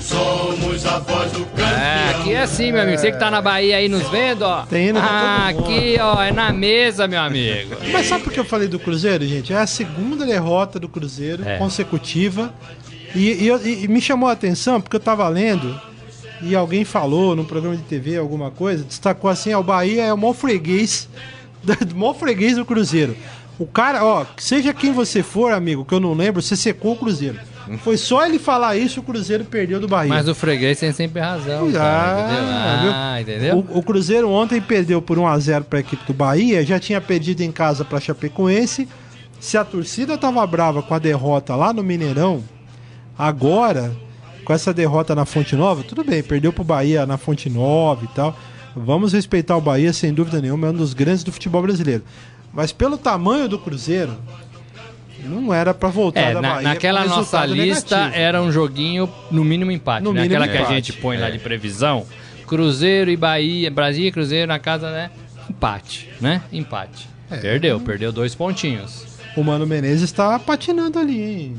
Somos 0.01 0.85
a 0.87 0.99
voz 0.99 1.31
do 1.33 1.45
campeão. 1.45 1.67
É, 1.67 2.09
aqui 2.11 2.33
é 2.33 2.41
assim, 2.41 2.71
meu 2.71 2.81
amigo. 2.81 2.97
Você 2.97 3.11
que 3.11 3.19
tá 3.19 3.29
na 3.29 3.41
Bahia 3.41 3.77
aí 3.77 3.87
nos 3.87 4.07
vendo, 4.09 4.41
ó. 4.41 4.63
Tem 4.63 4.87
hino 4.87 4.99
pra 4.99 5.07
ah, 5.09 5.53
todo 5.53 5.61
mundo. 5.65 5.75
aqui, 5.77 5.97
ó, 6.01 6.23
é 6.23 6.31
na 6.31 6.51
mesa, 6.51 7.07
meu 7.07 7.19
amigo. 7.21 7.75
Mas 7.91 8.07
sabe 8.07 8.23
por 8.23 8.33
que 8.33 8.39
eu 8.39 8.45
falei 8.45 8.67
do 8.67 8.79
Cruzeiro, 8.79 9.23
gente? 9.27 9.53
É 9.53 9.57
a 9.57 9.67
segunda 9.67 10.25
derrota 10.25 10.79
do 10.79 10.89
Cruzeiro 10.89 11.47
É. 11.47 11.57
consecutiva. 11.57 12.51
E, 13.13 13.43
e 13.43 13.47
eu- 13.47 13.63
e- 13.63 13.83
e 13.83 13.87
me 13.87 14.01
chamou 14.01 14.27
a 14.29 14.31
atenção 14.31 14.81
porque 14.81 14.95
eu 14.95 14.99
tava 14.99 15.27
lendo 15.29 15.79
e 16.41 16.55
alguém 16.55 16.83
falou 16.85 17.35
num 17.35 17.45
programa 17.45 17.75
de 17.77 17.83
TV 17.83 18.17
alguma 18.17 18.49
coisa, 18.49 18.83
destacou 18.83 19.29
assim: 19.29 19.53
ó, 19.53 19.59
o 19.59 19.63
Bahia 19.63 20.05
é 20.05 20.13
o 20.13 20.17
maior 20.17 20.33
freguês, 20.33 21.07
o 21.93 21.97
maior 21.97 22.13
freguês 22.13 22.55
do 22.57 22.65
Cruzeiro. 22.65 23.15
O 23.57 23.65
cara, 23.65 24.05
ó, 24.05 24.25
seja 24.37 24.73
quem 24.73 24.93
você 24.93 25.21
for, 25.21 25.51
amigo, 25.51 25.83
que 25.83 25.93
eu 25.93 25.99
não 25.99 26.13
lembro, 26.13 26.41
você 26.41 26.55
secou 26.55 26.93
o 26.93 26.95
Cruzeiro. 26.95 27.37
Foi 27.83 27.97
só 27.97 28.25
ele 28.25 28.39
falar 28.39 28.75
isso 28.77 28.99
o 29.01 29.03
Cruzeiro 29.03 29.43
perdeu 29.45 29.79
do 29.79 29.87
Bahia. 29.87 30.09
Mas 30.09 30.27
o 30.27 30.33
freguês 30.33 30.79
tem 30.79 30.91
sempre 30.91 31.21
razão, 31.21 31.71
cara, 31.71 32.21
entendeu? 32.31 32.91
Ah, 32.91 33.13
Ah, 33.13 33.21
entendeu? 33.21 33.57
O, 33.57 33.79
o 33.79 33.83
Cruzeiro 33.83 34.29
ontem 34.29 34.59
perdeu 34.59 35.01
por 35.01 35.17
1x0 35.19 35.63
para 35.65 35.77
a 35.77 35.81
equipe 35.81 36.03
do 36.07 36.13
Bahia, 36.13 36.65
já 36.65 36.79
tinha 36.79 36.99
perdido 36.99 37.41
em 37.41 37.51
casa 37.51 37.85
para 37.85 37.99
Chapecoense. 37.99 38.87
Se 39.39 39.57
a 39.57 39.63
torcida 39.63 40.17
tava 40.17 40.45
brava 40.47 40.81
com 40.81 40.93
a 40.93 40.99
derrota 40.99 41.55
lá 41.55 41.71
no 41.71 41.83
Mineirão, 41.83 42.43
agora, 43.17 43.91
com 44.45 44.53
essa 44.53 44.73
derrota 44.73 45.13
na 45.13 45.25
Fonte 45.25 45.55
Nova, 45.55 45.83
tudo 45.83 46.03
bem, 46.03 46.23
perdeu 46.23 46.51
pro 46.51 46.63
Bahia 46.63 47.05
na 47.05 47.17
Fonte 47.17 47.49
Nova 47.49 48.03
e 48.05 48.07
tal. 48.09 48.35
Vamos 48.75 49.13
respeitar 49.13 49.57
o 49.57 49.61
Bahia, 49.61 49.91
sem 49.93 50.13
dúvida 50.13 50.41
nenhuma, 50.41 50.67
é 50.67 50.69
um 50.69 50.73
dos 50.73 50.93
grandes 50.93 51.23
do 51.23 51.31
futebol 51.31 51.61
brasileiro. 51.61 52.03
Mas 52.53 52.71
pelo 52.71 52.97
tamanho 52.97 53.47
do 53.47 53.59
Cruzeiro, 53.59 54.17
não 55.23 55.53
era 55.53 55.73
para 55.73 55.89
voltar 55.89 56.21
É, 56.21 56.33
da 56.33 56.41
na- 56.41 56.49
Bahia 56.55 56.67
naquela 56.69 57.05
nossa 57.05 57.45
lista 57.45 57.95
negativo. 57.97 58.21
era 58.21 58.41
um 58.41 58.51
joguinho 58.51 59.09
no 59.29 59.43
mínimo 59.43 59.71
empate, 59.71 60.03
No 60.03 60.13
né? 60.13 60.21
mínimo 60.21 60.41
Aquela 60.41 60.47
que 60.51 60.57
a 60.57 60.61
empate, 60.61 60.75
gente 60.91 60.93
põe 61.01 61.17
lá 61.17 61.27
é. 61.27 61.31
de 61.31 61.39
previsão. 61.39 62.05
Cruzeiro 62.47 63.11
e 63.11 63.17
Bahia, 63.17 63.69
Brasil 63.69 64.05
e 64.07 64.11
Cruzeiro 64.11 64.47
na 64.47 64.57
casa, 64.59 64.89
né? 64.91 65.11
Empate, 65.49 66.09
né? 66.21 66.41
Empate. 66.51 67.07
É. 67.29 67.37
Perdeu, 67.37 67.79
perdeu 67.79 68.11
dois 68.11 68.33
pontinhos. 68.33 69.05
O 69.35 69.43
Mano 69.43 69.67
Menezes 69.67 70.01
está 70.03 70.39
patinando 70.39 70.97
ali, 70.97 71.21
hein? 71.21 71.57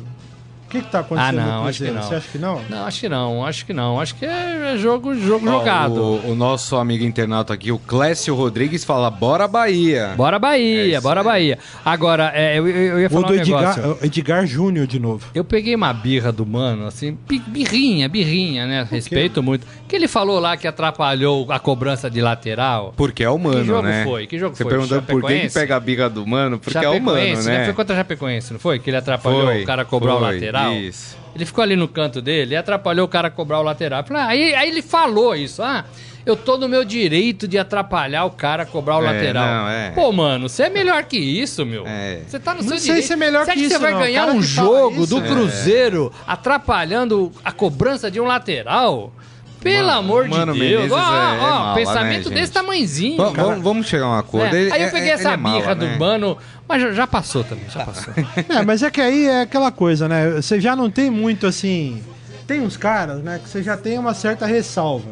O 0.70 0.72
que, 0.72 0.83
que 0.83 0.88
tá 0.88 1.00
acontecendo 1.00 1.40
Ah, 1.40 1.44
não, 1.46 1.66
acho 1.66 1.83
que 1.83 1.90
não. 1.90 2.02
Você 2.04 2.14
acha 2.14 2.28
que 2.30 2.38
não? 2.38 2.61
Não, 2.70 2.85
acho 2.87 3.00
que 3.00 3.09
não, 3.09 3.44
acho 3.44 3.66
que 3.66 3.72
não. 3.72 4.00
Acho 4.00 4.14
que 4.14 4.24
é 4.24 4.76
jogo, 4.78 5.16
jogo 5.16 5.48
Ó, 5.48 5.52
jogado. 5.59 6.00
O, 6.00 6.30
o 6.30 6.35
nosso 6.37 6.76
amigo 6.76 7.02
internauta 7.04 7.52
aqui, 7.52 7.72
o 7.72 7.78
Clécio 7.78 8.37
Rodrigues, 8.37 8.85
fala: 8.85 9.11
Bora 9.11 9.48
Bahia! 9.48 10.14
Bora 10.16 10.37
É 10.37 10.38
Bahia, 10.38 10.92
isso 10.92 11.02
bora. 11.02 11.24
Bahia. 11.24 11.59
Agora, 11.85 12.30
é, 12.37 12.56
eu, 12.56 12.68
eu- 12.68 13.00
ia 13.00 13.09
O 13.09 13.11
falar 13.11 13.26
do 13.26 13.33
um 13.33 13.37
Edgar, 13.37 13.76
negócio. 13.76 14.06
Edgar 14.06 14.46
Júnior 14.46 14.87
de 14.87 15.00
novo. 15.00 15.26
Eu 15.35 15.42
peguei 15.42 15.74
uma 15.74 15.92
birra 15.92 16.30
do 16.30 16.46
mano, 16.46 16.87
assim, 16.87 17.18
bi- 17.28 17.42
birrinha, 17.44 18.09
birrinha, 18.09 18.64
né? 18.64 18.87
Respeito 18.88 19.42
muito. 19.42 19.66
Que 19.88 19.96
ele 19.96 20.06
falou 20.06 20.38
lá 20.38 20.56
que 20.56 20.68
atrapalhou 20.68 21.50
a 21.50 21.59
cobrança 21.59 22.09
de 22.09 22.20
lateral. 22.20 22.94
Porque 22.96 23.24
é 23.24 23.28
humano, 23.30 23.59
Que 23.62 23.64
jogo 23.66 23.83
né? 23.83 24.04
foi? 24.04 24.26
Que 24.28 24.38
jogo 24.38 24.54
Você 24.54 24.62
foi? 24.62 24.70
perguntando 24.72 25.02
por 25.02 25.20
que, 25.24 25.48
pega 25.50 25.74
a 25.74 25.80
biga 25.80 26.09
do 26.09 26.24
mano? 26.24 26.61
Porque 26.61 26.78
é 26.78 26.88
humano, 26.88 27.42
né? 27.42 27.64
Foi 27.64 27.74
contra 27.74 27.96
a 27.96 27.98
Chapecoense, 27.98 28.52
não 28.52 28.61
foi? 28.61 28.78
Que 28.78 28.88
ele 28.90 28.96
atrapalhou 28.98 29.46
Foi, 29.46 29.62
o 29.62 29.66
cara 29.66 29.85
cobrar 29.85 30.14
o 30.14 30.18
foi, 30.20 30.38
lateral. 30.64 30.75
isso. 30.77 31.16
Ele 31.35 31.46
ficou 31.46 31.62
ali 31.62 31.77
no 31.77 31.87
canto 31.88 32.20
dele 32.20 32.55
e 32.55 32.57
atrapalhou 32.57 33.05
o 33.07 33.09
cara 33.09 33.31
cobrar 33.31 33.61
o 33.61 33.62
lateral. 33.62 34.03
Falei, 34.05 34.23
ah, 34.23 34.27
aí, 34.27 34.55
aí 34.55 34.68
ele 34.68 34.83
falou 34.83 35.35
isso, 35.37 35.62
ah, 35.62 35.85
eu 36.27 36.37
tô 36.37 36.59
no 36.59 36.68
meu 36.68 36.85
direito 36.85 37.46
de 37.49 37.57
atrapalhar 37.57 38.25
o 38.25 38.31
cara 38.31 38.66
cobrar 38.66 38.99
o 38.99 39.03
É, 39.03 39.12
lateral. 39.12 39.46
não, 39.46 39.68
é. 39.68 39.90
Pô, 39.92 40.11
mano, 40.12 40.49
você 40.49 40.64
é 40.64 40.68
melhor 40.70 41.05
que 41.05 41.16
isso, 41.16 41.64
meu. 41.64 41.87
É. 41.87 42.23
Você 42.27 42.38
tá 42.38 42.53
no 42.53 42.63
Não 42.63 42.69
seu 42.69 42.79
sei 42.79 42.87
direito. 42.88 43.06
se 43.06 43.13
é 43.13 43.17
melhor 43.17 43.44
você 43.44 43.52
que 43.52 43.58
acha 43.58 43.61
isso, 43.67 43.75
você 43.75 43.79
vai 43.81 43.92
não. 43.92 44.00
Ganhar 44.00 44.29
um 44.29 44.37
que 44.40 44.42
jogo 44.42 45.02
isso, 45.04 45.06
do 45.19 45.25
é. 45.25 45.29
Cruzeiro 45.29 46.13
atrapalhando 46.27 47.33
a 47.44 47.52
cobrança 47.52 48.11
de 48.11 48.21
um 48.21 48.25
lateral? 48.27 49.13
Pelo 49.61 49.87
Mano, 49.88 49.98
amor 49.98 50.25
de 50.25 50.31
Mano 50.31 50.54
Deus. 50.54 50.90
Menezes 50.90 50.92
Ó, 50.92 50.96
é- 50.96 51.00
é 51.00 51.38
ó, 51.38 51.50
mala, 51.50 51.75
pensamento 51.75 52.29
né, 52.31 52.35
desse 52.35 52.46
gente? 52.46 52.50
tamanzinho. 52.52 53.17
Va- 53.19 53.33
cara. 53.33 53.54
vamos, 53.56 53.87
chegar 53.87 54.06
a 54.06 54.08
um 54.08 54.19
acordo. 54.19 54.56
É, 54.56 54.61
Ele- 54.63 54.73
aí 54.73 54.81
eu 54.83 54.88
é- 54.88 54.90
peguei 54.90 55.11
é- 55.11 55.13
essa 55.13 55.31
é 55.33 55.37
mala, 55.37 55.58
birra 55.61 55.75
né? 55.75 55.87
do 55.94 55.98
mano, 55.98 56.38
mas 56.67 56.81
já, 56.83 56.92
já 56.92 57.06
passou 57.06 57.44
também, 57.44 57.65
já 57.69 57.85
passou. 57.85 58.15
É, 58.48 58.63
mas 58.65 58.83
é 58.83 58.90
que 58.90 59.00
aí 59.00 59.27
é 59.27 59.42
aquela 59.42 59.71
coisa, 59.71 60.08
né? 60.08 60.31
Você 60.31 60.61
já 60.61 60.75
não 60.75 60.90
tem 60.90 61.11
muito 61.11 61.46
assim. 61.46 62.02
tem 62.46 62.61
uns 62.63 62.77
caras, 62.77 63.23
né, 63.23 63.38
que 63.42 63.48
você 63.48 63.63
já 63.63 63.77
tem 63.77 63.96
uma 63.98 64.13
certa 64.15 64.44
ressalva. 64.46 65.11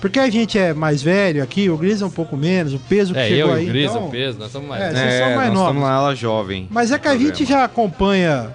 Porque 0.00 0.18
a 0.18 0.28
gente 0.28 0.58
é 0.58 0.74
mais 0.74 1.00
velho 1.00 1.40
aqui, 1.42 1.70
o 1.70 1.76
Gris 1.76 2.02
é 2.02 2.06
um 2.06 2.10
pouco 2.10 2.36
menos, 2.36 2.74
o 2.74 2.78
peso 2.80 3.12
que 3.14 3.20
É, 3.20 3.28
chegou 3.28 3.50
eu 3.50 3.54
aí. 3.56 3.64
o 3.64 3.68
Gris, 3.68 3.90
então... 3.90 4.06
o 4.06 4.10
peso, 4.10 4.36
nós 4.38 4.50
somos 4.50 4.68
mais. 4.68 4.82
É, 4.82 4.90
né? 4.92 4.98
vocês 4.98 5.14
são 5.22 5.36
mais 5.36 5.48
nós 5.48 5.54
novos. 5.58 5.68
estamos 5.68 5.82
lá, 5.84 5.94
ela 5.96 6.14
jovem. 6.16 6.66
Mas 6.70 6.90
é 6.90 6.98
que 6.98 7.06
a 7.06 7.10
Problema. 7.12 7.34
gente 7.36 7.48
já 7.48 7.62
acompanha 7.62 8.48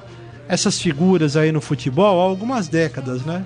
essas 0.49 0.77
figuras 0.81 1.37
aí 1.37 1.51
no 1.53 1.61
futebol 1.61 2.19
há 2.19 2.23
algumas 2.23 2.67
décadas, 2.67 3.21
né? 3.23 3.43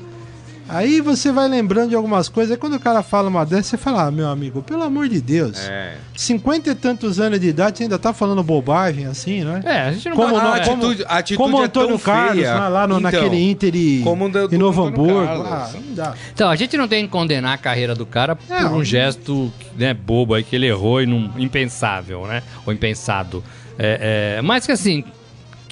Aí 0.74 1.02
você 1.02 1.32
vai 1.32 1.48
lembrando 1.48 1.90
de 1.90 1.96
algumas 1.96 2.30
coisas, 2.30 2.52
aí 2.54 2.58
quando 2.58 2.76
o 2.76 2.80
cara 2.80 3.04
fala 3.04 3.28
uma 3.30 3.46
dessas, 3.46 3.68
você 3.68 3.78
fala, 3.78 4.06
ah, 4.08 4.12
meu 4.12 4.28
amigo, 4.30 4.62
pelo 4.62 4.84
amor 4.84 5.08
de 5.10 5.20
Deus, 5.20 5.60
É. 5.68 5.96
cinquenta 6.16 6.70
e 6.72 6.76
tantos 6.76 7.20
anos 7.20 7.40
de 7.40 7.48
idade, 7.48 7.78
você 7.78 7.84
ainda 7.84 8.00
tá 8.00 8.14
falando 8.14 8.42
bobagem 8.42 9.06
assim, 9.06 9.44
né? 9.44 9.62
É, 9.66 9.82
a 9.82 9.92
gente 9.92 10.10
não 10.10 10.16
Como 10.16 10.38
não- 10.38 10.52
a 10.54 10.58
é. 10.58 10.62
atitude, 10.62 11.06
a 11.08 11.18
atitude 11.18 11.38
Como 11.38 11.62
é 11.62 11.66
Antônio 11.66 11.90
tão 11.90 11.98
Carlos, 12.00 12.36
feia. 12.36 12.54
lá, 12.56 12.68
lá 12.70 12.88
no, 12.88 13.00
Então, 13.00 13.12
naquele 13.12 13.52
Inter 13.52 13.76
e, 13.76 14.02
como 14.04 14.26
o 14.26 14.30
do- 14.30 14.46
e 14.46 14.48
do 14.48 14.58
Novo 14.58 14.84
Hamburgo. 14.86 15.44
Ah, 15.46 15.70
não 15.74 15.94
dá. 15.94 16.14
Então, 16.34 16.50
a 16.50 16.56
gente 16.56 16.78
não 16.78 16.88
tem 16.88 17.06
que 17.06 17.12
condenar 17.12 17.54
a 17.54 17.58
carreira 17.58 17.94
do 17.94 18.06
cara 18.06 18.36
por 18.36 18.56
um 18.74 18.84
gesto 18.84 19.52
né, 19.78 19.94
bobo 19.94 20.34
aí 20.34 20.44
que 20.44 20.56
ele 20.56 20.68
errou 20.68 21.02
e 21.02 21.06
não, 21.06 21.32
impensável, 21.38 22.26
né? 22.28 22.42
Ou 22.66 22.72
impensado. 22.74 23.44
É, 23.78 24.36
é, 24.38 24.42
mas 24.42 24.66
que 24.66 24.72
assim, 24.72 25.04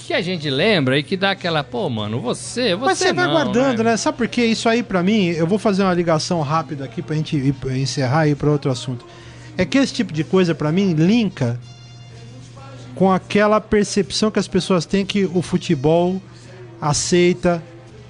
que 0.10 0.14
a 0.16 0.22
gente 0.24 0.50
lembra 0.50 0.98
e 0.98 1.04
que 1.04 1.16
dá 1.16 1.30
aquela, 1.30 1.64
pô, 1.64 1.88
mano, 1.88 2.20
você, 2.20 2.74
você 2.74 2.86
Mas 2.86 2.98
você 2.98 3.14
vai 3.14 3.28
não, 3.28 3.34
guardando, 3.34 3.84
né? 3.84 3.92
né? 3.92 3.98
Sabe 3.98 4.18
por 4.18 4.28
quê? 4.28 4.44
Isso 4.44 4.68
aí, 4.68 4.82
pra 4.82 5.04
mim, 5.04 5.28
eu 5.28 5.46
vou 5.46 5.60
fazer 5.60 5.84
uma 5.84 5.94
ligação 5.94 6.42
rápida 6.42 6.84
aqui 6.84 7.00
pra 7.04 7.16
gente 7.16 7.38
ir, 7.38 7.54
pra 7.54 7.78
encerrar 7.78 8.26
e 8.28 8.32
ir 8.32 8.36
pra 8.36 8.50
outro 8.50 8.72
assunto. 8.72 9.06
É 9.56 9.64
que 9.66 9.78
esse 9.78 9.94
tipo 9.94 10.12
de 10.12 10.24
coisa, 10.24 10.56
pra 10.56 10.72
mim, 10.72 10.94
linka 10.94 11.60
com 12.96 13.12
aquela 13.12 13.62
percepção 13.62 14.32
que 14.32 14.40
as 14.40 14.48
pessoas 14.48 14.84
têm 14.84 15.06
que 15.06 15.26
o 15.32 15.44
futebol 15.44 16.20
aceita 16.82 17.62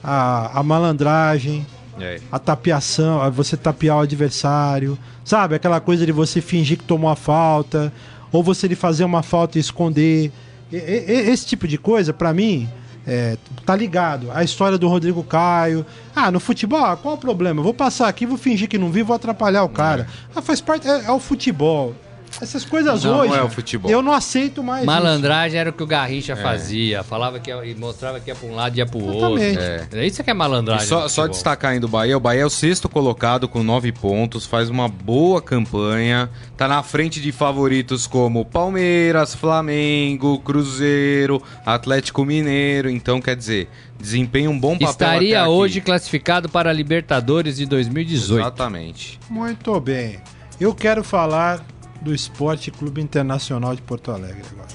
a, 0.01 0.57
a 0.57 0.63
malandragem, 0.63 1.67
É. 1.99 2.21
a 2.31 2.39
tapeação, 2.39 3.21
a 3.21 3.29
você 3.29 3.57
tapear 3.57 3.97
o 3.97 4.01
adversário, 4.03 4.97
sabe? 5.25 5.55
Aquela 5.55 5.81
coisa 5.81 6.05
de 6.05 6.13
você 6.13 6.39
fingir 6.39 6.77
que 6.77 6.85
tomou 6.85 7.09
a 7.09 7.15
falta, 7.17 7.91
ou 8.31 8.41
você 8.41 8.69
de 8.69 8.75
fazer 8.75 9.03
uma 9.03 9.21
falta 9.21 9.57
e 9.57 9.61
esconder. 9.61 10.31
Esse 10.71 11.45
tipo 11.45 11.67
de 11.67 11.77
coisa, 11.77 12.13
pra 12.13 12.33
mim, 12.33 12.69
é, 13.07 13.37
tá 13.65 13.75
ligado. 13.75 14.29
A 14.31 14.43
história 14.43 14.77
do 14.77 14.87
Rodrigo 14.87 15.23
Caio. 15.23 15.85
Ah, 16.15 16.29
no 16.29 16.39
futebol, 16.39 16.83
ah, 16.83 16.95
qual 16.95 17.15
o 17.15 17.17
problema? 17.17 17.59
Eu 17.59 17.63
vou 17.63 17.73
passar 17.73 18.07
aqui, 18.07 18.25
vou 18.25 18.37
fingir 18.37 18.69
que 18.69 18.77
não 18.77 18.91
vi, 18.91 19.01
vou 19.01 19.15
atrapalhar 19.15 19.63
o 19.63 19.69
cara. 19.69 20.07
Ah, 20.35 20.41
faz 20.41 20.61
parte, 20.61 20.87
é, 20.87 21.05
é 21.05 21.11
o 21.11 21.19
futebol. 21.19 21.95
Essas 22.41 22.63
coisas 22.65 23.03
Não, 23.03 23.19
hoje. 23.19 23.29
não 23.29 23.35
é 23.37 23.43
o 23.43 23.49
futebol. 23.49 23.89
Eu 23.91 24.01
não 24.01 24.13
aceito 24.13 24.63
mais. 24.63 24.79
isso. 24.83 24.85
Malandragem 24.87 25.59
era 25.59 25.69
o 25.69 25.73
que 25.73 25.83
o 25.83 25.87
Garrincha 25.87 26.35
fazia. 26.35 27.03
Falava 27.03 27.39
que 27.39 27.49
ia, 27.49 27.65
e 27.65 27.75
mostrava 27.75 28.19
que 28.19 28.29
ia 28.29 28.35
pra 28.35 28.47
um 28.47 28.55
lado 28.55 28.75
e 28.75 28.79
ia 28.79 28.85
pro 28.85 28.99
Exatamente. 28.99 29.59
outro. 29.59 29.97
É. 29.99 30.05
Isso 30.07 30.23
que 30.23 30.29
é 30.29 30.33
E 30.33 30.35
malandragem. 30.35 30.87
só, 30.87 31.07
só 31.07 31.27
destacar 31.27 31.71
ainda 31.71 31.85
o 31.85 31.89
Bahia. 31.89 32.15
O 32.15 32.19
Bahia 32.19 32.41
é 32.41 32.45
o 32.45 32.49
sexto 32.49 32.87
colocado 32.87 33.47
com 33.47 33.61
nove 33.63 33.91
pontos, 33.91 34.45
faz 34.45 34.69
uma 34.69 34.87
boa 34.87 35.41
campanha. 35.41 36.29
Tá 36.55 36.67
na 36.67 36.81
frente 36.83 37.19
de 37.21 37.31
favoritos 37.31 38.05
como 38.07 38.45
Palmeiras, 38.45 39.33
Flamengo, 39.35 40.39
Cruzeiro, 40.39 41.41
Atlético 41.65 42.23
Mineiro. 42.25 42.89
Então, 42.89 43.21
quer 43.21 43.35
dizer, 43.35 43.69
desempenha 43.99 44.49
um 44.49 44.59
bom 44.59 44.73
papel. 44.73 44.89
Estaria 44.89 45.37
até 45.39 45.45
aqui. 45.45 45.49
hoje 45.57 45.81
classificado 45.81 46.49
para 46.49 46.69
a 46.69 46.73
Libertadores 46.73 47.57
de 47.57 47.65
2018. 47.65 48.41
Exatamente. 48.41 49.19
Muito 49.29 49.79
bem. 49.79 50.19
Eu 50.59 50.73
quero 50.75 51.03
falar 51.03 51.63
do 52.01 52.13
Esporte 52.13 52.71
Clube 52.71 53.01
Internacional 53.01 53.75
de 53.75 53.81
Porto 53.81 54.11
Alegre 54.11 54.43
agora. 54.51 54.69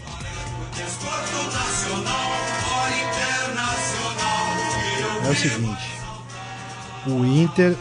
É 5.24 5.30
o 5.30 5.34
seguinte: 5.34 5.94
o 7.06 7.24
Inter 7.24 7.74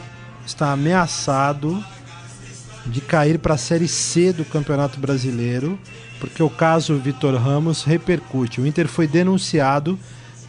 está 0.45 0.71
ameaçado 0.71 1.83
de 2.85 3.01
cair 3.01 3.39
para 3.39 3.55
a 3.55 3.57
Série 3.57 3.87
C 3.87 4.33
do 4.33 4.45
Campeonato 4.45 4.99
Brasileiro, 4.99 5.79
porque 6.19 6.41
o 6.41 6.49
caso 6.49 6.97
Vitor 6.97 7.35
Ramos 7.35 7.83
repercute. 7.83 8.61
O 8.61 8.67
Inter 8.67 8.87
foi 8.87 9.07
denunciado 9.07 9.97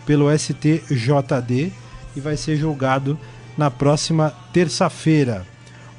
pelo 0.07 0.27
STJD 0.37 1.73
e 2.17 2.21
vai 2.21 2.37
ser 2.37 2.57
julgado 2.57 3.19
na 3.57 3.71
próxima 3.71 4.33
terça-feira. 4.53 5.47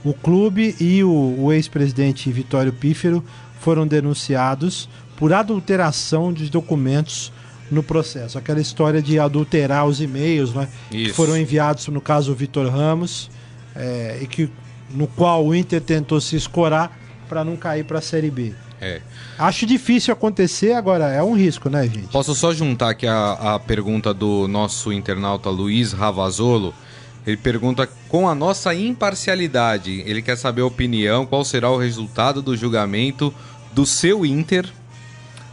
O 0.05 0.13
clube 0.13 0.75
e 0.79 1.03
o, 1.03 1.35
o 1.39 1.51
ex-presidente 1.51 2.31
Vitório 2.31 2.71
Pífero 2.71 3.23
foram 3.59 3.87
denunciados 3.87 4.87
por 5.17 5.33
adulteração 5.33 6.31
de 6.31 6.47
documentos 6.47 7.33
no 7.71 7.81
processo. 7.81 8.37
Aquela 8.37 8.61
história 8.61 9.01
de 9.01 9.17
adulterar 9.17 9.87
os 9.87 9.99
e-mails 9.99 10.53
né, 10.53 10.67
que 10.91 11.11
foram 11.11 11.35
enviados, 11.35 11.87
no 11.87 11.99
caso, 11.99 12.31
o 12.31 12.35
Vitor 12.35 12.69
Ramos, 12.69 13.31
é, 13.75 14.19
e 14.21 14.27
que, 14.27 14.47
no 14.91 15.07
qual 15.07 15.43
o 15.43 15.55
Inter 15.55 15.81
tentou 15.81 16.21
se 16.21 16.35
escorar 16.35 16.95
para 17.27 17.43
não 17.43 17.57
cair 17.57 17.83
para 17.83 17.97
a 17.97 18.01
Série 18.01 18.29
B. 18.29 18.53
É. 18.79 19.01
Acho 19.39 19.65
difícil 19.65 20.13
acontecer, 20.13 20.73
agora 20.73 21.05
é 21.05 21.23
um 21.23 21.35
risco, 21.35 21.67
né, 21.67 21.83
gente? 21.83 22.09
Posso 22.11 22.35
só 22.35 22.53
juntar 22.53 22.91
aqui 22.91 23.07
a, 23.07 23.55
a 23.55 23.59
pergunta 23.59 24.13
do 24.13 24.47
nosso 24.47 24.93
internauta 24.93 25.49
Luiz 25.49 25.93
Ravazolo? 25.93 26.75
Ele 27.25 27.37
pergunta 27.37 27.89
com 28.07 28.27
a 28.29 28.35
nossa 28.35 28.73
imparcialidade. 28.75 30.03
Ele 30.05 30.21
quer 30.21 30.37
saber 30.37 30.61
a 30.61 30.65
opinião, 30.65 31.25
qual 31.25 31.43
será 31.43 31.69
o 31.71 31.77
resultado 31.77 32.41
do 32.41 32.55
julgamento 32.55 33.33
do 33.73 33.85
seu 33.85 34.25
Inter 34.25 34.67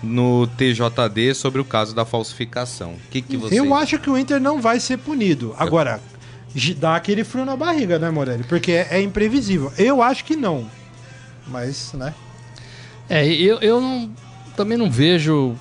no 0.02 0.46
TJD 0.48 1.34
sobre 1.34 1.60
o 1.60 1.64
caso 1.64 1.94
da 1.94 2.04
falsificação. 2.04 2.92
O 2.92 3.10
que, 3.10 3.22
que 3.22 3.36
você 3.36 3.58
Eu 3.58 3.72
acho 3.74 3.98
que 3.98 4.10
o 4.10 4.18
Inter 4.18 4.40
não 4.40 4.60
vai 4.60 4.80
ser 4.80 4.98
punido. 4.98 5.54
Agora, 5.56 6.00
gi- 6.54 6.74
dá 6.74 6.96
aquele 6.96 7.22
frio 7.24 7.44
na 7.44 7.56
barriga, 7.56 7.98
né, 7.98 8.10
Morelli? 8.10 8.42
Porque 8.44 8.72
é, 8.72 8.88
é 8.90 9.00
imprevisível. 9.02 9.72
Eu 9.78 10.02
acho 10.02 10.24
que 10.24 10.34
não. 10.36 10.66
Mas, 11.46 11.92
né? 11.94 12.12
É, 13.08 13.26
eu, 13.26 13.58
eu 13.60 13.80
não- 13.80 14.10
também 14.56 14.76
não 14.76 14.90
vejo 14.90 15.54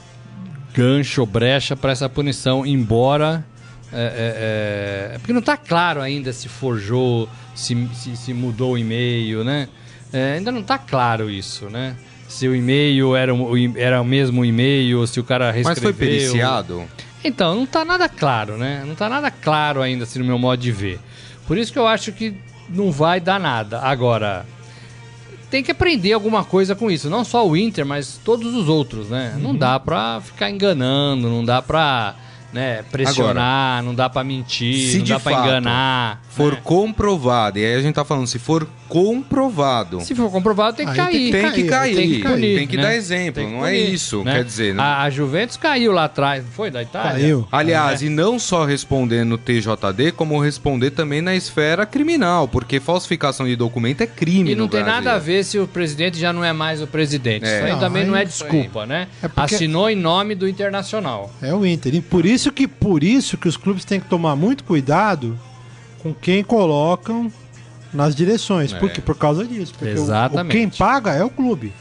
gancho 0.74 1.22
ou 1.22 1.28
brecha 1.28 1.76
para 1.76 1.92
essa 1.92 2.10
punição, 2.10 2.66
embora. 2.66 3.46
É, 3.94 5.12
é, 5.12 5.16
é, 5.16 5.18
porque 5.18 5.34
não 5.34 5.42
tá 5.42 5.58
claro 5.58 6.02
ainda 6.02 6.32
se 6.32 6.48
forjou, 6.48 7.28
se, 7.54 7.90
se, 7.94 8.16
se 8.16 8.34
mudou 8.34 8.74
o 8.74 8.78
e-mail, 8.78 9.44
né? 9.44 9.68
É, 10.14 10.34
ainda 10.34 10.52
não 10.52 10.64
tá 10.64 10.78
claro 10.78 11.30
isso, 11.30 11.70
né? 11.70 11.96
Se 12.28 12.48
o 12.48 12.56
e-mail 12.56 13.16
era, 13.16 13.34
o 13.36 13.78
era 13.78 14.02
o 14.02 14.06
mesmo 14.06 14.46
e-mail, 14.46 15.00
ou 15.00 15.08
se 15.08 15.20
o 15.20 15.24
cara 15.24 15.52
reescreveu. 15.52 15.84
Mas 15.90 15.98
foi 15.98 16.08
periciado? 16.08 16.84
Então, 17.24 17.54
não 17.56 17.66
tá 17.66 17.84
nada 17.84 18.08
claro, 18.08 18.58
né? 18.58 18.84
Não 18.86 18.96
tá 18.96 19.10
nada 19.10 19.30
claro 19.30 19.82
ainda, 19.82 20.06
assim, 20.06 20.20
no 20.20 20.26
meu 20.26 20.40
modo 20.40 20.62
de 20.62 20.72
ver. 20.72 21.00
Por 21.46 21.58
isso 21.58 21.72
que 21.72 21.78
eu 21.78 21.88
acho 21.88 22.14
que 22.14 22.34
não 22.70 22.92
vai 22.92 23.20
dar 23.20 23.40
nada. 23.40 23.80
Agora, 23.82 24.46
tem 25.50 25.62
que 25.62 25.72
aprender 25.72 26.14
alguma 26.14 26.46
coisa 26.46 26.74
com 26.74 26.90
isso. 26.90 27.10
Não 27.10 27.26
só 27.26 27.46
o 27.46 27.56
Inter, 27.58 27.86
mas 27.86 28.20
todos 28.24 28.56
os 28.56 28.70
outros, 28.70 29.10
né? 29.10 29.34
Uhum. 29.36 29.42
Não 29.42 29.56
dá 29.56 29.78
pra 29.80 30.22
ficar 30.22 30.50
enganando, 30.50 31.30
não 31.30 31.44
dá 31.44 31.62
pra 31.62 32.16
né, 32.54 32.84
pressionar, 32.92 33.82
não 33.84 33.94
dá 33.96 34.10
pra 34.10 34.24
mentir, 34.24 34.92
se 34.92 34.98
não 35.00 35.06
dá 35.06 35.20
pra 35.20 35.32
fato 35.34 35.48
enganar. 35.48 36.22
For 36.30 36.54
né? 36.54 36.60
comprovado, 36.64 37.60
e 37.60 37.66
aí 37.66 37.76
a 37.76 37.82
gente 37.82 37.96
tá 37.96 38.04
falando, 38.06 38.28
se 38.28 38.40
for 38.40 38.68
comprovado, 38.88 40.02
Se 40.02 40.14
for 40.16 40.30
comprovado, 40.32 40.76
tem 40.78 40.88
que 40.88 40.96
cair. 40.96 41.32
tem 41.32 41.52
que 41.52 41.64
cair, 41.64 41.96
Tem 41.96 42.10
que 42.12 42.20
punir, 42.24 42.58
tem 42.58 42.68
que 42.68 42.78
né? 42.78 42.84
dar 42.84 42.96
exemplo, 42.96 43.44
que 43.44 43.50
não 43.50 43.66
é 43.66 43.72
punir, 43.72 43.94
isso, 43.94 44.24
né? 44.24 44.34
quer 44.36 44.44
dizer... 44.44 44.74
não- 44.74 44.84
A, 44.84 45.02
a 45.04 45.10
Juventus 45.10 45.58
caiu 45.58 45.92
lá 45.92 46.06
atrás, 46.06 46.44
não 46.44 46.52
foi 46.52 46.70
da 46.72 46.82
Itália? 46.82 47.12
Caiu. 47.12 47.48
Aliás, 47.52 48.02
É. 48.02 48.06
e 48.06 48.10
não 48.10 48.40
só 48.40 48.66
responder 48.66 49.24
no 49.26 49.38
TJD, 49.38 50.12
como 50.16 50.40
responder 50.42 50.92
também 50.92 51.22
na 51.22 51.36
esfera 51.36 51.86
criminal, 51.86 52.48
porque 52.48 52.80
falsificação 52.80 53.46
de 53.46 53.56
documento 53.56 54.02
é 54.02 54.08
crime 54.08 54.52
E 54.52 54.56
não 54.56 54.66
no 54.66 54.70
tem 54.72 54.84
Brasil. 54.84 55.02
nada 55.04 55.16
a 55.16 55.20
ver 55.20 55.44
se 55.44 55.60
o 55.60 55.68
presidente 55.68 56.18
já 56.20 56.32
não 56.34 56.44
é 56.44 56.54
mais 56.54 56.82
o 56.82 56.88
presidente. 56.88 57.46
É. 57.46 57.56
Isso 57.58 57.66
aí 57.66 57.72
Não, 57.74 57.80
também 57.80 58.06
não 58.06 58.14
aí- 58.16 58.24
é 58.24 58.26
desculpa, 58.26 58.86
né? 58.86 59.08
É 59.22 59.28
porque- 59.28 59.56
Assinou 59.56 59.90
em 59.90 59.96
nome 59.96 60.36
do 60.36 60.48
Internacional. 60.48 61.32
É 61.42 61.54
o 61.54 61.66
Inter. 61.66 61.94
E 61.96 62.02
por 62.02 62.26
isso 62.26 62.41
que, 62.50 62.66
por 62.66 63.04
isso 63.04 63.38
que 63.38 63.50
os 63.50 63.58
clubes 63.58 63.84
têm 63.84 64.00
que 64.00 64.08
tomar 64.08 64.38
muito 64.38 64.64
cuidado 64.64 65.38
com 66.02 66.14
quem 66.14 66.42
colocam 66.46 67.30
nas 67.94 68.16
direções. 68.16 68.72
É. 68.72 68.80
Por 68.80 68.90
quê? 68.90 69.02
Por 69.02 69.18
causa 69.18 69.46
disso. 69.46 69.74
Porque 69.78 69.94
o- 69.94 69.98
Exatamente. 70.02 70.56
O, 70.56 70.58
quem 70.58 70.70
paga 70.70 71.12
é 71.12 71.24
o 71.26 71.30
clube. 71.30 71.74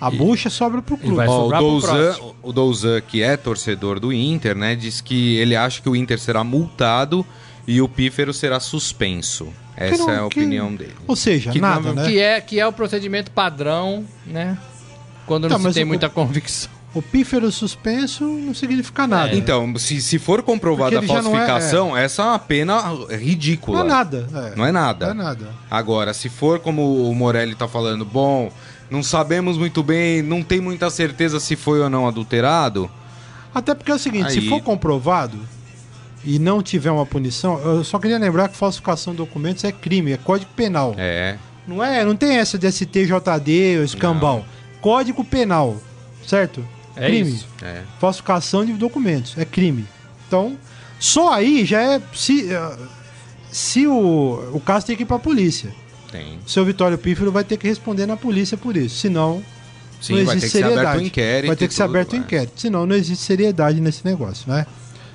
A 0.00 0.10
bucha 0.10 0.48
sobra 0.48 0.80
pro 0.80 0.96
clube. 0.96 1.26
Ó, 1.26 1.48
o, 1.48 1.50
Douzan, 1.50 1.88
próximo. 1.92 2.36
o 2.42 2.52
Douzan, 2.52 3.00
que 3.02 3.20
é 3.20 3.36
torcedor 3.36 3.98
do 4.00 4.12
Inter, 4.12 4.56
né, 4.56 4.74
diz 4.76 5.00
que 5.00 5.36
ele 5.36 5.54
acha 5.56 5.82
que 5.82 5.88
o 5.88 5.94
Inter 5.96 6.18
será 6.20 6.42
multado 6.44 7.26
e 7.66 7.82
o 7.82 7.88
Pífero 7.88 8.32
será 8.32 8.60
suspenso. 8.60 9.48
Essa 9.76 9.98
não- 9.98 10.10
é 10.10 10.14
a 10.14 10.28
que- 10.28 10.38
opinião 10.40 10.72
dele. 10.74 10.94
Ou 11.06 11.14
seja, 11.16 11.50
Que 11.50 11.60
nada, 11.60 11.88
não- 11.92 11.94
né? 12.02 12.08
Que, 12.08 12.18
é, 12.18 12.40
que 12.40 12.58
é 12.60 12.66
o 12.66 12.72
procedimento 12.72 13.30
padrão, 13.32 14.04
né? 14.26 14.56
Quando 15.26 15.42
não 15.44 15.50
Tá, 15.50 15.58
se 15.58 15.64
mas 15.64 15.74
tem 15.74 15.84
o- 15.84 15.86
muita 15.88 16.08
convicção. 16.08 16.70
O 16.94 17.02
pífero 17.02 17.52
suspenso 17.52 18.24
não 18.24 18.54
significa 18.54 19.06
nada. 19.06 19.34
Então, 19.34 19.76
se, 19.76 20.00
se 20.00 20.18
for 20.18 20.42
comprovada 20.42 20.98
a 20.98 21.02
já 21.02 21.06
não 21.06 21.16
é- 21.16 21.22
falsificação, 21.22 21.96
essa 21.96 22.22
é 22.22 22.24
uma 22.24 22.38
pena 22.38 22.82
não 22.82 23.06
ridícula. 23.06 23.80
é 23.80 23.84
nada. 23.84 24.26
É. 24.34 24.56
Não 24.56 24.64
é 24.64 24.72
nada. 24.72 25.14
Não 25.14 25.22
é 25.22 25.26
nada. 25.26 25.48
Agora, 25.70 26.14
se 26.14 26.28
for 26.30 26.58
como 26.60 27.08
o 27.08 27.14
Morelli 27.14 27.54
tá 27.54 27.68
falando, 27.68 28.04
bom, 28.06 28.50
não 28.90 29.02
sabemos 29.02 29.58
muito 29.58 29.82
bem, 29.82 30.22
não 30.22 30.42
tem 30.42 30.60
muita 30.60 30.88
certeza 30.88 31.38
se 31.38 31.56
foi 31.56 31.80
ou 31.80 31.90
não 31.90 32.06
adulterado, 32.08 32.90
Até 33.54 33.74
porque 33.74 33.90
é 33.90 33.94
o 33.94 33.98
seguinte, 33.98 34.32
se 34.32 34.38
Aí- 34.40 34.48
for 34.48 34.60
comprovado, 34.62 35.38
e 36.24 36.38
não 36.38 36.62
tiver 36.62 36.90
uma 36.90 37.06
punição, 37.06 37.58
eu 37.60 37.82
só 37.84 37.98
queria 37.98 38.18
lembrar 38.18 38.48
que 38.48 38.56
falsificação 38.56 39.12
de 39.12 39.18
documentos 39.18 39.62
é 39.64 39.72
crime, 39.72 40.12
é 40.12 40.16
código 40.16 40.50
penal. 40.56 40.94
É. 40.98 41.36
Não 41.66 41.82
é, 41.84 42.04
não 42.04 42.14
tem 42.16 42.36
essa 42.38 42.58
de 42.58 42.66
STJD 42.70 43.78
ou 43.78 43.84
escambau. 43.84 44.44
Código 44.80 45.22
penal, 45.24 45.76
certo? 46.26 46.64
É 46.98 47.06
crime. 47.06 47.30
isso. 47.30 47.46
É. 47.62 47.82
Falsificação 48.00 48.64
de 48.64 48.72
documentos, 48.74 49.36
é 49.38 49.44
crime. 49.44 49.86
Então, 50.26 50.56
só 50.98 51.32
aí 51.32 51.64
já 51.64 51.80
é 51.80 52.02
se 52.14 52.52
eh, 52.52 52.76
se 53.50 53.86
o 53.86 54.50
o 54.52 54.60
caso 54.60 54.86
tem 54.86 54.96
que 54.96 55.02
ir 55.02 55.06
pra 55.06 55.18
polícia. 55.18 55.72
Tem. 56.10 56.38
O 56.44 56.48
seu 56.48 56.64
Vitório 56.64 56.96
Pífero 56.98 57.30
vai 57.30 57.44
ter 57.44 57.56
que 57.56 57.68
responder 57.68 58.06
na 58.06 58.16
polícia 58.16 58.56
por 58.56 58.76
isso, 58.76 58.96
senão 58.96 59.42
Sim, 60.00 60.16
não 60.18 60.24
vai 60.24 60.36
existe 60.36 60.40
ter 60.40 60.46
que 60.46 60.52
ser 60.52 60.58
seriedade. 60.58 60.86
aberto 60.86 61.02
o 61.02 61.06
inquérito. 61.06 61.46
vai 61.48 61.56
ter 61.56 61.68
que 61.68 61.74
ser 61.74 61.82
tudo, 61.82 61.90
aberto 61.90 62.12
o 62.12 62.16
é. 62.16 62.18
inquérito, 62.18 62.60
senão 62.60 62.86
não 62.86 62.96
existe 62.96 63.24
seriedade 63.24 63.80
nesse 63.80 64.04
negócio, 64.04 64.50
né? 64.50 64.66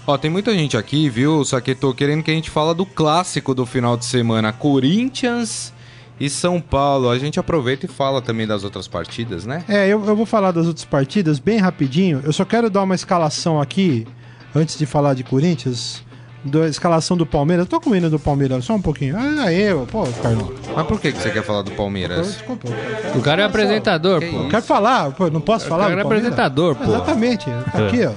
Ó, 0.05 0.17
tem 0.17 0.29
muita 0.29 0.53
gente 0.53 0.75
aqui, 0.75 1.09
viu? 1.09 1.43
Só 1.45 1.59
que 1.61 1.73
tô 1.73 1.93
querendo 1.93 2.21
que 2.21 2.29
a 2.29 2.33
gente 2.33 2.49
fala 2.49 2.75
do 2.75 2.85
clássico 2.85 3.55
do 3.55 3.65
final 3.65 3.95
de 3.95 4.05
semana, 4.05 4.51
Corinthians 4.51 5.73
e 6.19 6.29
São 6.29 6.59
Paulo. 6.61 7.09
A 7.09 7.17
gente 7.17 7.39
aproveita 7.39 7.85
e 7.85 7.89
fala 7.89 8.21
também 8.21 8.45
das 8.47 8.63
outras 8.63 8.87
partidas, 8.87 9.45
né? 9.45 9.63
É, 9.67 9.85
eu, 9.87 10.03
eu 10.05 10.15
vou 10.15 10.25
falar 10.25 10.51
das 10.51 10.67
outras 10.67 10.85
partidas 10.85 11.39
bem 11.39 11.57
rapidinho. 11.59 12.21
Eu 12.23 12.33
só 12.33 12.45
quero 12.45 12.69
dar 12.69 12.83
uma 12.83 12.95
escalação 12.95 13.59
aqui, 13.61 14.07
antes 14.55 14.77
de 14.77 14.85
falar 14.85 15.13
de 15.13 15.23
Corinthians, 15.23 16.03
da 16.43 16.67
escalação 16.67 17.15
do 17.15 17.25
Palmeiras. 17.25 17.65
Eu 17.65 17.69
tô 17.69 17.79
com 17.79 17.89
o 17.91 17.95
hino 17.95 18.09
do 18.09 18.19
Palmeiras 18.19 18.65
só 18.65 18.73
um 18.75 18.81
pouquinho. 18.81 19.15
Ah, 19.17 19.51
eu, 19.51 19.87
pô, 19.91 20.03
Carlão. 20.21 20.51
Mas 20.75 20.87
por 20.87 20.99
que, 20.99 21.11
que 21.11 21.17
você 21.19 21.29
quer 21.31 21.43
falar 21.43 21.61
do 21.61 21.71
Palmeiras? 21.71 22.27
Desculpa, 22.33 22.67
O 23.15 23.21
cara 23.21 23.41
é 23.43 23.45
apresentador, 23.45 24.19
Que 24.19 24.29
pô. 24.29 24.37
eu 24.37 24.49
quero 24.49 24.63
falar, 24.63 25.11
pô, 25.11 25.29
não 25.29 25.41
posso 25.41 25.67
falar 25.67 25.83
cara 25.85 25.95
do 25.95 25.99
é 25.99 26.03
apresentador, 26.03 26.75
pô. 26.75 26.83
Exatamente, 26.83 27.49
aqui, 27.49 28.05
ó. 28.05 28.11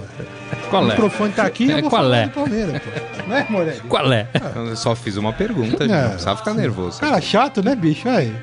O 0.66 0.70
Qual 0.70 0.82
é? 0.84 0.86
microfone 0.88 1.32
tá 1.32 1.44
aqui, 1.44 1.70
eu 1.70 1.76
É, 1.78 1.80
vou 1.80 1.90
qual 1.90 2.02
falar 2.02 2.16
é? 2.18 2.26
do 2.26 2.30
Palmeiras, 2.32 2.82
pô. 2.82 2.90
Não 3.28 3.36
é, 3.36 3.46
Morelli? 3.48 3.80
Qual 3.88 4.12
é? 4.12 4.28
Eu 4.54 4.76
só 4.76 4.94
fiz 4.94 5.16
uma 5.16 5.32
pergunta, 5.32 5.84
gente. 5.86 5.92
É. 5.96 6.02
Não 6.02 6.08
precisava 6.10 6.36
ficar 6.38 6.54
nervoso. 6.54 7.00
Cara 7.00 7.20
chato, 7.20 7.62
né, 7.62 7.74
bicho? 7.74 8.08
Aí. 8.08 8.34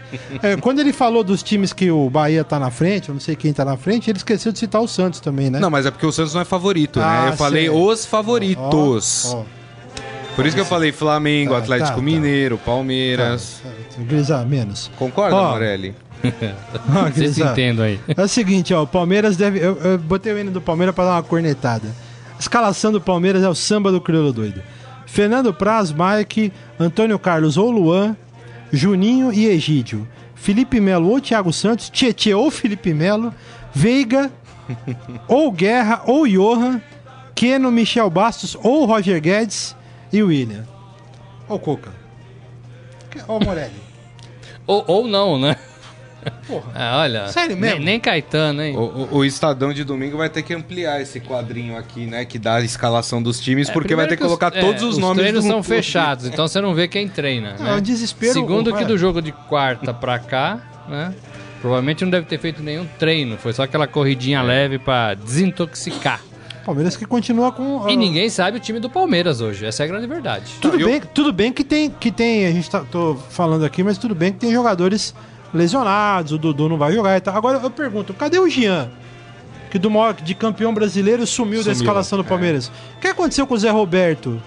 É, 0.42 0.56
quando 0.58 0.80
ele 0.80 0.94
falou 0.94 1.24
dos 1.24 1.44
times 1.44 1.74
que 1.74 1.90
o 1.92 2.10
Bahia 2.10 2.44
tá 2.44 2.58
na 2.60 2.70
frente, 2.72 3.10
eu 3.10 3.14
não 3.14 3.20
sei 3.22 3.36
quem 3.36 3.52
tá 3.54 3.64
na 3.66 3.78
frente, 3.78 4.10
ele 4.10 4.18
esqueceu 4.18 4.52
de 4.52 4.60
citar 4.60 4.82
o 4.82 4.88
Santos 4.88 5.20
também, 5.20 5.50
né? 5.50 5.60
Não, 5.60 5.70
mas 5.70 5.86
é 5.86 5.92
porque 5.92 6.06
o 6.06 6.12
Santos 6.12 6.34
não 6.34 6.42
é 6.42 6.46
favorito, 6.46 7.00
Ah, 7.02 7.24
né? 7.26 7.30
Eu 7.30 7.34
falei 7.38 7.70
os 7.70 8.06
favoritos. 8.06 9.34
Ó, 9.34 9.40
ó. 9.40 9.44
Por 10.36 10.46
isso 10.48 10.56
que 10.56 10.62
eu 10.62 10.66
falei 10.66 10.92
Flamengo, 10.92 11.52
Tá, 11.52 11.60
Atlético 11.60 11.90
tá, 11.90 11.96
tá. 11.96 12.02
Mineiro, 12.02 12.58
Palmeiras. 12.58 13.62
Grisa 14.00 14.44
menos. 14.44 14.90
Concorda, 14.98 15.36
Ó. 15.36 15.52
Morelli? 15.52 15.94
Vocês 17.14 17.38
entendam 17.38 17.86
aí. 17.86 18.00
É 18.16 18.22
o 18.22 18.28
seguinte, 18.28 18.74
ó, 18.74 18.84
o 18.84 18.88
Palmeiras 18.88 19.36
deve. 19.38 19.60
Eu, 19.60 19.78
eu 19.78 19.98
botei 19.98 20.34
o 20.34 20.40
hino 20.40 20.52
do 20.52 20.62
Palmeiras 20.62 20.96
pra 20.96 21.04
dar 21.06 21.12
uma 21.12 21.24
cornetada. 21.24 21.88
Escalação 22.40 22.92
do 22.92 23.02
Palmeiras 23.02 23.44
é 23.44 23.50
o 23.50 23.56
samba 23.56 23.92
do 23.92 24.02
Crioulo 24.02 24.34
Doido. 24.34 24.62
Fernando 25.06 25.54
Praz, 25.54 25.92
Mike, 25.92 26.52
Antônio 26.80 27.20
Carlos 27.20 27.58
ou 27.58 27.70
Luan, 27.72 28.16
Juninho 28.72 29.32
e 29.32 29.46
Egídio. 29.46 30.08
Felipe 30.36 30.80
Melo 30.80 31.10
ou 31.10 31.22
Thiago 31.22 31.54
Santos, 31.54 31.90
Tietê 31.90 32.34
ou 32.34 32.52
Felipe 32.52 32.94
Melo, 32.94 33.34
Veiga 33.74 34.32
ou 35.28 35.52
Guerra 35.52 36.02
ou 36.06 36.28
Johan, 36.28 36.82
Keno, 37.36 37.72
Michel 37.72 38.10
Bastos 38.10 38.58
ou 38.62 38.86
Roger 38.86 39.22
Guedes 39.22 39.76
e 40.12 40.22
William. 40.22 40.66
Ô 41.48 41.58
Coca. 41.60 41.92
Ô 43.28 43.40
Morelli. 43.40 43.82
Ou, 44.66 44.84
ou 44.88 45.08
não, 45.08 45.38
né? 45.38 45.58
Porra. 46.48 46.72
Ah, 46.76 47.00
olha. 47.02 47.28
Sério 47.28 47.56
mesmo? 47.58 47.78
Nem, 47.78 47.86
nem 47.86 48.00
Caetano, 48.00 48.62
hein? 48.62 48.76
O, 48.76 48.82
o- 48.82 49.18
o 49.18 49.26
Estadão 49.26 49.74
de 49.74 49.84
domingo 49.84 50.18
vai 50.18 50.30
ter 50.30 50.42
que 50.44 50.54
ampliar 50.54 51.02
esse 51.02 51.20
quadrinho 51.20 51.78
aqui, 51.78 52.06
né? 52.06 52.26
Que 52.26 52.38
dá 52.40 52.56
a 52.56 52.62
escalação 52.62 53.22
dos 53.22 53.40
times, 53.40 53.70
É, 53.70 53.74
porque 53.74 53.96
vai 53.96 54.08
ter 54.08 54.16
primeiro 54.18 54.38
que 54.38 54.42
colocar 54.42 54.58
é, 54.58 54.62
todos 54.62 54.84
os, 54.84 54.98
nomes 54.98 55.18
treinos 55.22 55.44
do 55.44 55.50
são 55.50 55.64
fechados, 55.64 56.26
então 56.26 56.48
você 56.48 56.60
não 56.62 56.74
vê 56.74 56.88
quem 56.88 57.08
treina. 57.08 57.56
É 57.60 57.64
né? 57.64 57.74
um 57.76 57.82
desespero. 57.82 58.34
Segundo 58.34 58.76
é. 58.76 58.78
que 58.78 58.86
do 58.86 58.98
jogo 58.98 59.22
de 59.22 59.32
quarta 59.32 59.94
pra 59.94 60.20
cá, 60.20 60.60
né? 60.88 61.14
Provavelmente 61.62 62.04
não 62.04 62.12
deve 62.12 62.26
ter 62.28 62.38
feito 62.40 62.62
nenhum 62.62 62.86
treino, 63.00 63.38
foi 63.38 63.54
só 63.54 63.64
aquela 63.64 63.88
corridinha 63.88 64.40
É. 64.40 64.44
leve 64.44 64.78
pra 64.80 65.14
desintoxicar. 65.14 66.20
Palmeiras 66.66 66.96
que 66.96 67.06
continua 67.06 67.52
com. 67.52 67.90
E 67.90 67.94
ah, 67.94 67.96
ninguém 67.96 68.30
sabe 68.30 68.56
o 68.58 68.60
time 68.60 68.80
do 68.80 68.90
Palmeiras 68.90 69.42
hoje, 69.42 69.66
essa 69.66 69.84
é 69.84 69.86
a 69.86 69.88
grande 69.88 70.08
verdade. 70.08 70.46
Tudo, 70.62 70.80
Eu- 70.80 70.88
bem, 70.88 71.02
tudo 71.14 71.34
bem 71.34 71.52
que 71.52 71.64
tem, 71.64 71.90
que 71.90 72.10
tem. 72.10 72.46
A 72.46 72.52
gente 72.52 72.70
tá 72.70 72.80
tô 72.90 73.16
falando 73.30 73.66
aqui, 73.66 73.84
mas 73.84 73.98
tudo 73.98 74.16
bem 74.16 74.32
que 74.32 74.40
tem 74.40 74.52
jogadores 74.54 75.14
lesionados, 75.54 76.32
o 76.32 76.38
Dudu 76.38 76.68
não 76.70 76.78
vai 76.78 76.92
jogar 76.94 77.18
e 77.18 77.22
tal. 77.22 77.36
Agora 77.36 77.60
eu 77.62 77.70
pergunto, 77.70 78.14
cadê 78.14 78.40
o 78.40 78.50
Jean? 78.50 78.90
Que 79.70 79.80
do 79.80 79.90
maior, 79.90 80.14
de 80.14 80.36
campeão 80.36 80.74
brasileiro 80.74 81.26
sumiu, 81.26 81.58
da 81.60 81.64
Sumiu, 81.66 81.78
escalação 81.82 82.18
do 82.20 82.26
é. 82.26 82.28
Palmeiras. 82.28 82.68
O 82.98 83.00
que 83.02 83.08
aconteceu 83.08 83.48
com 83.48 83.56
o 83.56 83.58
Zé 83.58 83.70
Roberto? 83.72 84.42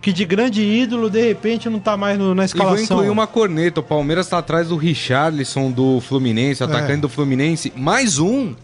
Que 0.00 0.12
de 0.12 0.24
grande 0.24 0.62
ídolo, 0.62 1.10
de 1.10 1.20
repente, 1.20 1.68
não 1.68 1.78
tá 1.80 1.96
mais 1.96 2.16
no- 2.18 2.28
na 2.28 2.32
E 2.32 2.34
vou 2.34 2.44
escalação. 2.44 2.82
incluir 2.98 3.10
uma 3.10 3.26
corneta. 3.26 3.80
O 3.80 3.82
Palmeiras 3.82 4.28
tá 4.28 4.38
atrás 4.38 4.68
do 4.68 4.76
Richarlison 4.76 5.70
do 5.70 6.00
Fluminense, 6.00 6.62
atacante 6.62 6.92
É. 6.92 6.96
do 6.98 7.08
Fluminense. 7.08 7.72
Mais 7.76 8.18
um. 8.18 8.54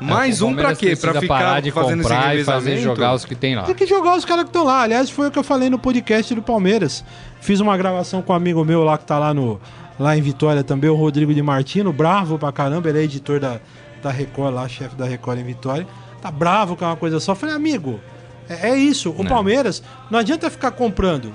Mais 0.00 0.40
É, 0.40 0.44
um 0.44 0.54
pra 0.54 0.72
Palmeiras 0.74 0.78
quê? 0.78 0.86
Pra 0.96 1.10
precisa 1.12 1.20
ficar 1.20 1.34
parar 1.38 1.60
de 1.60 1.70
fazendo 1.70 2.00
esse 2.00 2.08
comprar 2.08 2.34
e 2.36 2.42
fazer 2.44 2.70
revezamento? 2.70 2.82
jogar 2.82 3.14
os 3.14 3.24
que 3.26 3.34
tem 3.34 3.54
lá. 3.54 3.64
Tem 3.64 3.74
que 3.74 3.86
jogar 3.86 4.16
os 4.16 4.24
caras 4.24 4.44
que 4.44 4.48
estão 4.48 4.64
lá. 4.64 4.80
Aliás, 4.82 5.10
foi 5.10 5.28
o 5.28 5.30
que 5.30 5.38
eu 5.38 5.44
falei 5.44 5.68
no 5.68 5.78
podcast 5.78 6.34
do 6.34 6.40
Palmeiras. 6.42 7.04
Fiz 7.42 7.60
uma 7.60 7.76
gravação 7.76 8.22
com 8.22 8.32
um 8.32 8.36
amigo 8.36 8.64
meu 8.64 8.82
lá 8.82 8.96
que 8.96 9.04
tá 9.04 9.18
lá, 9.18 9.34
no, 9.34 9.60
lá 10.00 10.16
em 10.16 10.22
Vitória 10.22 10.64
também, 10.64 10.88
o 10.88 10.94
Rodrigo 10.94 11.32
de 11.34 11.42
Martino, 11.42 11.92
bravo 11.92 12.38
pra 12.38 12.50
caramba. 12.50 12.88
Ele 12.88 13.00
é 13.00 13.02
editor 13.02 13.38
da, 13.38 13.60
da 14.02 14.10
Record 14.10 14.54
lá, 14.54 14.66
chefe 14.66 14.96
da 14.96 15.04
Record 15.04 15.38
em 15.38 15.44
Vitória. 15.44 15.86
Tá 16.22 16.30
bravo 16.30 16.74
com 16.74 16.84
uma 16.84 16.96
coisa 16.96 17.20
só. 17.20 17.32
Eu 17.32 17.36
falei, 17.36 17.54
amigo, 17.54 18.00
é, 18.48 18.70
é 18.70 18.76
isso. 18.76 19.10
O 19.10 19.22
Não. 19.22 19.30
Palmeiras 19.30 19.82
não 20.10 20.18
adianta 20.18 20.50
ficar 20.50 20.70
comprando. 20.70 21.32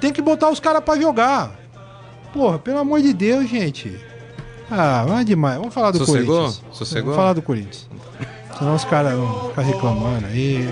Tem 0.00 0.12
que 0.12 0.20
botar 0.20 0.50
os 0.50 0.58
caras 0.58 0.82
pra 0.82 1.00
jogar. 1.00 1.52
Porra, 2.32 2.58
pelo 2.58 2.78
amor 2.78 3.00
de 3.00 3.12
Deus, 3.14 3.48
gente. 3.48 3.96
Ah, 4.68 5.04
vai 5.08 5.24
demais. 5.24 5.58
Vamos 5.58 5.72
falar 5.72 5.92
do 5.92 5.98
Sossegou? 5.98 6.36
Corinthians. 6.36 6.64
Sossegou? 6.72 7.04
Vamos 7.04 7.16
falar 7.16 7.32
do 7.34 7.42
Corinthians. 7.42 7.88
Senão 8.58 8.74
os 8.74 8.84
caras 8.84 9.12
vão 9.12 9.48
ficar 9.50 9.62
reclamando 9.62 10.26
aí. 10.26 10.68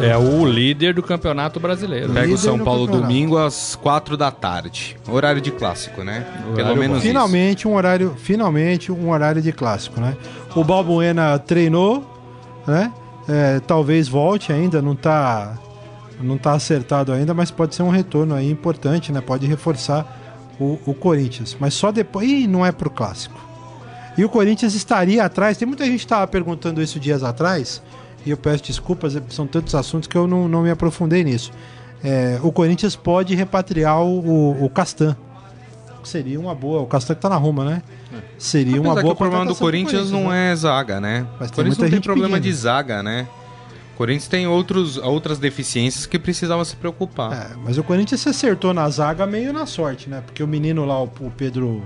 É 0.00 0.16
o 0.16 0.46
líder 0.46 0.94
do 0.94 1.02
campeonato 1.02 1.58
brasileiro. 1.58 2.12
Pega 2.12 2.32
o 2.32 2.38
São 2.38 2.58
Paulo 2.58 2.86
campeonato. 2.86 3.08
domingo 3.08 3.36
às 3.36 3.74
quatro 3.74 4.16
da 4.16 4.30
tarde. 4.30 4.96
Horário 5.08 5.40
de 5.40 5.50
clássico, 5.50 6.02
né? 6.04 6.26
Pelo 6.42 6.52
Horário 6.52 6.76
menos 6.76 6.88
bom. 6.88 6.96
isso. 6.98 7.06
Finalmente 7.08 7.68
um 7.68 7.74
horário, 7.74 8.14
finalmente 8.16 8.92
um 8.92 9.10
horário 9.10 9.42
de 9.42 9.52
clássico, 9.52 10.00
né? 10.00 10.16
O 10.54 10.62
Balbuena 10.62 11.38
treinou, 11.38 12.04
né? 12.66 12.92
É, 13.28 13.60
talvez 13.60 14.08
volte 14.08 14.52
ainda, 14.52 14.80
não 14.80 14.94
tá 14.94 15.58
não 16.20 16.36
tá 16.36 16.52
acertado 16.52 17.12
ainda, 17.12 17.32
mas 17.32 17.50
pode 17.50 17.74
ser 17.74 17.82
um 17.82 17.90
retorno 17.90 18.34
aí 18.34 18.50
importante, 18.50 19.12
né? 19.12 19.20
Pode 19.20 19.46
reforçar 19.46 20.46
o, 20.58 20.78
o 20.86 20.94
Corinthians, 20.94 21.56
mas 21.60 21.74
só 21.74 21.92
depois, 21.92 22.28
Ih, 22.28 22.46
não 22.46 22.64
é 22.64 22.72
pro 22.72 22.90
clássico. 22.90 23.38
E 24.16 24.24
o 24.24 24.28
Corinthians 24.28 24.74
estaria 24.74 25.24
atrás, 25.24 25.56
tem 25.56 25.68
muita 25.68 25.84
gente 25.84 25.98
que 25.98 26.04
estava 26.04 26.26
perguntando 26.26 26.82
isso 26.82 26.98
dias 26.98 27.22
atrás, 27.22 27.80
e 28.28 28.30
eu 28.30 28.36
peço 28.36 28.62
desculpas, 28.64 29.16
são 29.30 29.46
tantos 29.46 29.74
assuntos 29.74 30.06
que 30.06 30.16
eu 30.16 30.26
não, 30.26 30.46
não 30.46 30.62
me 30.62 30.70
aprofundei 30.70 31.24
nisso. 31.24 31.50
É, 32.04 32.38
o 32.42 32.52
Corinthians 32.52 32.94
pode 32.94 33.34
repatriar 33.34 34.02
o, 34.02 34.64
o, 34.64 34.68
Castan. 34.68 35.16
Seria 36.04 36.38
uma 36.38 36.54
boa. 36.54 36.82
O 36.82 36.86
Castan 36.86 37.14
que 37.14 37.22
tá 37.22 37.28
na 37.30 37.36
Roma, 37.36 37.64
né? 37.64 37.82
Seria 38.36 38.80
uma 38.80 38.92
Apesar 38.92 39.02
boa 39.02 39.14
que 39.14 39.16
o 39.16 39.16
problema 39.16 39.46
do 39.46 39.54
pro 39.54 39.64
Corinthians 39.64 40.10
não 40.10 40.28
né? 40.28 40.52
é 40.52 40.56
zaga, 40.56 41.00
né? 41.00 41.26
Mas 41.40 41.48
o 41.48 41.52
tem 41.52 41.56
Corinthians 41.56 41.78
não 41.78 41.90
tem 41.90 42.00
problema 42.00 42.36
pedindo. 42.36 42.52
de 42.52 42.58
zaga, 42.58 43.02
né? 43.02 43.26
O 43.94 43.96
Corinthians 43.96 44.28
tem 44.28 44.46
outros, 44.46 44.98
outras 44.98 45.38
deficiências 45.38 46.04
que 46.04 46.18
precisava 46.18 46.64
se 46.64 46.76
preocupar. 46.76 47.32
É, 47.32 47.56
mas 47.64 47.78
o 47.78 47.82
Corinthians 47.82 48.20
se 48.20 48.28
acertou 48.28 48.74
na 48.74 48.88
zaga 48.90 49.26
meio 49.26 49.52
na 49.54 49.64
sorte, 49.64 50.08
né? 50.08 50.22
Porque 50.24 50.42
o 50.42 50.46
menino 50.46 50.84
lá, 50.84 51.02
o, 51.02 51.10
o 51.20 51.32
Pedro 51.34 51.82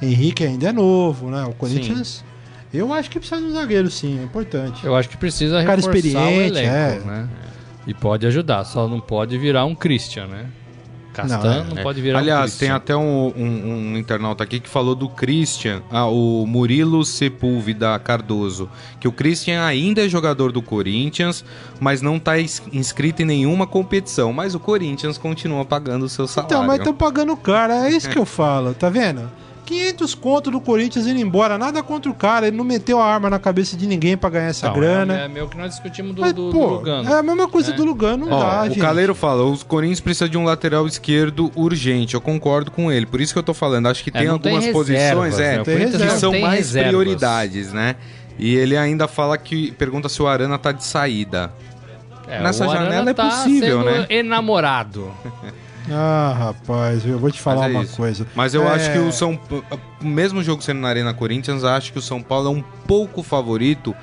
Henrique, 0.00 0.44
ainda 0.44 0.68
é 0.68 0.72
novo, 0.72 1.30
né? 1.30 1.44
O 1.44 1.52
Corinthians. 1.52 2.24
Eu 2.72 2.92
acho 2.92 3.10
que 3.10 3.18
precisa 3.18 3.40
de 3.40 3.46
um 3.48 3.52
zagueiro, 3.52 3.90
sim, 3.90 4.18
é 4.20 4.22
importante. 4.22 4.84
Eu 4.86 4.94
acho 4.94 5.08
que 5.08 5.16
precisa 5.16 5.64
Cara 5.64 5.76
reforçar 5.76 5.90
o 5.90 5.96
experiente, 5.96 6.58
elenco, 6.58 6.74
é. 6.74 6.98
né? 7.04 7.28
E 7.86 7.94
pode 7.94 8.26
ajudar, 8.26 8.64
só 8.64 8.86
não 8.86 9.00
pode 9.00 9.36
virar 9.38 9.64
um 9.64 9.74
Christian, 9.74 10.26
né? 10.26 10.46
Castan 11.12 11.38
Não, 11.38 11.64
não, 11.74 11.78
é. 11.78 11.82
pode 11.82 12.00
virar 12.00 12.18
um 12.18 12.20
Aliás, 12.20 12.52
tem 12.56 12.68
Christian. 12.68 12.76
até 12.76 12.96
um, 12.96 13.32
um- 13.36 13.92
um 13.94 13.98
internauta 13.98 14.44
aqui 14.44 14.60
que 14.60 14.68
falou 14.68 14.94
do 14.94 15.08
Christian, 15.08 15.82
ah, 15.90 16.06
o 16.06 16.46
Murilo 16.46 17.04
Sepúlveda 17.04 17.98
Cardoso, 17.98 18.70
que 19.00 19.08
o 19.08 19.12
Christian 19.12 19.64
ainda 19.64 20.04
é 20.06 20.08
jogador 20.08 20.52
do 20.52 20.62
Corinthians, 20.62 21.44
mas 21.80 22.00
não 22.00 22.16
está 22.16 22.40
inscrito 22.40 23.22
em 23.22 23.24
nenhuma 23.24 23.66
competição. 23.66 24.32
Mas 24.32 24.54
o 24.54 24.60
Corinthians 24.60 25.18
continua 25.18 25.64
pagando 25.64 26.04
o 26.04 26.08
seu 26.08 26.28
salário. 26.28 26.54
Então, 26.54 26.64
mas 26.64 26.78
estão 26.78 26.94
pagando 26.94 27.36
caro, 27.36 27.72
é 27.72 27.90
isso 27.90 28.08
que 28.08 28.16
eu 28.18 28.24
falo, 28.26 28.72
tá 28.72 28.88
vendo? 28.88 29.28
500 29.70 30.14
conto 30.16 30.50
do 30.50 30.60
Corinthians 30.60 31.06
indo 31.06 31.20
embora, 31.20 31.56
nada 31.56 31.80
contra 31.82 32.10
o 32.10 32.14
cara, 32.14 32.48
ele 32.48 32.56
não 32.56 32.64
meteu 32.64 33.00
a 33.00 33.04
arma 33.04 33.30
na 33.30 33.38
cabeça 33.38 33.76
de 33.76 33.86
ninguém 33.86 34.16
pra 34.16 34.28
ganhar 34.28 34.48
essa 34.48 34.66
Não, 34.66 34.74
grana. 34.74 35.20
É, 35.20 35.24
é 35.26 35.28
meio 35.28 35.48
que 35.48 35.56
nós 35.56 35.70
discutimos 35.70 36.12
do, 36.14 36.20
Mas, 36.22 36.32
do, 36.32 36.50
pô, 36.50 36.66
do 36.66 36.74
Lugano. 36.74 37.08
é 37.08 37.18
a 37.18 37.22
mesma 37.22 37.48
coisa 37.48 37.70
É. 37.72 37.74
do 37.76 37.84
Lugano, 37.84 38.26
não 38.26 38.36
Ó, 38.36 38.40
dá, 38.40 38.62
o 38.62 38.68
gente. 38.68 38.80
Caleiro 38.80 39.14
fala, 39.14 39.44
os 39.44 39.62
Corinthians 39.62 40.00
precisam 40.00 40.28
de 40.28 40.36
um 40.36 40.44
lateral 40.44 40.86
esquerdo 40.86 41.52
urgente. 41.54 42.14
Eu 42.14 42.20
concordo 42.20 42.70
com 42.72 42.90
ele. 42.90 43.06
Por 43.06 43.20
isso 43.20 43.32
que 43.32 43.38
eu 43.38 43.42
tô 43.44 43.54
falando. 43.54 43.86
Acho 43.86 44.02
que 44.02 44.10
É, 44.10 44.18
tem 44.18 44.26
algumas 44.28 44.64
reservas, 44.64 44.86
posições 44.86 45.38
né? 45.38 45.44
é, 45.46 45.54
Tem 45.56 45.64
Corinthians 45.64 45.90
que 45.90 45.92
reserva. 45.92 46.12
não 46.14 46.20
são 46.20 46.30
tem 46.32 46.42
mais 46.42 46.56
reservas. 46.58 46.88
prioridades, 46.88 47.72
né? 47.72 47.96
E 48.38 48.56
ele 48.56 48.76
ainda 48.76 49.06
fala 49.06 49.38
que 49.38 49.70
pergunta 49.72 50.08
se 50.08 50.20
o 50.20 50.26
Arana 50.26 50.58
tá 50.58 50.72
de 50.72 50.84
saída. 50.84 51.52
É, 52.26 52.42
Nessa 52.42 52.66
o 52.66 52.70
Arana 52.70 52.86
janela 52.86 53.10
é 53.10 53.14
tá 53.14 53.28
possível, 53.28 53.82
sendo 53.84 53.90
né? 53.90 54.06
enamorado. 54.10 55.10
Ah, 55.90 56.34
rapaz, 56.38 57.04
eu 57.04 57.18
vou 57.18 57.30
te 57.30 57.40
falar 57.40 57.68
é 57.68 57.72
uma 57.72 57.82
isso. 57.82 57.96
coisa. 57.96 58.26
Mas 58.34 58.54
eu 58.54 58.62
É, 58.64 58.74
acho 58.74 58.92
que 58.92 58.98
o 58.98 59.12
São 59.12 59.38
mesmo 60.00 60.40
o 60.40 60.42
jogo 60.42 60.62
sendo 60.62 60.80
na 60.80 60.88
Arena 60.88 61.12
Corinthians, 61.12 61.64
acho 61.64 61.92
que 61.92 61.98
o 61.98 62.02
São 62.02 62.22
Paulo 62.22 62.48
é 62.48 62.50
um 62.58 62.62
pouco 62.86 63.22
favorito 63.22 63.94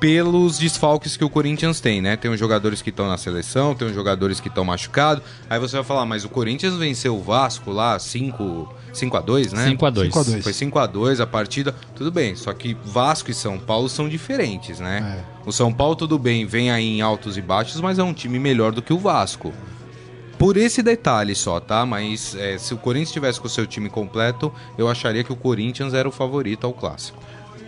pelos 0.00 0.58
desfalques 0.58 1.16
que 1.16 1.24
o 1.24 1.30
Corinthians 1.30 1.80
tem, 1.80 2.00
né? 2.00 2.16
Tem 2.16 2.30
uns 2.30 2.38
jogadores 2.38 2.80
que 2.80 2.90
estão 2.90 3.08
na 3.08 3.18
seleção, 3.18 3.74
tem 3.74 3.88
uns 3.88 3.94
jogadores 3.94 4.38
que 4.38 4.46
estão 4.48 4.64
machucados. 4.64 5.24
Aí 5.50 5.58
você 5.58 5.74
vai 5.76 5.84
falar, 5.84 6.06
mas 6.06 6.24
o 6.24 6.28
Corinthians 6.28 6.74
venceu 6.76 7.16
o 7.16 7.22
Vasco 7.22 7.72
lá 7.72 7.98
5 7.98 8.74
5 8.92 9.16
a 9.16 9.20
2, 9.20 9.52
né? 9.52 9.64
5 9.66 9.86
a 9.86 9.90
2 9.90 10.06
5 10.08 10.18
a 10.18 10.22
2. 10.22 10.44
Foi 10.44 10.52
5 10.52 10.78
a 10.78 10.86
2 10.86 11.20
a 11.20 11.26
partida, 11.26 11.74
tudo 11.94 12.10
bem. 12.12 12.36
Só 12.36 12.52
que 12.52 12.76
Vasco 12.84 13.30
e 13.30 13.34
São 13.34 13.58
Paulo 13.58 13.88
são 13.88 14.08
diferentes, 14.08 14.78
né? 14.78 15.24
O 15.44 15.52
São 15.52 15.72
Paulo, 15.72 15.96
tudo 15.96 16.18
bem, 16.18 16.46
vem 16.46 16.70
aí 16.70 16.98
em 16.98 17.00
altos 17.00 17.36
e 17.36 17.42
baixos, 17.42 17.80
mas 17.80 17.98
é 17.98 18.02
um 18.02 18.12
time 18.12 18.38
melhor 18.38 18.70
do 18.72 18.80
que 18.82 18.92
o 18.92 18.98
Vasco. 18.98 19.52
Por 20.38 20.56
esse 20.56 20.82
detalhe 20.82 21.34
só, 21.34 21.58
tá? 21.58 21.84
Mas 21.84 22.36
é, 22.36 22.56
se 22.58 22.72
o 22.72 22.76
Corinthians 22.76 23.12
tivesse 23.12 23.40
com 23.40 23.46
o 23.46 23.50
seu 23.50 23.66
time 23.66 23.90
completo, 23.90 24.52
eu 24.76 24.88
acharia 24.88 25.24
que 25.24 25.32
o 25.32 25.36
Corinthians 25.36 25.94
era 25.94 26.08
o 26.08 26.12
favorito 26.12 26.66
ao 26.66 26.72
clássico. 26.72 27.18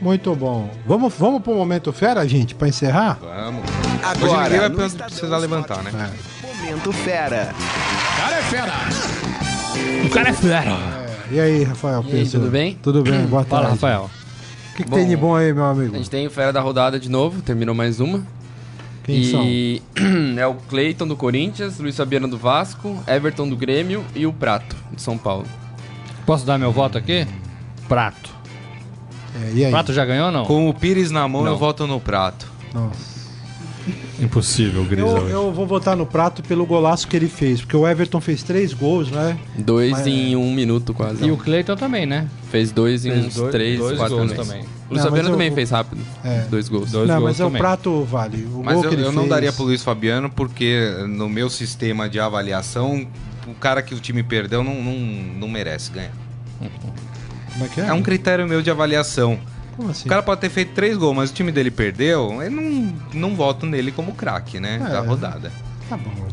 Muito 0.00 0.34
bom. 0.34 0.70
Vamos, 0.86 1.12
vamos 1.18 1.42
pro 1.42 1.52
momento 1.54 1.92
fera, 1.92 2.26
gente, 2.26 2.54
pra 2.54 2.68
encerrar? 2.68 3.18
Vamos. 3.20 3.62
Hoje 3.64 4.24
Agora, 4.24 4.42
ninguém 4.44 4.76
vai 4.76 4.86
Estadão 4.86 5.06
precisar 5.08 5.38
levantar, 5.38 5.82
né? 5.82 5.90
É. 5.92 6.46
Momento 6.46 6.92
Fera. 6.92 7.54
O 10.04 10.10
cara 10.10 10.28
é 10.30 10.32
fera. 10.32 10.66
E 11.30 11.38
aí, 11.38 11.64
Rafael? 11.64 12.04
E 12.08 12.16
aí, 12.16 12.28
tudo 12.28 12.50
bem? 12.50 12.78
Tudo 12.82 13.02
bem, 13.02 13.26
boa 13.26 13.44
Fala, 13.44 13.62
tarde. 13.68 13.76
Rafael. 13.76 14.10
O 14.72 14.76
que, 14.76 14.84
que 14.84 14.90
Bom, 14.90 14.96
tem 14.96 15.06
de 15.06 15.16
bom 15.16 15.36
aí, 15.36 15.52
meu 15.52 15.64
amigo? 15.64 15.94
A 15.94 15.98
gente 15.98 16.10
tem 16.10 16.26
o 16.26 16.30
Fera 16.30 16.52
da 16.52 16.60
rodada 16.60 16.98
de 16.98 17.10
novo, 17.10 17.42
terminou 17.42 17.74
mais 17.74 18.00
uma. 18.00 18.26
Quem 19.04 19.24
são? 19.24 19.42
e 19.44 19.82
é 20.38 20.46
o 20.46 20.54
Cleiton 20.54 21.06
do 21.08 21.16
Corinthians, 21.16 21.78
Luiz 21.78 21.96
Fabiano 21.96 22.28
do 22.28 22.36
Vasco, 22.38 23.02
Everton 23.06 23.48
do 23.48 23.56
Grêmio 23.56 24.04
e 24.14 24.26
o 24.26 24.32
Prato 24.32 24.76
de 24.92 25.00
São 25.00 25.16
Paulo. 25.16 25.46
Posso 26.26 26.44
dar 26.46 26.58
meu 26.58 26.70
voto 26.72 26.96
aqui? 26.98 27.26
Prato. 27.88 28.30
É, 29.42 29.52
e 29.54 29.64
aí? 29.64 29.70
Prato 29.70 29.92
já 29.92 30.04
ganhou 30.04 30.26
ou 30.26 30.32
não? 30.32 30.44
Com 30.44 30.68
o 30.68 30.74
Pires 30.74 31.10
na 31.10 31.26
mão, 31.28 31.42
Não. 31.44 31.52
eu 31.52 31.58
voto 31.58 31.86
no 31.86 31.98
prato. 32.00 32.50
Nossa. 32.74 33.19
Impossível, 34.20 34.84
Grisa. 34.84 35.06
Eu, 35.06 35.28
eu 35.28 35.52
vou 35.52 35.66
votar 35.66 35.96
no 35.96 36.04
prato 36.06 36.42
pelo 36.42 36.66
golaço 36.66 37.08
que 37.08 37.16
ele 37.16 37.28
fez, 37.28 37.60
porque 37.60 37.76
o 37.76 37.86
Everton 37.88 38.20
fez 38.20 38.42
três 38.42 38.72
gols, 38.74 39.10
né? 39.10 39.38
Dois 39.56 39.92
Mas- 39.92 40.06
em 40.06 40.36
um 40.36 40.52
minuto 40.52 40.92
quase. 40.92 41.24
E 41.24 41.30
o 41.30 41.36
Cleiton 41.36 41.76
também, 41.76 42.04
né? 42.06 42.28
Fez 42.50 42.70
dois 42.72 43.06
em 43.06 43.10
Fez 43.12 43.26
uns 43.26 43.34
dois- 43.34 43.50
três, 43.52 43.78
dois 43.78 43.98
quatro 43.98 44.16
gols 44.16 44.32
também. 44.32 44.60
O 44.62 44.92
Luiz 44.94 45.02
Não, 45.04 45.10
Fabiano 45.10 45.28
eu- 45.28 45.32
também 45.32 45.52
fez 45.52 45.70
rápido. 45.70 46.00
É. 46.24 46.40
Dois 46.50 46.68
gols. 46.68 46.90
Dois 46.90 47.08
não, 47.08 47.16
gols 47.20 47.30
mas 47.30 47.40
é 47.40 47.44
o 47.44 47.50
prato 47.50 48.02
vale. 48.04 48.44
O 48.52 48.62
Mas 48.64 48.74
gol 48.74 48.84
eu, 48.84 48.90
que 48.90 48.94
ele 48.96 49.02
eu 49.04 49.12
não 49.12 49.22
fez- 49.22 49.30
daria 49.30 49.52
pro 49.52 49.64
Luiz 49.64 49.82
Fabiano, 49.82 50.28
porque 50.28 50.80
no 51.08 51.28
meu 51.28 51.48
sistema 51.48 52.08
de 52.08 52.18
avaliação, 52.18 53.06
o 53.46 53.54
cara 53.54 53.82
que 53.82 53.94
o 53.94 54.00
time 54.00 54.22
perdeu 54.22 54.62
não, 54.64 54.74
não, 54.82 54.92
não 55.38 55.48
merece 55.48 55.90
ganhar. 55.92 56.12
Como 57.52 57.64
é 57.64 57.68
que 57.68 57.80
é? 57.80 57.86
É 57.86 57.92
um 57.92 58.02
critério 58.02 58.46
meu 58.48 58.60
de 58.62 58.70
avaliação. 58.70 59.38
Como 59.80 59.90
assim? 59.90 60.06
O 60.06 60.08
cara 60.10 60.22
pode 60.22 60.42
ter 60.42 60.50
feito 60.50 60.74
três 60.74 60.96
gols, 60.96 61.16
mas 61.16 61.30
o 61.30 61.34
time 61.34 61.50
dele 61.50 61.70
perdeu, 61.70 62.42
eu 62.42 62.50
não, 62.50 62.94
não 63.14 63.34
voto 63.34 63.64
nele 63.64 63.90
como 63.90 64.12
craque, 64.12 64.60
né? 64.60 64.76
É. 64.76 64.78
Da 64.78 65.00
rodada. 65.00 65.50
Tá 65.88 65.96
bom. 65.96 66.28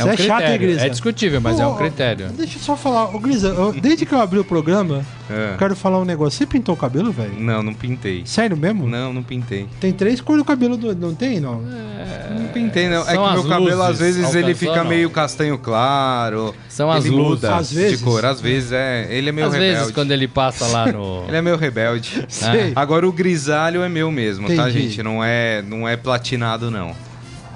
É 0.00 0.04
um 0.04 0.08
é 0.10 0.16
chato, 0.16 0.40
hein, 0.42 0.46
critério. 0.48 0.58
Grisa? 0.68 0.86
É 0.86 0.88
discutível, 0.88 1.40
mas 1.40 1.60
é 1.60 1.66
Ô, 1.66 1.70
um 1.72 1.76
critério. 1.76 2.28
Deixa 2.30 2.58
eu 2.58 2.62
só 2.62 2.76
falar. 2.76 3.14
Ô, 3.14 3.18
Grisa, 3.18 3.48
eu- 3.48 3.72
desde 3.72 4.04
que 4.06 4.12
eu 4.14 4.20
abri 4.20 4.38
o 4.38 4.44
programa, 4.44 5.04
É. 5.30 5.52
eu 5.54 5.58
quero 5.58 5.76
falar 5.76 5.98
um 6.00 6.04
negócio. 6.04 6.38
Você 6.38 6.46
pintou 6.46 6.74
o 6.74 6.78
cabelo, 6.78 7.12
velho? 7.12 7.34
Não, 7.38 7.62
não 7.62 7.74
pintei. 7.74 8.22
Sério 8.24 8.56
mesmo? 8.56 8.88
Não, 8.88 9.12
não 9.12 9.22
pintei. 9.22 9.66
Tem 9.80 9.92
três 9.92 10.20
cores 10.20 10.42
do 10.42 10.46
cabelo, 10.46 10.76
do... 10.76 10.94
não 10.94 11.14
tem, 11.14 11.40
não? 11.40 11.60
Não 11.60 12.46
pintei, 12.52 12.88
não. 12.88 13.02
É 13.02 13.14
São 13.14 13.26
que 13.26 13.32
meu 13.34 13.44
cabelo, 13.44 13.82
às 13.82 13.88
luzes, 13.98 14.16
vezes, 14.16 14.34
ele 14.34 14.44
alcançou, 14.48 14.54
fica 14.68 14.82
não? 14.82 14.88
meio 14.90 15.10
castanho 15.10 15.58
claro. 15.58 16.54
São 16.68 16.90
as 16.90 17.04
ele 17.04 17.14
luzes. 17.14 17.30
muda 17.42 17.56
Às 17.56 17.72
vezes. 17.72 17.98
de 17.98 18.04
cor. 18.04 18.24
Às 18.24 18.40
vezes, 18.40 18.72
é. 18.72 19.06
Ele 19.10 19.28
é 19.28 19.32
meio 19.32 19.46
Às 19.46 19.52
rebelde. 19.52 19.76
vezes, 19.78 19.92
quando 19.92 20.10
ele 20.12 20.26
passa 20.28 20.66
lá 20.66 20.86
no... 20.90 21.24
Ele 21.28 21.36
é 21.36 21.42
meio 21.42 21.56
rebelde. 21.56 22.24
Sei. 22.28 22.72
Agora, 22.74 23.06
o 23.06 23.12
grisalho 23.12 23.82
é 23.82 23.88
meu 23.88 24.10
mesmo, 24.10 24.46
tá, 24.48 24.54
Entendi. 24.68 24.82
gente? 24.88 25.02
Não 25.02 25.22
é, 25.22 25.62
não 25.62 25.88
é 25.88 25.96
platinado, 25.96 26.70
não. 26.70 26.94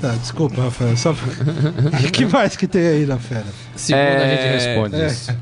Tá, 0.01 0.11
desculpa, 0.13 0.63
Rafael. 0.63 0.97
Só... 0.97 1.13
O 2.07 2.11
que 2.13 2.27
mais 2.27 2.57
que 2.57 2.67
tem 2.67 2.87
aí 2.87 3.07
na 3.07 3.17
fera? 3.19 3.45
Segunda 3.77 4.05
a 4.25 4.29
gente 4.29 4.43
É, 4.43 4.53
responde 4.53 4.97
é. 5.01 5.07
isso. 5.07 5.33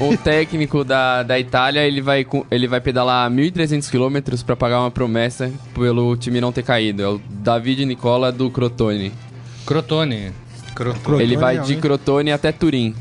O 0.00 0.16
técnico 0.16 0.84
da, 0.84 1.22
da 1.22 1.38
Itália, 1.38 1.80
ele 1.80 2.00
vai, 2.00 2.26
ele 2.50 2.66
vai 2.66 2.80
pedalar 2.80 3.30
1.300 3.30 3.90
quilômetros 3.90 4.42
pra 4.42 4.56
pagar 4.56 4.80
uma 4.80 4.90
promessa 4.90 5.50
pelo 5.74 6.16
time 6.16 6.40
não 6.40 6.52
ter 6.52 6.62
caído. 6.62 7.02
É 7.02 7.08
o 7.08 7.20
David 7.28 7.84
Nicola 7.84 8.32
do 8.32 8.50
Crotone. 8.50 9.12
Crotone. 9.66 10.32
Croto. 10.74 11.20
ele 11.20 11.36
vai 11.36 11.58
de. 11.58 11.76
Crotone 11.76 12.30
até 12.30 12.52
Turim. 12.52 12.94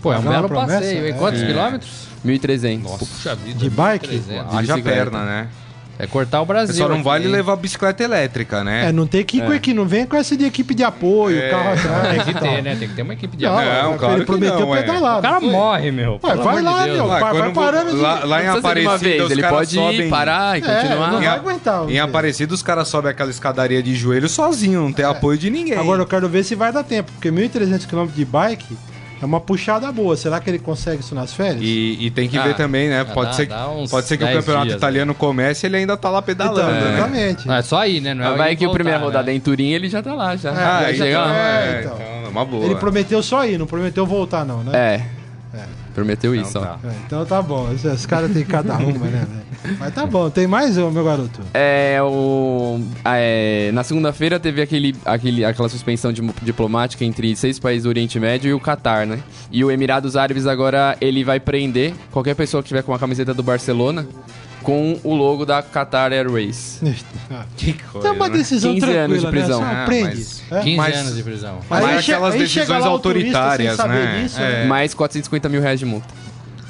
Pô, 0.00 0.12
é 0.12 0.18
um 0.18 0.22
belo 0.22 0.48
promessa? 0.48 0.74
passeio. 0.80 1.06
E 1.06 1.10
É. 1.10 1.12
quantos 1.12 1.42
quilômetros? 1.42 1.90
1.300. 2.24 2.98
Puxa 2.98 3.34
vida. 3.34 3.58
De 3.58 3.68
bike? 3.70 4.06
300. 4.08 4.54
Haja 4.54 4.78
perna, 4.78 5.24
né? 5.24 5.48
É 6.02 6.06
cortar 6.08 6.42
o 6.42 6.44
Brasil. 6.44 6.74
Só 6.74 6.88
não 6.88 6.96
aqui, 6.96 7.04
vale 7.04 7.28
levar 7.28 7.54
bicicleta 7.54 8.02
elétrica, 8.02 8.64
né? 8.64 8.88
É, 8.88 8.92
não 8.92 9.06
tem 9.06 9.22
que 9.24 9.38
ir 9.38 9.44
com 9.44 9.54
equipe, 9.54 9.72
não 9.72 9.86
vem 9.86 10.04
com 10.04 10.16
essa 10.16 10.36
de 10.36 10.44
equipe 10.44 10.74
de 10.74 10.82
apoio, 10.82 11.38
É. 11.38 11.48
carro 11.48 11.72
atrás. 11.74 12.24
Tem 12.24 12.34
que 12.34 12.40
ter, 12.40 12.60
né? 12.62 12.74
Tem 12.76 12.88
que 12.88 12.94
ter 12.96 13.02
uma 13.02 13.12
equipe 13.12 13.36
de 13.36 13.44
Não, 13.44 13.56
apoio. 13.56 13.82
Não, 13.84 13.98
claro 13.98 14.14
ele 14.14 14.20
que 14.22 14.26
prometeu 14.26 14.58
não, 14.66 14.74
é. 14.74 14.80
pedalar. 14.82 15.18
O 15.20 15.22
cara 15.22 15.40
morre, 15.40 15.92
meu. 15.92 16.18
Ué, 16.20 16.34
vai 16.34 16.60
lá, 16.60 16.84
Deus. 16.86 16.96
meu. 16.96 17.06
Lá, 17.06 17.20
Vai- 17.20 17.38
vai 17.38 17.52
parando 17.52 17.90
de- 17.92 17.96
lá, 17.98 18.24
lá 18.24 18.42
em 18.42 18.48
Aparecida, 18.48 18.98
vez, 18.98 19.22
os 19.22 19.30
ele 19.30 19.40
caras 19.42 19.56
pode 19.58 19.74
sobem... 19.76 20.10
parar 20.10 20.58
e 20.58 20.62
É, 20.62 20.64
continuar. 20.74 21.12
não 21.12 21.18
vai 21.20 21.26
aguentar. 21.28 21.88
Em 21.88 22.00
Aparecida, 22.00 22.52
os 22.52 22.62
caras 22.64 22.88
sobem 22.88 23.08
aquela 23.12 23.30
escadaria 23.30 23.80
de 23.80 23.94
joelho 23.94 24.28
sozinho, 24.28 24.80
não 24.80 24.92
tem 24.92 25.04
apoio 25.04 25.38
de 25.38 25.50
ninguém. 25.50 25.78
Agora 25.78 26.02
eu 26.02 26.06
quero 26.06 26.28
ver 26.28 26.42
se 26.42 26.56
vai 26.56 26.72
dar 26.72 26.82
tempo, 26.82 27.12
porque 27.12 27.30
1.300 27.30 27.86
km 27.86 28.06
de 28.12 28.24
bike 28.24 28.76
é 29.22 29.24
uma 29.24 29.40
puxada 29.40 29.90
boa. 29.92 30.16
Será 30.16 30.40
que 30.40 30.50
ele 30.50 30.58
consegue 30.58 31.00
isso 31.00 31.14
nas 31.14 31.32
férias? 31.32 31.60
E, 31.62 31.96
e 32.00 32.10
tem 32.10 32.28
que 32.28 32.36
Ah, 32.36 32.42
ver 32.42 32.54
também, 32.56 32.88
né? 32.88 33.04
dá- 33.04 33.12
Pode 33.14 33.36
ser, 33.36 33.46
dá 33.46 33.68
pode 33.88 34.06
ser 34.06 34.16
que 34.18 34.24
o 34.24 34.26
10 34.26 34.38
campeonato 34.40 34.66
dias, 34.66 34.78
italiano 34.78 35.14
comece 35.14 35.64
e 35.64 35.68
ele 35.68 35.76
ainda 35.78 35.96
tá 35.96 36.10
lá 36.10 36.18
Então, 36.18 36.26
pedalando, 36.26 36.70
né? 36.72 36.92
exatamente. 36.94 37.46
Não, 37.48 37.54
é 37.54 37.62
só 37.62 37.78
aí, 37.78 38.00
né? 38.00 38.12
Não 38.14 38.24
é 38.24 38.36
Vai 38.36 38.52
ir 38.52 38.56
que 38.56 38.64
a 38.64 38.66
voltar, 38.66 38.74
primeira 38.78 38.98
né? 38.98 39.04
rodada 39.04 39.30
é 39.30 39.34
em 39.34 39.40
Turim, 39.40 39.70
ele 39.70 39.88
já 39.88 40.02
tá 40.02 40.12
lá, 40.14 40.34
já. 40.36 40.50
É, 40.50 40.52
Ah, 40.52 40.82
já 40.82 40.92
já 40.92 41.04
chega 41.04 41.22
tá- 41.22 41.34
é, 41.36 41.40
é, 41.76 41.80
então. 41.80 41.94
então, 41.94 42.06
é 42.26 42.28
uma 42.28 42.44
boa. 42.44 42.64
Ele 42.64 42.74
prometeu 42.74 43.22
só 43.22 43.46
ir, 43.46 43.58
não 43.58 43.66
prometeu 43.66 44.04
voltar, 44.04 44.44
não, 44.44 44.62
né? 44.64 44.72
É. 44.74 45.21
Prometeu 45.94 46.34
isso, 46.34 46.58
tá. 46.58 46.78
ó. 46.82 46.88
É, 46.88 46.92
então 47.06 47.24
tá 47.26 47.42
bom. 47.42 47.68
Os, 47.70 48.06
caras 48.06 48.32
têm 48.32 48.44
cada 48.44 48.76
uma, 48.76 49.06
né? 49.06 49.26
Mas 49.78 49.94
tá 49.94 50.06
bom. 50.06 50.30
Tem 50.30 50.46
mais, 50.46 50.76
meu 50.76 51.04
garoto? 51.04 51.40
É, 51.52 51.98
o, 52.02 52.80
é, 53.04 53.70
na 53.72 53.84
segunda-feira 53.84 54.40
teve 54.40 54.62
aquele, 54.62 54.94
aquele, 55.04 55.44
aquela 55.44 55.68
suspensão 55.68 56.12
de- 56.12 56.22
diplomática 56.42 57.04
entre 57.04 57.34
seis 57.36 57.58
países 57.58 57.84
do 57.84 57.88
Oriente 57.88 58.18
Médio 58.18 58.48
e 58.50 58.54
o 58.54 58.60
Catar, 58.60 59.06
né? 59.06 59.20
E 59.50 59.64
o 59.64 59.70
Emirados 59.70 60.16
Árabes 60.16 60.46
agora 60.46 60.96
ele 61.00 61.22
vai 61.22 61.38
prender 61.38 61.94
qualquer 62.10 62.34
pessoa 62.34 62.62
que 62.62 62.68
tiver 62.68 62.82
com 62.82 62.94
a 62.94 62.98
camiseta 62.98 63.34
do 63.34 63.42
Barcelona 63.42 64.06
com 64.62 64.98
o 65.02 65.14
logo 65.14 65.44
da 65.44 65.62
Qatar 65.62 66.12
Airways. 66.12 66.80
Que 67.56 67.70
Então 67.70 67.90
coisa, 67.92 68.08
é 68.08 68.10
uma 68.10 68.28
né? 68.28 68.36
decisão 68.38 68.72
15 68.74 68.80
tranquila, 68.80 69.04
anos 69.04 69.20
de 69.20 69.26
prisão. 69.26 69.60
né? 69.60 69.82
Ah, 69.82 69.84
prende. 69.86 70.06
mas- 70.16 70.42
é? 70.50 70.60
15 70.60 70.76
Mas- 70.76 70.96
anos 70.96 71.16
de 71.16 71.22
prisão. 71.22 71.58
Mas 71.68 71.84
é 71.84 71.88
che- 72.02 72.12
aquelas 72.12 72.34
decisões 72.34 72.84
autoritárias, 72.84 73.78
né? 73.78 74.20
disso, 74.22 74.40
É. 74.40 74.62
né? 74.62 74.64
Mais 74.66 74.94
450 74.94 75.48
mil 75.48 75.60
reais 75.60 75.78
de 75.78 75.86
multa. 75.86 76.08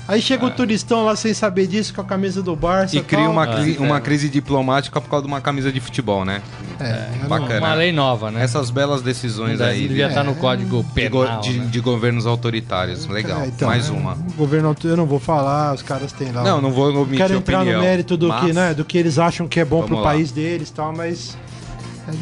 Aí 0.09 0.20
chega 0.20 0.44
o 0.44 0.50
turistão 0.50 1.05
lá 1.05 1.14
sem 1.14 1.32
saber 1.32 1.66
disso, 1.68 1.94
com 1.94 2.00
a 2.00 2.05
camisa 2.05 2.42
do 2.42 2.57
Barça 2.57 2.96
E 2.96 3.03
cria 3.03 3.30
uma, 3.30 3.44
Ah, 3.44 3.57
cri- 3.62 3.76
é. 3.76 3.80
uma 3.80 4.00
crise 4.00 4.28
diplomática 4.28 5.00
por 5.00 5.09
causa 5.09 5.24
de 5.24 5.32
uma 5.32 5.40
camisa 5.40 5.70
de 5.72 5.78
futebol, 5.80 6.24
né? 6.24 6.42
É, 6.80 7.09
não- 7.22 7.28
Bacana. 7.28 7.59
Uma 7.61 7.74
lei 7.74 7.92
nova, 7.92 8.30
né? 8.30 8.42
Essas 8.42 8.68
belas 8.68 9.00
decisões 9.00 9.61
Não 9.61 9.66
aí 9.66 9.86
devia 9.86 10.07
de, 10.07 10.11
estar 10.11 10.24
no 10.24 10.34
código 10.34 10.68
de 10.82 10.82
go- 10.82 10.84
penal, 10.92 11.40
de- 11.40 11.59
né? 11.61 11.66
de 11.70 11.80
governos 11.80 12.26
autoritários. 12.26 13.07
Legal. 13.07 13.42
É, 13.42 13.46
então, 13.46 13.68
Mais 13.68 13.88
é, 13.88 13.92
uma. 13.92 14.14
O 14.14 14.32
governo, 14.36 14.76
eu 14.84 14.96
não 14.96 15.07
vou 15.07 15.20
falar, 15.20 15.72
os 15.72 15.82
caras 15.82 16.11
têm 16.12 16.32
lá. 16.32 16.42
Não, 16.42 16.61
não 16.61 16.72
vou 16.72 16.92
omitir 16.94 17.18
quero 17.18 17.34
entrar 17.36 17.59
opinião, 17.61 17.78
no 17.80 17.84
mérito 17.86 18.16
do 18.16 18.26
que, 18.26 18.42
mas- 18.46 18.55
né, 18.55 18.74
do 18.74 18.84
que 18.84 18.98
eles 18.98 19.18
acham 19.20 19.46
que 19.46 19.61
é 19.61 19.64
bom 19.64 19.76
Vamos 19.82 19.90
pro 19.90 19.98
lá. 19.98 20.03
país 20.11 20.32
deles 20.32 20.68
e 20.68 20.72
tal, 20.72 20.92
mas 20.94 21.38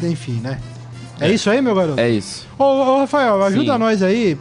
é, 0.03 0.07
enfim, 0.07 0.39
né? 0.43 0.59
É, 1.19 1.31
isso 1.31 1.49
aí, 1.49 1.61
meu 1.61 1.73
garoto? 1.75 1.99
É 1.99 2.09
isso. 2.09 2.47
Ô, 2.57 2.63
ô, 2.63 2.97
Rafael, 2.99 3.41
ajuda 3.43 3.73
Sim. 3.73 3.79
nós 3.79 4.01
aí. 4.03 4.37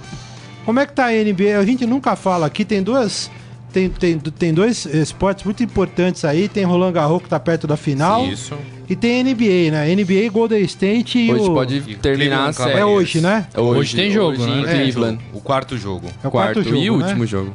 Como 0.65 0.79
é 0.81 0.87
que 0.87 0.93
tá 0.93 1.07
a 1.07 1.11
NBA? 1.13 1.59
A 1.59 1.65
gente 1.65 1.87
nunca 1.87 2.15
fala 2.17 2.47
aqui, 2.47 2.65
tem 2.65 2.83
duas 2.83 3.31
tem, 3.73 3.89
tem, 3.89 4.19
tem 4.19 4.53
dois 4.53 4.85
esportes 4.87 5.45
muito 5.45 5.63
importantes 5.63 6.25
aí, 6.25 6.49
tem 6.49 6.65
Roland 6.65 6.93
Garros 6.93 7.23
que 7.23 7.29
tá 7.29 7.39
perto 7.39 7.67
da 7.67 7.77
final 7.77 8.27
Isso. 8.27 8.57
e 8.89 8.97
tem 8.97 9.23
NBA, 9.23 9.71
né? 9.71 9.95
NBA 9.95 10.29
Golden 10.33 10.61
State 10.63 11.19
e 11.19 11.33
Hoje 11.33 11.49
o 11.49 11.55
pode 11.55 11.81
terminar 11.97 12.49
a 12.49 12.53
Cleveland 12.53 12.55
série. 12.55 12.79
é 12.81 12.85
hoje, 12.85 13.21
né? 13.21 13.47
Hoje 13.57 13.97
tem 13.97 14.11
jogo, 14.11 14.33
hoje 14.43 14.51
né? 14.51 14.57
em 14.61 14.65
É, 14.67 14.83
Cleveland. 14.83 15.19
O 15.33 15.41
quarto 15.41 15.79
jogo. 15.79 16.09
É 16.23 16.27
o 16.27 16.31
Quarto, 16.31 16.55
quarto 16.55 16.63
jogo, 16.65 16.77
e 16.77 16.91
né? 16.91 16.91
último 16.91 17.27
jogo. 17.27 17.55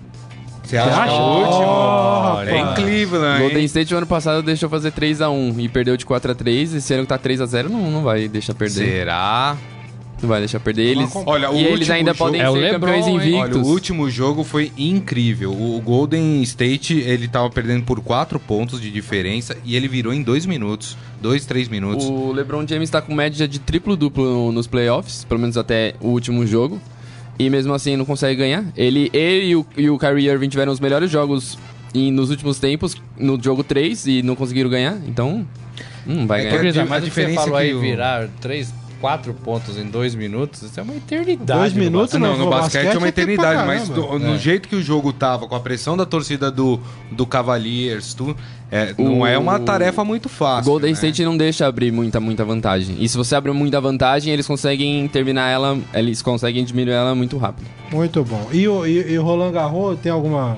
Você 0.63 0.77
acha? 0.77 1.01
acha? 1.03 1.13
O 1.13 1.37
último? 1.37 1.65
Oh, 1.67 2.41
é 2.41 2.59
em. 2.59 2.73
Cleveland, 2.75 3.39
Golden 3.39 3.59
hein? 3.59 3.65
State 3.65 3.93
o 3.93 3.97
ano 3.97 4.07
passado 4.07 4.41
deixou 4.41 4.67
fazer 4.69 4.91
3x1 4.91 5.59
e 5.59 5.69
perdeu 5.69 5.95
de 5.95 6.05
4x3. 6.05 6.77
Esse 6.77 6.93
ano 6.93 7.03
que 7.03 7.09
tá 7.09 7.19
3x0 7.19 7.67
não, 7.69 7.91
não 7.91 8.03
vai 8.03 8.27
deixar 8.27 8.55
perder. 8.55 8.73
Será? 8.85 9.55
Não 10.21 10.29
vai 10.29 10.39
deixar 10.39 10.59
perder 10.59 10.83
eles. 10.83 11.09
Olha, 11.25 11.51
o 11.51 11.55
e 11.55 11.59
eles 11.59 11.71
último 11.79 11.93
ainda 11.93 12.11
jogo- 12.13 12.17
podem 12.25 12.41
É 12.41 12.49
o 12.49 12.53
ser 12.53 12.59
LeBron, 12.59 12.79
campeões 12.79 13.07
invictos. 13.07 13.57
Olha, 13.57 13.57
o 13.57 13.67
último 13.67 14.09
jogo 14.09 14.43
foi 14.43 14.71
incrível. 14.77 15.51
O 15.51 15.79
Golden 15.81 16.41
State, 16.43 16.93
ele 16.97 17.27
tava 17.27 17.49
perdendo 17.49 17.83
por 17.83 17.99
4 18.01 18.39
pontos 18.39 18.79
de 18.81 18.89
diferença 18.89 19.55
e 19.65 19.75
ele 19.75 19.87
virou 19.87 20.13
em 20.13 20.23
2 20.23 20.45
minutos. 20.45 20.97
2, 21.21 21.45
3 21.45 21.67
minutos. 21.67 22.05
O 22.05 22.31
LeBron 22.31 22.65
James 22.67 22.89
tá 22.89 23.01
com 23.01 23.13
média 23.13 23.47
de 23.47 23.59
triplo-duplo 23.59 24.23
no- 24.23 24.51
nos 24.53 24.67
playoffs, 24.67 25.25
pelo 25.25 25.39
menos 25.39 25.57
até 25.57 25.93
o 25.99 26.07
último 26.09 26.45
jogo. 26.47 26.79
E 27.37 27.49
mesmo 27.49 27.73
assim 27.73 27.97
não 27.97 28.05
consegue 28.05 28.35
ganhar. 28.39 28.63
Ele, 28.77 29.09
ele 29.13 29.47
e, 29.49 29.55
o, 29.57 29.65
e 29.75 29.89
o 29.89 29.97
Kyrie 29.99 30.29
Irving 30.29 30.47
tiveram 30.47 30.71
os 30.71 30.79
melhores 30.79 31.11
jogos 31.11 31.57
em- 31.93 32.09
nos 32.11 32.29
últimos 32.29 32.57
tempos, 32.59 32.95
no 33.19 33.37
jogo 33.41 33.63
3, 33.63 34.07
e 34.07 34.23
não 34.23 34.35
conseguiram 34.35 34.69
ganhar. 34.69 34.97
Então, 35.05 35.45
não 36.05 36.25
vai 36.25 36.39
É 36.39 36.43
que 36.43 36.47
ganhar. 36.51 36.59
Ô, 36.59 36.61
Grisa, 36.63 36.81
a 36.83 36.85
mas 36.85 37.03
o 37.03 37.07
que 37.07 37.11
você 37.13 37.21
diferença 37.21 37.41
falou 37.43 37.59
é 37.59 37.63
aí, 37.63 37.69
que 37.69 37.75
o- 37.75 37.81
virar 37.81 38.29
três, 38.39 38.73
quatro 39.01 39.33
pontos 39.33 39.77
em 39.77 39.85
dois 39.85 40.15
minutos, 40.15 40.61
isso 40.63 40.79
é 40.79 40.83
uma 40.83 40.95
eternidade. 40.95 41.59
Dois 41.59 41.73
no 41.73 41.79
minutos, 41.79 42.13
não, 42.13 42.19
não, 42.19 42.37
no 42.37 42.43
no 42.45 42.49
basquete, 42.49 42.83
basquete 42.83 42.95
é 42.95 42.97
uma 42.97 43.07
é 43.07 43.09
eternidade, 43.09 43.67
mas 43.67 43.89
do- 43.89 44.19
no 44.19 44.35
É. 44.35 44.37
jeito 44.37 44.67
que 44.67 44.75
o 44.75 44.81
jogo 44.81 45.11
tava, 45.13 45.47
com 45.47 45.55
a 45.55 45.59
pressão 45.59 45.95
da 45.97 46.05
torcida 46.05 46.49
do, 46.51 46.79
do 47.11 47.25
Cavaliers, 47.25 48.13
tu, 48.13 48.35
é, 48.71 48.93
não 48.97 49.25
é 49.25 49.37
uma 49.37 49.59
tarefa 49.59 50.03
muito 50.03 50.25
O 50.25 50.29
fácil. 50.29 50.71
Golden 50.71 50.89
né? 50.91 50.93
State 50.95 51.23
não 51.23 51.37
deixa 51.37 51.67
abrir 51.67 51.91
muita, 51.91 52.19
muita 52.19 52.43
vantagem. 52.43 52.95
E 52.99 53.07
se 53.07 53.15
você 53.17 53.35
abre 53.35 53.51
muita 53.51 53.79
vantagem, 53.79 54.33
eles 54.33 54.47
conseguem 54.47 55.07
terminar 55.07 55.49
ela, 55.49 55.77
eles 55.93 56.21
conseguem 56.21 56.63
diminuir 56.65 56.93
ela 56.93 57.13
muito 57.15 57.37
rápido. 57.37 57.67
Muito 57.91 58.23
bom. 58.23 58.47
E 58.51 58.67
o, 58.67 58.85
e, 58.85 59.11
e 59.13 59.19
o 59.19 59.23
Roland 59.23 59.51
Garros 59.51 59.99
tem 59.99 60.11
alguma. 60.11 60.57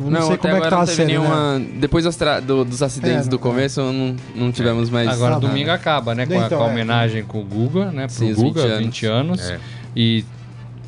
Eu 0.00 0.10
Não, 0.10 0.22
sei 0.22 0.34
até 0.34 0.36
como 0.38 0.54
é 0.56 0.60
que 0.60 0.66
agora 0.66 0.70
tá 0.70 0.76
não 0.76 0.82
a 0.82 0.86
teve 0.86 0.96
série, 0.96 1.12
né? 1.12 1.18
nenhuma. 1.18 1.62
Depois 1.80 2.04
das 2.04 2.16
tra- 2.16 2.40
do- 2.40 2.64
dos 2.64 2.82
acidentes 2.82 3.26
É, 3.26 3.30
do 3.30 3.36
não- 3.36 3.38
começo, 3.38 3.80
não, 3.80 4.16
não 4.34 4.50
tivemos 4.52 4.90
mais. 4.90 5.08
Agora 5.08 5.34
nada. 5.34 5.46
domingo 5.46 5.70
acaba, 5.70 6.14
né? 6.14 6.26
Com 6.26 6.32
a, 6.34 6.46
Então, 6.46 6.58
com 6.58 6.64
a 6.64 6.68
é. 6.68 6.70
homenagem 6.70 7.22
com 7.24 7.40
o 7.40 7.44
Guga, 7.44 7.92
né? 7.92 8.06
Pro 8.06 8.16
Sim, 8.16 8.32
os 8.32 8.36
Guga, 8.38 8.62
20 8.62 8.78
20 8.78 9.06
anos. 9.06 9.48
É. 9.48 9.58
E 9.94 10.24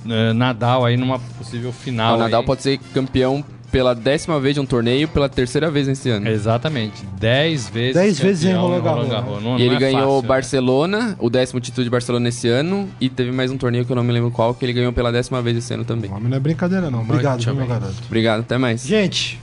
eh, 0.09 0.32
Nadal 0.32 0.84
aí 0.84 0.96
numa 0.96 1.18
possível 1.18 1.72
final. 1.72 2.16
o 2.16 2.18
Nadal 2.18 2.40
aí. 2.40 2.46
pode 2.46 2.62
ser 2.62 2.78
campeão 2.92 3.44
pela 3.70 3.94
décima 3.94 4.38
vez 4.40 4.54
de 4.54 4.60
um 4.60 4.66
torneio, 4.66 5.06
pela 5.08 5.28
terceira 5.28 5.70
vez 5.70 5.86
nesse 5.86 6.08
ano. 6.10 6.28
Exatamente. 6.28 7.02
Dez 7.18 7.68
vezes. 7.68 7.94
Dez 7.94 8.18
vezes 8.18 8.44
em 8.44 8.54
Roland 8.54 8.80
Garros, 8.82 9.42
Não- 9.42 9.58
E 9.58 9.62
ele 9.62 9.74
é 9.74 9.78
ganhou 9.78 10.00
fácil, 10.16 10.22
né? 10.22 10.28
Barcelona, 10.28 11.16
o 11.18 11.28
décimo 11.30 11.60
título 11.60 11.84
de 11.84 11.90
Barcelona 11.90 12.28
esse 12.28 12.48
ano, 12.48 12.88
e 13.00 13.08
teve 13.08 13.32
mais 13.32 13.50
um 13.50 13.56
torneio 13.58 13.84
que 13.84 13.92
eu 13.92 13.96
não 13.96 14.04
me 14.04 14.12
lembro 14.12 14.30
qual, 14.30 14.54
que 14.54 14.64
ele 14.64 14.72
ganhou 14.72 14.92
pela 14.92 15.10
décima 15.12 15.42
vez 15.42 15.56
esse 15.56 15.72
ano 15.74 15.84
também. 15.84 16.10
O 16.10 16.14
homem 16.14 16.28
não 16.28 16.36
é 16.36 16.40
brincadeira, 16.40 16.90
não. 16.90 17.00
Obrigado, 17.00 17.42
viu, 17.42 17.54
meu 17.54 17.66
bem. 17.66 17.78
garoto. 17.78 17.94
Obrigado, 18.06 18.40
até 18.40 18.56
mais. 18.58 18.86
Gente, 18.86 19.40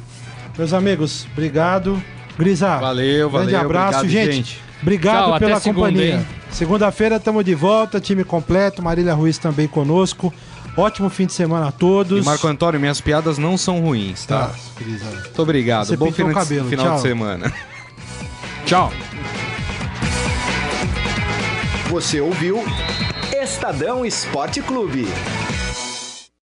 meus 0.57 0.74
amigos, 0.74 1.28
obrigado. 1.34 2.01
Grisa, 2.38 2.78
Valeu, 2.78 3.30
valeu. 3.30 3.47
grande 3.47 3.55
abraço, 3.55 3.99
obrigado, 3.99 4.32
gente. 4.32 4.59
Obrigado 4.82 5.30
Tchau, 5.30 5.39
pela 5.39 5.59
segunda, 5.59 5.88
companhia. 5.89 6.26
Segunda-feira 6.49 7.15
estamos 7.15 7.45
de 7.45 7.55
volta, 7.55 7.99
time 7.99 8.24
completo. 8.24 8.82
Marília 8.82 9.13
Ruiz 9.13 9.38
também 9.38 9.67
conosco. 9.67 10.34
Ótimo 10.76 11.09
fim 11.09 11.26
de 11.28 11.34
semana 11.34 11.67
a 11.67 11.71
todos. 11.71 12.24
E 12.24 12.26
Marco 12.26 12.47
Antônio, 12.47 12.80
minhas 12.80 12.99
piadas 12.99 13.38
não 13.38 13.57
são 13.57 13.80
ruins, 13.80 14.26
tá? 14.26 14.47
Tá. 14.47 14.55
Muito 15.21 15.41
obrigado. 15.41 15.86
Você 15.88 15.97
Bom 15.97 16.07
pintou 16.11 16.26
o 16.26 16.30
final, 16.30 16.43
de- 16.43 16.49
cabelo. 16.49 16.69
final 16.69 16.86
Tchau. 16.86 16.95
de 16.95 17.01
semana. 17.01 17.53
Tchau. 18.65 18.91
Você 21.89 22.19
ouviu 22.19 22.63
Estadão 23.39 24.03
Esporte 24.03 24.61
Clube. 24.61 25.07